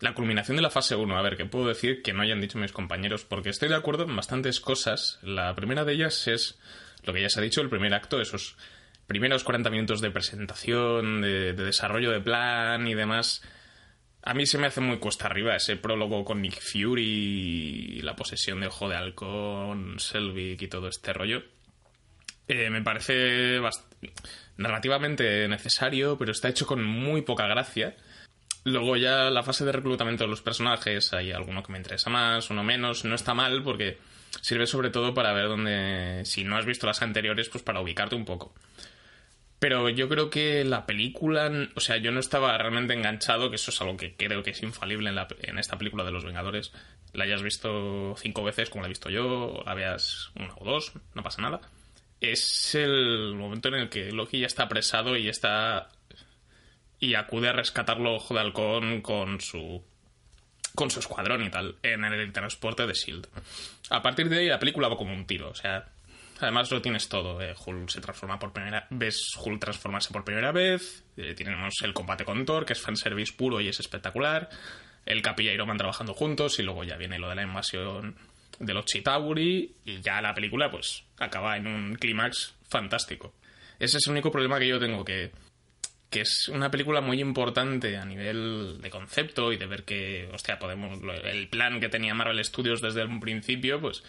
La 0.00 0.14
culminación 0.14 0.56
de 0.56 0.62
la 0.62 0.70
fase 0.70 0.96
1, 0.96 1.16
a 1.16 1.22
ver, 1.22 1.36
¿qué 1.36 1.44
puedo 1.44 1.68
decir 1.68 2.02
que 2.02 2.14
no 2.14 2.22
hayan 2.22 2.40
dicho 2.40 2.58
mis 2.58 2.72
compañeros? 2.72 3.24
Porque 3.24 3.50
estoy 3.50 3.68
de 3.68 3.76
acuerdo 3.76 4.04
en 4.04 4.16
bastantes 4.16 4.58
cosas. 4.58 5.18
La 5.22 5.54
primera 5.54 5.84
de 5.84 5.92
ellas 5.92 6.26
es 6.26 6.58
lo 7.04 7.12
que 7.12 7.20
ya 7.20 7.28
se 7.28 7.40
ha 7.40 7.42
dicho, 7.42 7.60
el 7.60 7.68
primer 7.68 7.92
acto, 7.92 8.20
esos 8.20 8.56
primeros 9.06 9.44
40 9.44 9.68
minutos 9.68 10.00
de 10.00 10.10
presentación, 10.10 11.20
de, 11.20 11.52
de 11.52 11.64
desarrollo 11.64 12.10
de 12.10 12.20
plan 12.20 12.88
y 12.88 12.94
demás. 12.94 13.42
A 14.22 14.32
mí 14.32 14.46
se 14.46 14.56
me 14.56 14.66
hace 14.66 14.80
muy 14.80 14.98
cuesta 14.98 15.26
arriba 15.26 15.56
ese 15.56 15.76
prólogo 15.76 16.24
con 16.24 16.40
Nick 16.40 16.60
Fury 16.60 17.98
y 17.98 18.02
la 18.02 18.16
posesión 18.16 18.60
de 18.60 18.68
Ojo 18.68 18.88
de 18.88 18.96
Halcón, 18.96 19.98
Selvig 19.98 20.62
y 20.62 20.68
todo 20.68 20.88
este 20.88 21.12
rollo. 21.12 21.42
Eh, 22.48 22.68
me 22.68 22.82
parece 22.82 23.60
narrativamente 24.56 25.46
necesario, 25.46 26.18
pero 26.18 26.32
está 26.32 26.48
hecho 26.48 26.66
con 26.66 26.84
muy 26.84 27.22
poca 27.22 27.46
gracia. 27.46 27.96
Luego 28.64 28.96
ya 28.96 29.30
la 29.30 29.42
fase 29.42 29.64
de 29.64 29.72
reclutamiento 29.72 30.24
de 30.24 30.30
los 30.30 30.42
personajes, 30.42 31.12
hay 31.14 31.32
alguno 31.32 31.62
que 31.62 31.72
me 31.72 31.78
interesa 31.78 32.10
más, 32.10 32.50
uno 32.50 32.62
menos, 32.62 33.04
no 33.04 33.14
está 33.14 33.32
mal 33.34 33.62
porque 33.62 33.98
sirve 34.42 34.66
sobre 34.66 34.90
todo 34.90 35.14
para 35.14 35.32
ver 35.32 35.48
dónde, 35.48 36.22
si 36.26 36.44
no 36.44 36.56
has 36.56 36.66
visto 36.66 36.86
las 36.86 37.00
anteriores, 37.02 37.48
pues 37.48 37.64
para 37.64 37.80
ubicarte 37.80 38.14
un 38.16 38.24
poco. 38.26 38.54
Pero 39.58 39.88
yo 39.90 40.08
creo 40.08 40.30
que 40.30 40.64
la 40.64 40.86
película, 40.86 41.50
o 41.74 41.80
sea, 41.80 41.98
yo 41.98 42.12
no 42.12 42.20
estaba 42.20 42.56
realmente 42.56 42.94
enganchado, 42.94 43.50
que 43.50 43.56
eso 43.56 43.70
es 43.70 43.80
algo 43.82 43.96
que 43.96 44.14
creo 44.16 44.42
que 44.42 44.50
es 44.50 44.62
infalible 44.62 45.10
en, 45.10 45.14
la- 45.16 45.28
en 45.42 45.58
esta 45.58 45.76
película 45.76 46.02
de 46.04 46.12
Los 46.12 46.24
Vengadores. 46.24 46.72
La 47.12 47.24
hayas 47.24 47.42
visto 47.42 48.14
cinco 48.16 48.42
veces, 48.42 48.70
como 48.70 48.82
la 48.82 48.86
he 48.88 48.90
visto 48.90 49.10
yo, 49.10 49.62
la 49.66 49.74
veas 49.74 50.30
una 50.34 50.54
o 50.56 50.64
dos, 50.64 50.92
no 51.14 51.22
pasa 51.22 51.42
nada. 51.42 51.60
Es 52.22 52.74
el 52.74 53.34
momento 53.34 53.68
en 53.68 53.74
el 53.74 53.88
que 53.90 54.12
Loki 54.12 54.40
ya 54.40 54.46
está 54.46 54.62
apresado 54.64 55.16
y 55.16 55.28
está. 55.28 55.88
Y 57.00 57.14
acude 57.14 57.48
a 57.48 57.52
rescatarlo 57.52 58.14
Ojo 58.14 58.34
de 58.34 58.40
Halcón 58.40 59.00
con 59.00 59.40
su. 59.40 59.82
con 60.74 60.90
su 60.90 61.00
escuadrón 61.00 61.44
y 61.44 61.50
tal, 61.50 61.76
en 61.82 62.04
el 62.04 62.32
transporte 62.32 62.86
de 62.86 62.94
Shield. 62.94 63.26
A 63.90 64.02
partir 64.02 64.28
de 64.28 64.38
ahí 64.38 64.46
la 64.46 64.58
película 64.58 64.88
va 64.88 64.96
como 64.96 65.12
un 65.12 65.26
tiro, 65.26 65.50
o 65.50 65.54
sea, 65.54 65.86
Además 66.40 66.70
lo 66.70 66.80
tienes 66.80 67.08
todo. 67.08 67.40
eh, 67.42 67.54
Hulk 67.54 67.90
se 67.90 68.00
transforma 68.00 68.38
por 68.38 68.52
primera 68.52 68.86
ves 68.90 69.36
Hulk 69.38 69.60
transformarse 69.60 70.12
por 70.12 70.24
primera 70.24 70.52
vez. 70.52 71.04
eh, 71.16 71.34
tenemos 71.34 71.74
el 71.82 71.92
combate 71.92 72.24
con 72.24 72.44
Thor, 72.46 72.64
que 72.64 72.72
es 72.72 72.80
fanservice 72.80 73.34
puro 73.34 73.60
y 73.60 73.68
es 73.68 73.78
espectacular. 73.78 74.48
El 75.04 75.22
Capi 75.22 75.44
y 75.44 75.50
Iron 75.50 75.76
trabajando 75.76 76.14
juntos. 76.14 76.58
Y 76.58 76.62
luego 76.62 76.82
ya 76.84 76.96
viene 76.96 77.18
lo 77.18 77.28
de 77.28 77.34
la 77.34 77.42
invasión 77.42 78.16
de 78.58 78.74
los 78.74 78.86
Chitauri. 78.86 79.76
Y 79.84 80.00
ya 80.00 80.22
la 80.22 80.34
película, 80.34 80.70
pues, 80.70 81.04
acaba 81.18 81.56
en 81.56 81.66
un 81.66 81.94
clímax 81.96 82.54
fantástico. 82.68 83.34
Ese 83.78 83.98
es 83.98 84.06
el 84.06 84.12
único 84.12 84.30
problema 84.30 84.58
que 84.58 84.68
yo 84.68 84.78
tengo, 84.78 85.04
que, 85.04 85.32
que 86.10 86.22
es 86.22 86.48
una 86.48 86.70
película 86.70 87.00
muy 87.00 87.20
importante 87.20 87.96
a 87.96 88.04
nivel 88.04 88.80
de 88.80 88.90
concepto 88.90 89.52
y 89.52 89.56
de 89.56 89.66
ver 89.66 89.84
que, 89.84 90.28
hostia, 90.34 90.58
podemos. 90.58 90.98
El 91.24 91.48
plan 91.48 91.80
que 91.80 91.88
tenía 91.88 92.14
Marvel 92.14 92.44
Studios 92.44 92.82
desde 92.82 93.04
un 93.04 93.20
principio, 93.20 93.80
pues 93.80 94.02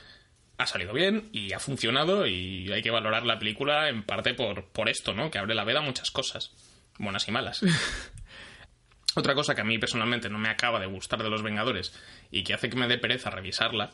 ha 0.58 0.66
salido 0.66 0.94
bien 0.94 1.30
y 1.32 1.54
ha 1.54 1.60
funcionado 1.60 2.26
y 2.26 2.72
hay 2.72 2.82
que 2.82 2.92
valorar 2.92 3.26
la 3.26 3.40
película 3.40 3.88
en 3.88 4.04
parte 4.04 4.34
por, 4.34 4.66
por 4.66 4.90
esto, 4.90 5.14
¿no? 5.14 5.30
Que 5.30 5.38
abre 5.38 5.56
la 5.56 5.64
veda 5.64 5.80
a 5.80 5.84
muchas 5.84 6.10
cosas, 6.10 6.52
buenas 6.98 7.28
y 7.28 7.32
malas. 7.32 7.62
Otra 9.16 9.36
cosa 9.36 9.54
que 9.54 9.62
a 9.62 9.66
mí 9.66 9.78
personalmente 9.78 10.30
no 10.30 10.40
me 10.40 10.50
acaba 10.50 10.80
de 10.80 10.88
gustar 10.88 11.22
de 11.22 11.30
Los 11.30 11.44
Vengadores 11.44 11.94
y 12.32 12.44
que 12.44 12.54
hace 12.54 12.70
que 12.70 12.78
me 12.78 12.88
dé 12.88 12.98
pereza 12.98 13.30
revisarla 13.30 13.94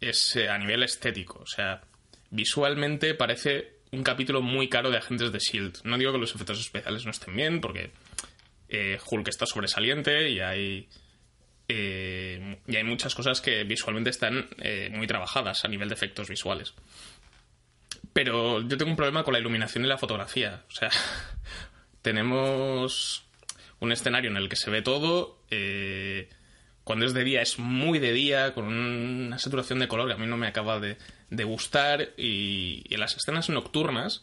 es 0.00 0.34
eh, 0.36 0.48
a 0.48 0.58
nivel 0.58 0.82
estético. 0.82 1.40
O 1.40 1.46
sea, 1.46 1.82
visualmente 2.30 3.14
parece 3.14 3.81
un 3.92 4.02
capítulo 4.02 4.42
muy 4.42 4.68
caro 4.68 4.90
de 4.90 4.96
Agentes 4.96 5.30
de 5.30 5.38
S.H.I.E.L.D. 5.38 5.80
No 5.84 5.98
digo 5.98 6.12
que 6.12 6.18
los 6.18 6.34
efectos 6.34 6.58
especiales 6.58 7.04
no 7.04 7.10
estén 7.10 7.36
bien, 7.36 7.60
porque 7.60 7.90
eh, 8.68 8.98
Hulk 9.08 9.28
está 9.28 9.46
sobresaliente 9.46 10.30
y 10.30 10.40
hay 10.40 10.88
eh, 11.68 12.58
y 12.66 12.76
hay 12.76 12.84
muchas 12.84 13.14
cosas 13.14 13.40
que 13.40 13.64
visualmente 13.64 14.10
están 14.10 14.48
eh, 14.58 14.90
muy 14.92 15.06
trabajadas 15.06 15.64
a 15.64 15.68
nivel 15.68 15.88
de 15.88 15.94
efectos 15.94 16.28
visuales. 16.28 16.74
Pero 18.12 18.60
yo 18.66 18.76
tengo 18.76 18.90
un 18.90 18.96
problema 18.96 19.24
con 19.24 19.32
la 19.32 19.40
iluminación 19.40 19.84
y 19.84 19.88
la 19.88 19.98
fotografía. 19.98 20.64
O 20.68 20.72
sea, 20.72 20.90
tenemos 22.02 23.24
un 23.80 23.92
escenario 23.92 24.30
en 24.30 24.36
el 24.36 24.48
que 24.48 24.56
se 24.56 24.70
ve 24.70 24.82
todo. 24.82 25.38
eh, 25.50 26.28
cuando 26.84 27.06
es 27.06 27.14
de 27.14 27.22
día 27.22 27.42
es 27.42 27.58
muy 27.58 28.00
de 28.00 28.12
día, 28.12 28.54
con 28.54 28.64
una 28.64 29.38
saturación 29.38 29.78
de 29.78 29.86
color 29.86 30.08
que 30.08 30.14
a 30.14 30.18
mí 30.18 30.26
no 30.26 30.36
me 30.36 30.48
acaba 30.48 30.80
de, 30.80 30.96
de 31.32 31.44
gustar. 31.44 32.10
Y, 32.16 32.84
y 32.88 32.94
en 32.94 33.00
las 33.00 33.16
escenas 33.16 33.48
nocturnas 33.48 34.22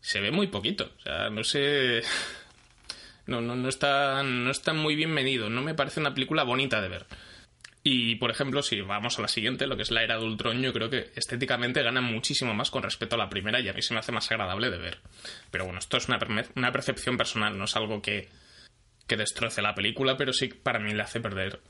se 0.00 0.20
ve 0.20 0.30
muy 0.30 0.48
poquito. 0.48 0.90
O 0.98 1.00
sea, 1.00 1.30
no 1.30 1.44
sé. 1.44 2.02
No, 3.28 3.40
no, 3.40 3.56
no, 3.56 3.68
está, 3.68 4.22
no 4.22 4.52
está 4.52 4.72
muy 4.72 4.94
bien 4.94 5.10
medido. 5.10 5.50
No 5.50 5.60
me 5.60 5.74
parece 5.74 5.98
una 5.98 6.14
película 6.14 6.44
bonita 6.44 6.80
de 6.80 6.88
ver. 6.88 7.06
Y, 7.82 8.14
por 8.14 8.30
ejemplo, 8.30 8.62
si 8.62 8.80
vamos 8.82 9.18
a 9.18 9.22
la 9.22 9.26
siguiente, 9.26 9.66
lo 9.66 9.76
que 9.76 9.82
es 9.82 9.90
la 9.90 10.04
era 10.04 10.16
de 10.16 10.24
Ultron, 10.24 10.62
yo 10.62 10.72
creo 10.72 10.90
que 10.90 11.10
estéticamente 11.16 11.82
gana 11.82 12.00
muchísimo 12.00 12.54
más 12.54 12.70
con 12.70 12.84
respecto 12.84 13.16
a 13.16 13.18
la 13.18 13.28
primera 13.28 13.58
y 13.58 13.68
a 13.68 13.72
mí 13.72 13.82
se 13.82 13.94
me 13.94 13.98
hace 13.98 14.12
más 14.12 14.30
agradable 14.30 14.70
de 14.70 14.78
ver. 14.78 14.98
Pero 15.50 15.64
bueno, 15.64 15.80
esto 15.80 15.96
es 15.96 16.06
una, 16.06 16.18
una 16.54 16.70
percepción 16.70 17.16
personal, 17.16 17.58
no 17.58 17.64
es 17.64 17.74
algo 17.74 18.00
que, 18.00 18.28
que 19.08 19.16
destroce 19.16 19.60
la 19.60 19.74
película, 19.74 20.16
pero 20.16 20.32
sí 20.32 20.46
para 20.46 20.78
mí 20.78 20.94
le 20.94 21.02
hace 21.02 21.20
perder 21.20 21.60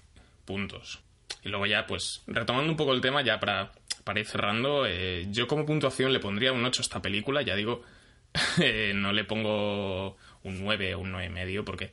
puntos. 0.44 1.00
Y 1.42 1.48
luego 1.48 1.64
ya, 1.64 1.86
pues, 1.86 2.22
retomando 2.26 2.70
un 2.70 2.76
poco 2.76 2.92
el 2.92 3.00
tema, 3.00 3.22
ya 3.22 3.40
para, 3.40 3.72
para 4.06 4.20
ir 4.20 4.26
cerrando, 4.26 4.86
eh, 4.86 5.26
yo 5.30 5.48
como 5.48 5.66
puntuación 5.66 6.12
le 6.12 6.20
pondría 6.20 6.52
un 6.52 6.64
8 6.64 6.80
a 6.80 6.84
esta 6.84 7.02
película, 7.02 7.42
ya 7.42 7.56
digo, 7.56 7.82
eh, 8.62 8.92
no 8.94 9.12
le 9.12 9.24
pongo 9.24 10.16
un 10.44 10.60
9 10.62 10.94
o 10.94 11.00
un 11.00 11.10
9 11.10 11.28
medio, 11.28 11.64
porque 11.64 11.90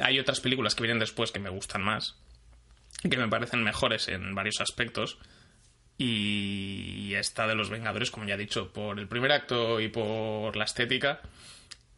hay 0.00 0.18
otras 0.18 0.40
películas 0.40 0.74
que 0.74 0.82
vienen 0.82 0.98
después 0.98 1.30
que 1.30 1.40
me 1.40 1.50
gustan 1.50 1.82
más, 1.82 2.16
que 3.02 3.18
me 3.18 3.28
parecen 3.28 3.62
mejores 3.62 4.08
en 4.08 4.34
varios 4.34 4.62
aspectos. 4.62 5.18
Y 5.98 7.12
esta 7.14 7.46
de 7.46 7.54
los 7.54 7.68
Vengadores, 7.68 8.10
como 8.10 8.26
ya 8.26 8.36
he 8.36 8.38
dicho, 8.38 8.72
por 8.72 8.98
el 8.98 9.06
primer 9.06 9.30
acto 9.30 9.80
y 9.80 9.88
por 9.88 10.56
la 10.56 10.64
estética, 10.64 11.20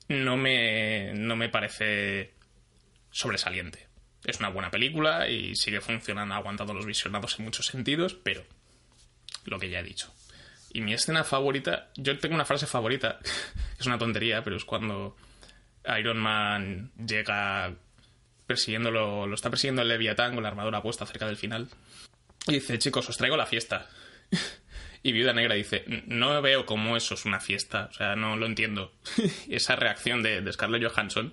no 0.09 0.37
me, 0.37 1.15
no 1.15 1.37
me 1.37 1.49
parece 1.49 2.33
sobresaliente. 3.13 3.87
Es 4.25 4.41
una 4.41 4.49
buena 4.49 4.73
película 4.73 5.29
y 5.29 5.55
sigue 5.55 5.81
funcionando, 5.81 6.35
ha 6.35 6.39
aguantado 6.39 6.75
los 6.75 6.87
visionados 6.87 7.39
en 7.39 7.45
muchos 7.45 7.67
sentidos, 7.67 8.15
pero 8.15 8.45
lo 9.47 9.59
que 9.59 9.71
ya 9.71 9.81
he 9.81 9.85
dicho. 9.85 10.13
Y 10.73 10.81
mi 10.81 10.93
escena 10.93 11.25
favorita, 11.25 11.91
yo 11.97 12.19
tengo 12.19 12.35
una 12.35 12.45
frase 12.45 12.67
favorita, 12.67 13.19
es 13.79 13.87
una 13.87 13.99
tontería, 13.99 14.43
pero 14.45 14.57
es 14.57 14.65
cuando 14.65 15.17
Iron 15.99 16.19
Man 16.19 16.93
llega 16.97 17.75
persiguiéndolo, 18.47 19.27
lo 19.27 19.35
está 19.35 19.51
persiguiendo 19.51 19.83
el 19.83 19.89
Leviatán 19.89 20.35
con 20.35 20.43
la 20.43 20.51
armadura 20.51 20.83
puesta 20.83 21.07
cerca 21.07 21.27
del 21.27 21.37
final. 21.37 21.69
Y 22.47 22.55
dice, 22.55 22.79
chicos, 22.79 23.09
os 23.09 23.17
traigo 23.17 23.37
la 23.37 23.47
fiesta. 23.47 23.89
Y 25.03 25.13
Viuda 25.13 25.33
Negra 25.33 25.55
dice, 25.55 25.85
no 26.07 26.43
veo 26.43 26.67
cómo 26.67 26.97
eso 26.97 27.15
es 27.15 27.27
una 27.27 27.39
fiesta, 27.39 27.91
o 27.93 27.95
sea, 27.95 28.17
no 28.17 28.37
lo 28.37 28.45
entiendo. 28.45 28.93
Esa 29.49 29.77
reacción 29.77 30.21
de, 30.25 30.53
Scarlett 30.53 30.83
Johansson 30.83 31.33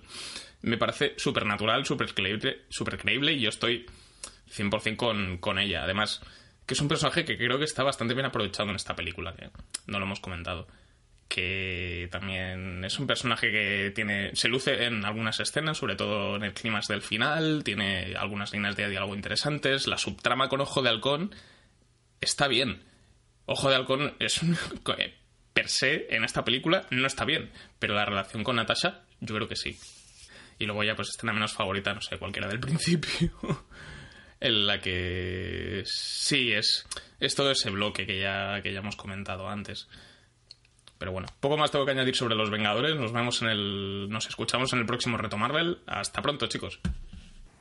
me 0.62 0.78
parece 0.78 1.14
súper 1.16 1.44
natural, 1.44 1.84
súper 1.84 2.14
creíble, 2.14 2.66
creíble 3.02 3.32
y 3.32 3.40
yo 3.40 3.48
estoy 3.48 3.84
100% 4.56 4.94
con, 4.94 5.38
con 5.38 5.58
ella. 5.58 5.82
Además, 5.82 6.20
que 6.66 6.74
es 6.74 6.80
un 6.80 6.88
personaje 6.88 7.24
que 7.24 7.36
creo 7.36 7.58
que 7.58 7.64
está 7.64 7.82
bastante 7.82 8.14
bien 8.14 8.26
aprovechado 8.26 8.70
en 8.70 8.76
esta 8.76 8.96
película, 8.96 9.34
que 9.34 9.50
no 9.86 9.98
lo 9.98 10.06
hemos 10.06 10.20
comentado. 10.20 10.66
Que 11.28 12.08
también 12.12 12.84
es 12.84 12.98
un 12.98 13.06
personaje 13.06 13.50
que 13.50 13.92
tiene. 13.94 14.34
se 14.36 14.48
luce 14.48 14.84
en 14.84 15.04
algunas 15.04 15.40
escenas, 15.40 15.78
sobre 15.78 15.96
todo 15.96 16.36
en 16.36 16.44
el 16.44 16.54
clímax 16.54 16.88
del 16.88 17.02
final, 17.02 17.64
tiene 17.64 18.14
algunas 18.16 18.52
líneas 18.52 18.76
de 18.76 18.88
diálogo 18.88 19.14
interesantes. 19.14 19.86
La 19.86 19.98
subtrama 19.98 20.48
con 20.48 20.60
Ojo 20.60 20.82
de 20.82 20.90
Halcón 20.90 21.34
está 22.20 22.46
bien. 22.46 22.82
Ojo 23.46 23.68
de 23.68 23.76
Halcón 23.76 24.14
es 24.20 24.42
un. 24.42 24.56
per 25.52 25.68
se, 25.68 26.06
en 26.14 26.24
esta 26.24 26.44
película, 26.44 26.86
no 26.90 27.06
está 27.06 27.24
bien. 27.24 27.50
Pero 27.78 27.94
la 27.94 28.04
relación 28.04 28.44
con 28.44 28.56
Natasha, 28.56 29.02
yo 29.20 29.34
creo 29.34 29.48
que 29.48 29.56
sí. 29.56 29.78
Y 30.58 30.66
luego 30.66 30.84
ya, 30.84 30.94
pues, 30.94 31.08
escena 31.08 31.32
menos 31.32 31.52
favorita, 31.52 31.94
no 31.94 32.00
sé, 32.00 32.18
cualquiera 32.18 32.48
del 32.48 32.60
principio 32.60 33.64
en 34.44 34.66
la 34.66 34.78
que 34.78 35.82
sí 35.86 36.52
es, 36.52 36.86
es 37.18 37.34
todo 37.34 37.50
ese 37.50 37.70
bloque 37.70 38.06
que 38.06 38.20
ya, 38.20 38.60
que 38.62 38.74
ya 38.74 38.80
hemos 38.80 38.94
comentado 38.94 39.48
antes. 39.48 39.88
Pero 40.98 41.12
bueno, 41.12 41.28
poco 41.40 41.56
más 41.56 41.70
tengo 41.70 41.86
que 41.86 41.92
añadir 41.92 42.14
sobre 42.14 42.34
los 42.34 42.50
Vengadores. 42.50 42.94
Nos 42.94 43.12
vemos 43.12 43.40
en 43.40 43.48
el. 43.48 44.08
Nos 44.10 44.26
escuchamos 44.26 44.72
en 44.74 44.80
el 44.80 44.86
próximo 44.86 45.16
reto 45.16 45.38
Marvel. 45.38 45.78
Hasta 45.86 46.20
pronto, 46.20 46.46
chicos. 46.46 46.78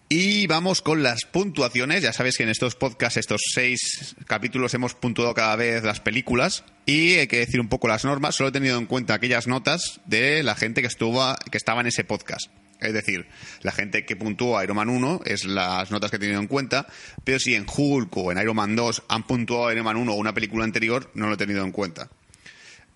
Y 0.09 0.45
vamos 0.47 0.81
con 0.81 1.03
las 1.03 1.23
puntuaciones. 1.23 2.03
Ya 2.03 2.11
sabéis 2.11 2.37
que 2.37 2.43
en 2.43 2.49
estos 2.49 2.75
podcasts, 2.75 3.17
estos 3.17 3.41
seis 3.53 4.15
capítulos, 4.27 4.73
hemos 4.73 4.93
puntuado 4.93 5.33
cada 5.33 5.55
vez 5.55 5.83
las 5.83 6.01
películas. 6.01 6.65
Y 6.85 7.13
hay 7.13 7.27
que 7.27 7.39
decir 7.39 7.61
un 7.61 7.69
poco 7.69 7.87
las 7.87 8.03
normas. 8.03 8.35
Solo 8.35 8.49
he 8.49 8.51
tenido 8.51 8.77
en 8.77 8.87
cuenta 8.87 9.13
aquellas 9.13 9.47
notas 9.47 10.01
de 10.05 10.43
la 10.43 10.55
gente 10.55 10.81
que 10.81 10.87
estuvo 10.87 11.23
que 11.49 11.57
estaba 11.57 11.79
en 11.79 11.87
ese 11.87 12.03
podcast. 12.03 12.51
Es 12.83 12.93
decir, 12.93 13.27
la 13.61 13.71
gente 13.71 14.05
que 14.05 14.15
puntuó 14.15 14.57
a 14.57 14.63
Iron 14.63 14.77
Man 14.77 14.89
1 14.89 15.21
es 15.25 15.45
las 15.45 15.91
notas 15.91 16.11
que 16.11 16.17
he 16.17 16.19
tenido 16.19 16.39
en 16.39 16.47
cuenta, 16.47 16.87
pero 17.23 17.39
si 17.39 17.55
en 17.55 17.65
Hulk 17.65 18.15
o 18.17 18.31
en 18.31 18.37
Iron 18.39 18.55
Man 18.55 18.75
2 18.75 19.03
han 19.09 19.23
puntuado 19.23 19.71
Iron 19.71 19.85
Man 19.85 19.97
1 19.97 20.11
o 20.11 20.15
una 20.15 20.33
película 20.33 20.63
anterior, 20.63 21.09
no 21.13 21.27
lo 21.27 21.33
he 21.33 21.37
tenido 21.37 21.63
en 21.63 21.71
cuenta. 21.71 22.09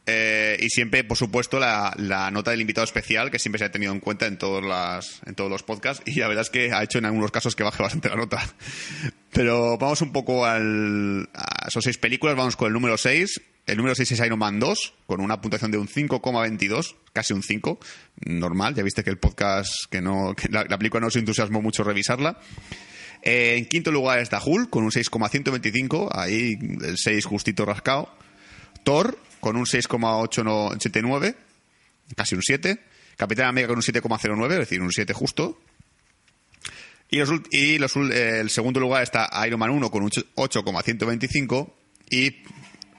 Eh, 0.10 0.58
y 0.62 0.69
siempre, 0.69 1.04
por 1.04 1.17
supuesto, 1.17 1.60
la, 1.60 1.93
nota 2.32 2.52
del 2.52 2.62
invitado 2.62 2.86
especial, 2.86 3.30
que 3.30 3.39
siempre 3.39 3.60
se 3.60 3.65
ha 3.65 3.71
tenido 3.71 3.91
en 3.91 4.00
cuenta 4.00 4.26
en 4.26 4.38
todos, 4.38 5.21
en 5.26 5.36
todos 5.36 5.52
los 5.52 5.63
podcasts, 5.63 6.02
y 6.06 6.17
la 6.19 6.30
verdad 6.30 6.43
es 6.43 6.50
que 6.50 6.71
ha 6.71 6.82
hecho 6.82 6.97
en 6.97 7.06
algunos 7.06 7.30
casos 7.30 7.58
que 7.58 7.63
baje 7.63 7.84
bastante 7.84 8.08
la 8.08 8.15
nota. 8.15 8.41
Pero 9.34 9.78
vamos 9.78 10.02
un 10.02 10.13
poco 10.13 10.45
al, 10.45 11.30
a 11.34 11.67
esos 11.67 11.84
seis 11.84 11.97
películas, 11.97 12.38
vamos 12.38 12.56
con 12.56 12.67
el 12.67 12.73
número 12.73 12.97
6. 12.97 13.41
El 13.67 13.75
número 13.75 13.95
6 13.95 14.13
es 14.13 14.19
Iron 14.25 14.39
Man 14.39 14.62
2, 14.62 14.93
con 15.06 15.19
una 15.19 15.41
puntuación 15.41 15.71
de 15.71 15.77
un 15.77 15.89
5,22, 15.89 16.95
casi 17.12 17.34
un 17.34 17.43
5, 17.43 17.77
normal. 18.25 18.73
Ya 18.73 18.82
viste 18.82 19.03
que 19.03 19.10
el 19.10 19.17
podcast, 19.17 19.71
que 19.89 20.01
no 20.01 20.34
la, 20.49 20.65
película 20.77 21.01
no 21.01 21.12
se 21.12 21.19
entusiasmó 21.19 21.62
mucho 21.62 21.84
revisarla. 21.84 22.39
Eh, 23.23 23.56
en 23.58 23.65
quinto 23.65 23.91
lugar 23.91 24.19
está 24.19 24.41
Hulk, 24.43 24.69
con 24.69 24.86
un 24.86 24.91
6,125, 24.91 26.10
ahí 26.13 26.58
el 26.82 26.97
6 26.97 27.25
justito 27.25 27.65
rascado. 27.65 28.10
Thor, 28.86 29.19
con 29.41 29.58
un 29.58 29.65
6,879, 29.65 31.36
casi 32.15 32.36
un 32.36 32.41
7. 32.41 32.80
Capitán 33.17 33.47
América 33.47 33.67
con 33.69 33.80
un 33.80 33.84
7,09, 33.84 34.51
es 34.53 34.60
decir, 34.60 34.82
un 34.82 34.93
7 34.93 35.12
justo. 35.12 35.60
Y, 37.10 37.19
el 37.19 38.49
segundo 38.49 38.80
lugar 38.80 39.03
está 39.03 39.30
Iron 39.45 39.60
Man 39.60 39.71
1 39.71 39.91
con 39.91 40.03
un 40.03 40.12
8,125 40.36 41.75
y 42.10 42.43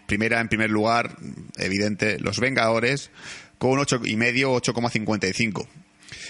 Primera, 0.09 0.40
en 0.40 0.49
primer 0.49 0.71
lugar, 0.71 1.18
evidente, 1.59 2.18
Los 2.18 2.40
Vengadores, 2.40 3.11
con 3.59 3.73
un 3.73 3.81
8,5, 3.81 4.16
8,55. 4.73 5.68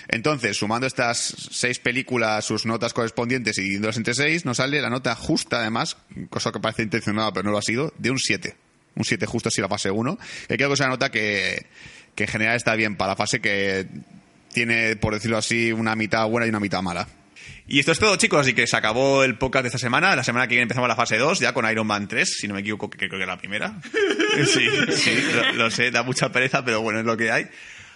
Entonces, 0.08 0.56
sumando 0.56 0.88
estas 0.88 1.48
seis 1.52 1.78
películas, 1.78 2.44
sus 2.44 2.66
notas 2.66 2.92
correspondientes 2.92 3.56
y 3.58 3.60
dividiéndolas 3.60 3.96
entre 3.96 4.14
seis, 4.14 4.44
nos 4.44 4.56
sale 4.56 4.80
la 4.80 4.90
nota 4.90 5.14
justa, 5.14 5.60
además, 5.60 5.96
cosa 6.28 6.50
que 6.50 6.58
parece 6.58 6.82
intencionada, 6.82 7.32
pero 7.32 7.44
no 7.44 7.52
lo 7.52 7.58
ha 7.58 7.62
sido, 7.62 7.94
de 7.98 8.10
un 8.10 8.18
7. 8.18 8.56
Un 8.96 9.04
7 9.04 9.26
justo 9.26 9.48
si 9.48 9.60
la 9.60 9.68
fase 9.68 9.92
1. 9.92 10.18
Que 10.48 10.56
creo 10.56 10.68
que 10.68 10.74
es 10.74 10.80
una 10.80 10.88
nota 10.88 11.12
que, 11.12 11.66
que 12.16 12.24
en 12.24 12.28
general 12.28 12.56
está 12.56 12.74
bien 12.74 12.96
para 12.96 13.12
la 13.12 13.16
fase 13.16 13.38
que 13.38 13.86
tiene, 14.52 14.96
por 14.96 15.14
decirlo 15.14 15.38
así, 15.38 15.70
una 15.70 15.94
mitad 15.94 16.26
buena 16.28 16.46
y 16.46 16.48
una 16.48 16.58
mitad 16.58 16.82
mala. 16.82 17.06
Y 17.66 17.80
esto 17.80 17.92
es 17.92 17.98
todo, 17.98 18.16
chicos. 18.16 18.40
Así 18.40 18.54
que 18.54 18.66
se 18.66 18.76
acabó 18.76 19.24
el 19.24 19.36
podcast 19.36 19.64
de 19.64 19.68
esta 19.68 19.78
semana. 19.78 20.16
La 20.16 20.24
semana 20.24 20.46
que 20.46 20.54
viene 20.54 20.62
empezamos 20.62 20.88
la 20.88 20.96
fase 20.96 21.18
2, 21.18 21.40
ya 21.40 21.52
con 21.52 21.70
Iron 21.70 21.86
Man 21.86 22.08
3, 22.08 22.36
si 22.40 22.48
no 22.48 22.54
me 22.54 22.60
equivoco, 22.60 22.88
que 22.88 22.96
creo 22.96 23.18
que 23.18 23.22
es 23.22 23.28
la 23.28 23.36
primera. 23.36 23.78
sí, 24.46 24.66
sí, 24.96 25.22
lo, 25.54 25.70
sé, 25.70 25.90
da 25.90 26.02
mucha 26.02 26.32
pereza, 26.32 26.64
pero 26.64 26.80
bueno, 26.80 27.00
es 27.00 27.04
lo 27.04 27.16
que 27.16 27.30
hay. 27.30 27.48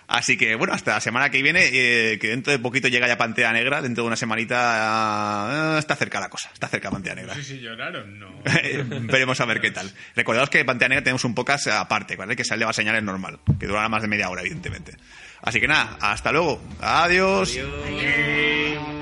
Así 0.08 0.36
que, 0.36 0.56
bueno, 0.56 0.74
hasta 0.74 0.92
la 0.92 1.00
semana 1.00 1.30
que 1.30 1.40
viene, 1.40 1.70
eh, 1.72 2.18
que 2.18 2.28
dentro 2.28 2.52
de 2.52 2.58
poquito 2.58 2.88
llega 2.88 3.08
ya 3.08 3.16
Pantea 3.16 3.50
Negra, 3.52 3.80
dentro 3.80 4.04
de 4.04 4.08
una 4.08 4.16
semanita 4.16 5.76
eh, 5.76 5.78
está 5.78 5.96
cerca 5.96 6.20
la 6.20 6.28
cosa, 6.28 6.50
está 6.52 6.68
cerca 6.68 6.90
Pantea 6.90 7.14
Negra. 7.14 7.34
Sí, 7.34 7.42
sí, 7.42 7.60
lloraron, 7.60 8.18
no. 8.18 8.42
Veremos 9.10 9.40
a 9.40 9.46
ver 9.46 9.62
qué 9.62 9.70
tal. 9.70 9.90
Recordaos 10.16 10.50
que 10.50 10.66
Pantea 10.66 10.88
Negra 10.88 11.02
tenemos 11.02 11.24
un 11.24 11.34
podcast 11.34 11.68
aparte, 11.68 12.16
¿vale? 12.16 12.36
Que 12.36 12.44
sale 12.44 12.66
a 12.66 12.72
señales 12.74 13.02
normal, 13.02 13.38
que 13.58 13.66
durará 13.66 13.88
más 13.88 14.02
de 14.02 14.08
media 14.08 14.28
hora, 14.28 14.42
evidentemente. 14.42 14.96
Así 15.40 15.60
que 15.60 15.68
nada, 15.68 15.96
hasta 16.00 16.30
luego. 16.30 16.60
Adiós. 16.80 17.56
Adiós. 17.56 19.01